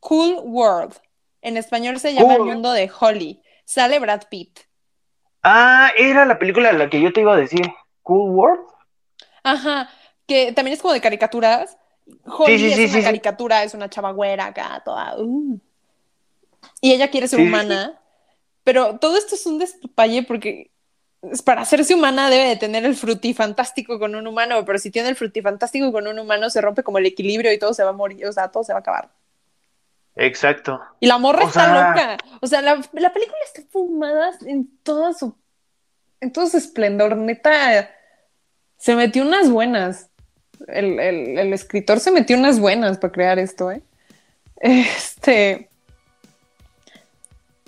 Cool 0.00 0.40
World. 0.42 0.94
En 1.40 1.56
español 1.56 1.98
se 2.00 2.12
llama 2.12 2.34
El 2.34 2.44
mundo 2.44 2.72
de 2.72 2.90
Holly. 3.00 3.42
Sale 3.64 3.98
Brad 3.98 4.22
Pitt. 4.28 4.60
Ah, 5.42 5.90
era 5.96 6.26
la 6.26 6.38
película 6.38 6.72
la 6.72 6.90
que 6.90 7.00
yo 7.00 7.12
te 7.12 7.20
iba 7.20 7.32
a 7.32 7.38
decir. 7.38 7.62
Cool 8.02 8.30
World. 8.30 8.66
Ajá, 9.42 9.88
que 10.26 10.52
también 10.52 10.74
es 10.74 10.82
como 10.82 10.92
de 10.92 11.00
caricaturas. 11.00 11.78
Holly 12.24 12.72
es 12.72 12.92
una 12.92 13.02
caricatura, 13.02 13.62
es 13.62 13.72
una 13.72 13.88
chava 13.88 14.10
güera 14.10 14.46
acá, 14.46 14.82
toda. 14.84 15.16
Uh. 15.18 15.58
Y 16.80 16.92
ella 16.92 17.10
quiere 17.10 17.28
ser 17.28 17.40
humana. 17.40 18.00
Pero 18.64 18.98
todo 18.98 19.16
esto 19.16 19.34
es 19.34 19.46
un 19.46 19.58
despapalle 19.58 20.22
porque 20.22 20.70
para 21.44 21.62
hacerse 21.62 21.94
humana 21.94 22.30
debe 22.30 22.48
de 22.48 22.56
tener 22.56 22.84
el 22.84 22.96
frutifantástico 22.96 23.98
con 23.98 24.14
un 24.14 24.26
humano, 24.26 24.64
pero 24.64 24.78
si 24.78 24.90
tiene 24.90 25.10
el 25.10 25.16
frutifantástico 25.16 25.92
con 25.92 26.06
un 26.06 26.18
humano 26.18 26.48
se 26.48 26.60
rompe 26.60 26.82
como 26.82 26.98
el 26.98 27.06
equilibrio 27.06 27.52
y 27.52 27.58
todo 27.58 27.74
se 27.74 27.84
va 27.84 27.90
a 27.90 27.94
morir, 27.94 28.26
o 28.26 28.32
sea, 28.32 28.48
todo 28.48 28.64
se 28.64 28.72
va 28.72 28.78
a 28.78 28.80
acabar. 28.80 29.10
Exacto. 30.16 30.80
Y 30.98 31.06
la 31.06 31.18
morra 31.18 31.44
está 31.44 31.68
loca. 31.68 32.16
O 32.40 32.46
sea, 32.46 32.62
la, 32.62 32.76
película 32.76 33.38
está 33.44 33.62
fumada 33.70 34.32
en 34.46 34.68
todo 34.82 35.12
su 35.12 35.34
en 36.20 36.32
todo 36.32 36.46
su 36.46 36.58
esplendor, 36.58 37.16
neta. 37.16 37.90
Se 38.76 38.94
metió 38.94 39.22
unas 39.22 39.50
buenas. 39.50 40.10
El, 40.68 40.98
el 41.00 41.52
escritor 41.52 42.00
se 42.00 42.10
metió 42.10 42.36
unas 42.36 42.60
buenas 42.60 42.98
para 42.98 43.12
crear 43.12 43.38
esto, 43.38 43.70
¿eh? 43.70 43.82
Este. 44.60 45.69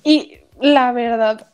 Y 0.03 0.39
la 0.61 0.93
verdad, 0.93 1.53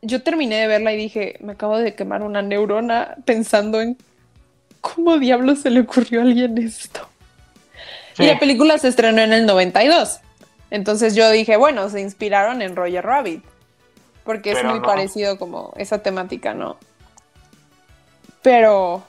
yo 0.00 0.22
terminé 0.22 0.56
de 0.56 0.66
verla 0.66 0.92
y 0.92 0.96
dije, 0.96 1.36
me 1.40 1.52
acabo 1.52 1.78
de 1.78 1.94
quemar 1.94 2.22
una 2.22 2.42
neurona 2.42 3.16
pensando 3.24 3.80
en 3.80 3.96
cómo 4.80 5.18
diablos 5.18 5.60
se 5.60 5.70
le 5.70 5.80
ocurrió 5.80 6.20
a 6.20 6.24
alguien 6.24 6.58
esto. 6.58 7.08
Y 8.18 8.26
la 8.26 8.38
película 8.38 8.76
se 8.78 8.88
estrenó 8.88 9.22
en 9.22 9.32
el 9.32 9.46
92. 9.46 10.20
Entonces 10.70 11.14
yo 11.14 11.30
dije, 11.30 11.56
bueno, 11.56 11.88
se 11.88 12.00
inspiraron 12.00 12.62
en 12.62 12.76
Roger 12.76 13.04
Rabbit. 13.04 13.44
Porque 14.24 14.52
es 14.52 14.64
muy 14.64 14.80
parecido 14.80 15.38
como 15.38 15.72
esa 15.76 16.02
temática, 16.02 16.54
¿no? 16.54 16.76
Pero... 18.42 19.02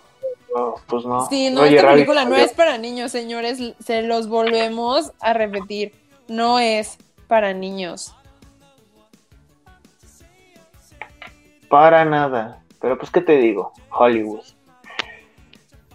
No, 0.55 0.75
pues 0.87 1.05
no. 1.05 1.27
Sí, 1.29 1.49
no, 1.49 1.65
esta 1.65 1.91
película 1.91 2.25
no 2.25 2.35
es 2.35 2.51
para 2.53 2.77
niños, 2.77 3.11
señores. 3.11 3.59
Se 3.83 4.03
los 4.03 4.27
volvemos 4.27 5.11
a 5.19 5.33
repetir. 5.33 5.93
No 6.27 6.59
es 6.59 6.97
para 7.27 7.53
niños. 7.53 8.13
Para 11.73 12.05
nada. 12.05 12.61
Pero 12.79 12.99
pues, 12.99 13.09
¿qué 13.09 13.19
te 13.19 13.35
digo? 13.37 13.73
Hollywood. 13.89 14.43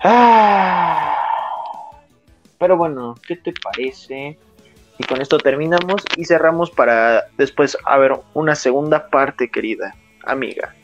Ah. 0.03 1.17
Pero 2.59 2.77
bueno, 2.77 3.15
¿qué 3.25 3.37
te 3.37 3.53
parece? 3.53 4.37
Y 4.99 5.05
con 5.05 5.21
esto 5.21 5.39
terminamos 5.39 6.03
y 6.17 6.25
cerramos 6.25 6.73
para 6.73 7.29
después 7.37 7.79
a 7.85 7.97
ver 7.97 8.11
una 8.35 8.57
segunda 8.57 9.09
parte, 9.09 9.53
querida 9.53 9.95
amiga. 10.25 10.75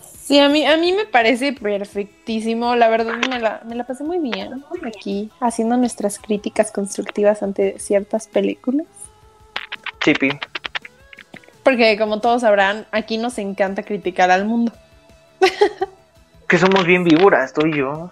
Sí, 0.00 0.38
a 0.38 0.48
mí, 0.48 0.64
a 0.66 0.76
mí 0.76 0.92
me 0.92 1.04
parece 1.04 1.52
perfectísimo. 1.54 2.76
La 2.76 2.88
verdad 2.88 3.16
me 3.28 3.40
la, 3.40 3.60
me 3.66 3.74
la 3.74 3.82
pasé 3.88 4.04
muy 4.04 4.20
bien 4.20 4.64
aquí, 4.86 5.32
haciendo 5.40 5.76
nuestras 5.76 6.20
críticas 6.20 6.70
constructivas 6.70 7.42
ante 7.42 7.76
ciertas 7.80 8.28
películas. 8.28 8.86
Chipi. 9.98 10.30
Porque 11.62 11.96
como 11.96 12.20
todos 12.20 12.42
sabrán, 12.42 12.86
aquí 12.90 13.18
nos 13.18 13.38
encanta 13.38 13.82
criticar 13.82 14.30
al 14.30 14.44
mundo. 14.44 14.72
que 16.48 16.58
somos 16.58 16.84
bien 16.84 17.04
víboras, 17.04 17.52
tú 17.52 17.66
y 17.66 17.78
yo. 17.78 18.10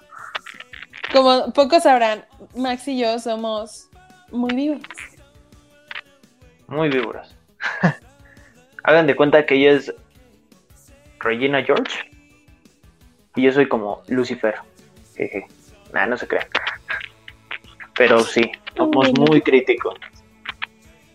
Como 1.13 1.53
pocos 1.53 1.83
sabrán, 1.83 2.25
Max 2.55 2.87
y 2.89 2.99
yo 2.99 3.19
somos 3.19 3.89
muy 4.31 4.55
víboras. 4.55 4.83
Muy 6.69 6.89
víboras. 6.89 7.35
Hagan 8.85 9.07
de 9.07 9.17
cuenta 9.17 9.45
que 9.45 9.57
ella 9.57 9.73
es 9.73 9.93
Regina 11.19 11.63
George 11.65 12.11
y 13.35 13.43
yo 13.43 13.53
soy 13.53 13.69
como 13.69 14.03
Lucifer. 14.07 14.55
Jeje. 15.17 15.47
Nah, 15.93 16.07
no 16.07 16.17
se 16.17 16.29
crean. 16.29 16.47
Pero 17.95 18.21
sí, 18.21 18.51
somos 18.77 19.13
muy 19.19 19.43
críticos. 19.43 19.99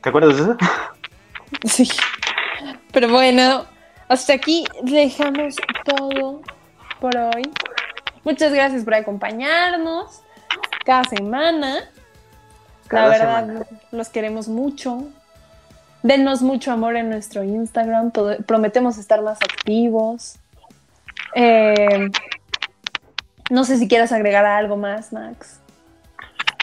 ¿Te 0.02 0.10
acuerdas 0.10 0.36
de 0.36 0.44
eso? 0.44 0.58
Sí. 1.64 1.90
Pero 2.92 3.10
bueno, 3.10 3.66
hasta 4.08 4.34
aquí 4.34 4.66
dejamos 4.84 5.56
todo 5.84 6.42
por 7.00 7.16
hoy. 7.18 7.44
Muchas 8.24 8.54
gracias 8.54 8.84
por 8.84 8.94
acompañarnos 8.94 10.22
cada 10.86 11.04
semana. 11.04 11.90
La 12.90 13.08
verdad, 13.08 13.68
los 13.92 14.10
queremos 14.10 14.48
mucho. 14.48 15.08
Denos 16.04 16.42
mucho 16.42 16.72
amor 16.72 16.96
en 16.98 17.10
nuestro 17.10 17.44
Instagram. 17.44 18.12
prometemos 18.46 18.98
estar 18.98 19.22
más 19.22 19.40
activos. 19.42 20.38
Eh, 21.34 22.10
no 23.50 23.64
sé 23.64 23.78
si 23.78 23.88
quieras 23.88 24.12
agregar 24.12 24.46
algo 24.46 24.78
más, 24.78 25.12
Max. 25.12 25.60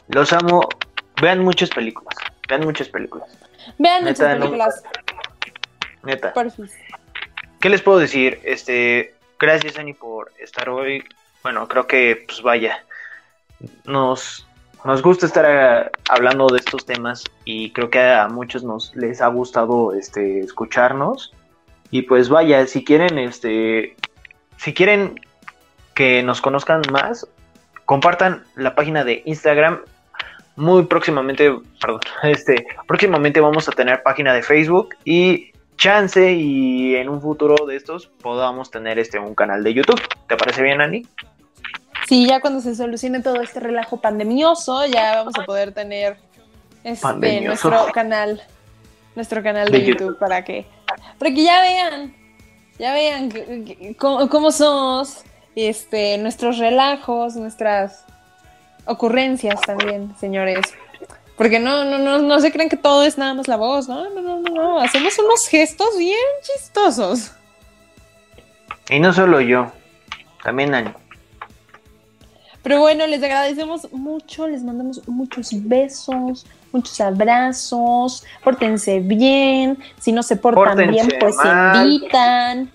Los 0.08 0.32
amo. 0.32 0.68
Vean 1.20 1.40
muchas 1.40 1.70
películas. 1.70 2.16
Vean 2.48 2.64
muchas 2.64 2.88
películas. 2.88 3.28
Vean 3.78 4.04
muchas 4.04 4.36
películas. 4.38 4.82
Neta. 6.02 6.32
¿Qué 7.60 7.68
les 7.68 7.82
puedo 7.82 7.98
decir? 7.98 8.40
Este, 8.42 9.14
gracias 9.38 9.78
Ani 9.78 9.92
por 9.92 10.32
estar 10.38 10.68
hoy. 10.68 11.04
Bueno, 11.42 11.68
creo 11.68 11.86
que 11.86 12.24
pues 12.26 12.42
vaya. 12.42 12.84
Nos 13.84 14.46
nos 14.84 15.00
gusta 15.00 15.26
estar 15.26 15.44
eh, 15.48 15.90
hablando 16.08 16.48
de 16.48 16.58
estos 16.58 16.84
temas 16.84 17.22
y 17.44 17.70
creo 17.70 17.88
que 17.88 18.00
a 18.00 18.26
muchos 18.28 18.64
nos 18.64 18.94
les 18.96 19.20
ha 19.20 19.28
gustado 19.28 19.94
este 19.94 20.40
escucharnos. 20.40 21.32
Y 21.90 22.02
pues 22.02 22.28
vaya, 22.28 22.66
si 22.66 22.84
quieren 22.84 23.18
este 23.18 23.96
si 24.56 24.74
quieren 24.74 25.20
que 25.94 26.22
nos 26.22 26.40
conozcan 26.40 26.82
más, 26.90 27.28
compartan 27.84 28.42
la 28.56 28.74
página 28.74 29.04
de 29.04 29.22
Instagram. 29.24 29.82
Muy 30.56 30.84
próximamente, 30.84 31.50
perdón, 31.80 32.00
este, 32.24 32.66
próximamente 32.86 33.40
vamos 33.40 33.68
a 33.68 33.72
tener 33.72 34.02
página 34.02 34.34
de 34.34 34.42
Facebook 34.42 34.96
y 35.04 35.51
chance 35.76 36.32
y 36.32 36.94
en 36.96 37.08
un 37.08 37.20
futuro 37.20 37.66
de 37.66 37.76
estos 37.76 38.06
podamos 38.06 38.70
tener 38.70 38.98
este 38.98 39.18
un 39.18 39.34
canal 39.34 39.64
de 39.64 39.74
YouTube. 39.74 40.00
¿Te 40.28 40.36
parece 40.36 40.62
bien, 40.62 40.80
Ani? 40.80 41.06
Sí, 42.08 42.26
ya 42.26 42.40
cuando 42.40 42.60
se 42.60 42.74
solucione 42.74 43.20
todo 43.20 43.40
este 43.40 43.60
relajo 43.60 44.00
pandemioso, 44.00 44.86
ya 44.86 45.16
vamos 45.16 45.34
a 45.38 45.44
poder 45.44 45.72
tener 45.72 46.16
este, 46.84 47.40
nuestro 47.40 47.86
canal, 47.92 48.42
nuestro 49.14 49.42
canal 49.42 49.70
de, 49.70 49.84
YouTube, 49.84 50.18
para 50.18 50.44
que, 50.44 50.66
para 51.18 51.32
que 51.32 51.42
ya 51.42 51.60
vean, 51.60 52.14
ya 52.78 52.92
vean 52.92 53.30
cómo, 53.96 54.50
somos, 54.50 55.24
este, 55.54 56.18
nuestros 56.18 56.58
relajos, 56.58 57.36
nuestras 57.36 58.04
ocurrencias 58.84 59.60
también, 59.60 60.14
señores. 60.18 60.60
Porque 61.36 61.58
no, 61.58 61.84
no, 61.84 61.98
no, 61.98 62.18
no 62.18 62.40
se 62.40 62.52
creen 62.52 62.68
que 62.68 62.76
todo 62.76 63.04
es 63.04 63.18
nada 63.18 63.34
más 63.34 63.48
la 63.48 63.56
voz, 63.56 63.88
¿no? 63.88 64.08
No, 64.10 64.20
no, 64.20 64.40
no, 64.40 64.54
no. 64.54 64.80
Hacemos 64.80 65.18
unos 65.18 65.48
gestos 65.48 65.96
bien 65.96 66.18
chistosos. 66.42 67.32
Y 68.90 69.00
no 69.00 69.12
solo 69.12 69.40
yo, 69.40 69.72
también 70.42 70.74
Ani. 70.74 70.92
Pero 72.62 72.80
bueno, 72.80 73.06
les 73.06 73.22
agradecemos 73.22 73.90
mucho, 73.92 74.46
les 74.46 74.62
mandamos 74.62 75.06
muchos 75.08 75.48
besos, 75.52 76.46
muchos 76.70 77.00
abrazos, 77.00 78.24
pórtense 78.44 79.00
bien, 79.00 79.78
si 79.98 80.12
no 80.12 80.22
se 80.22 80.36
portan 80.36 80.90
bien, 80.90 81.08
pues 81.18 81.34
se 81.36 81.48
invitan. 81.48 82.70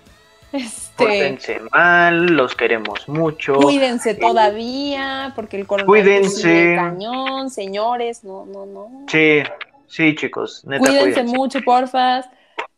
Este, 0.98 1.04
Pórtense 1.04 1.60
mal, 1.70 2.26
los 2.26 2.56
queremos 2.56 3.08
mucho. 3.08 3.54
Cuídense 3.54 4.14
todavía, 4.14 5.32
porque 5.36 5.56
el 5.56 5.66
coronavirus 5.66 6.04
cuídense. 6.04 6.74
cañón, 6.74 7.50
señores, 7.50 8.24
no, 8.24 8.44
no, 8.46 8.66
no. 8.66 9.06
Sí, 9.08 9.42
sí, 9.86 10.16
chicos. 10.16 10.64
cuídense, 10.64 11.22
mucho, 11.22 11.60
porfa. 11.62 12.24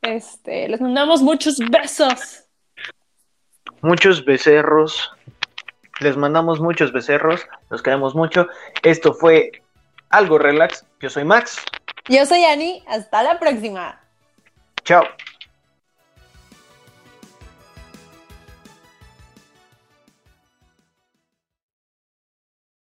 Este, 0.03 0.69
les 0.69 0.81
mandamos 0.81 1.23
muchos 1.23 1.59
besos. 1.59 2.45
Muchos 3.81 4.23
becerros. 4.25 5.11
Les 6.01 6.17
mandamos 6.17 6.61
muchos 6.61 6.93
becerros. 6.93 7.47
Los 7.71 7.83
queremos 7.83 8.15
mucho. 8.15 8.49
Esto 8.83 9.15
fue 9.15 9.63
Algo 10.11 10.39
Relax. 10.39 10.85
Yo 11.01 11.09
soy 11.09 11.25
Max. 11.25 11.63
Yo 12.09 12.27
soy 12.27 12.45
Ani. 12.45 12.85
Hasta 12.87 13.23
la 13.23 13.39
próxima. 13.39 13.99
Chao. 14.85 15.05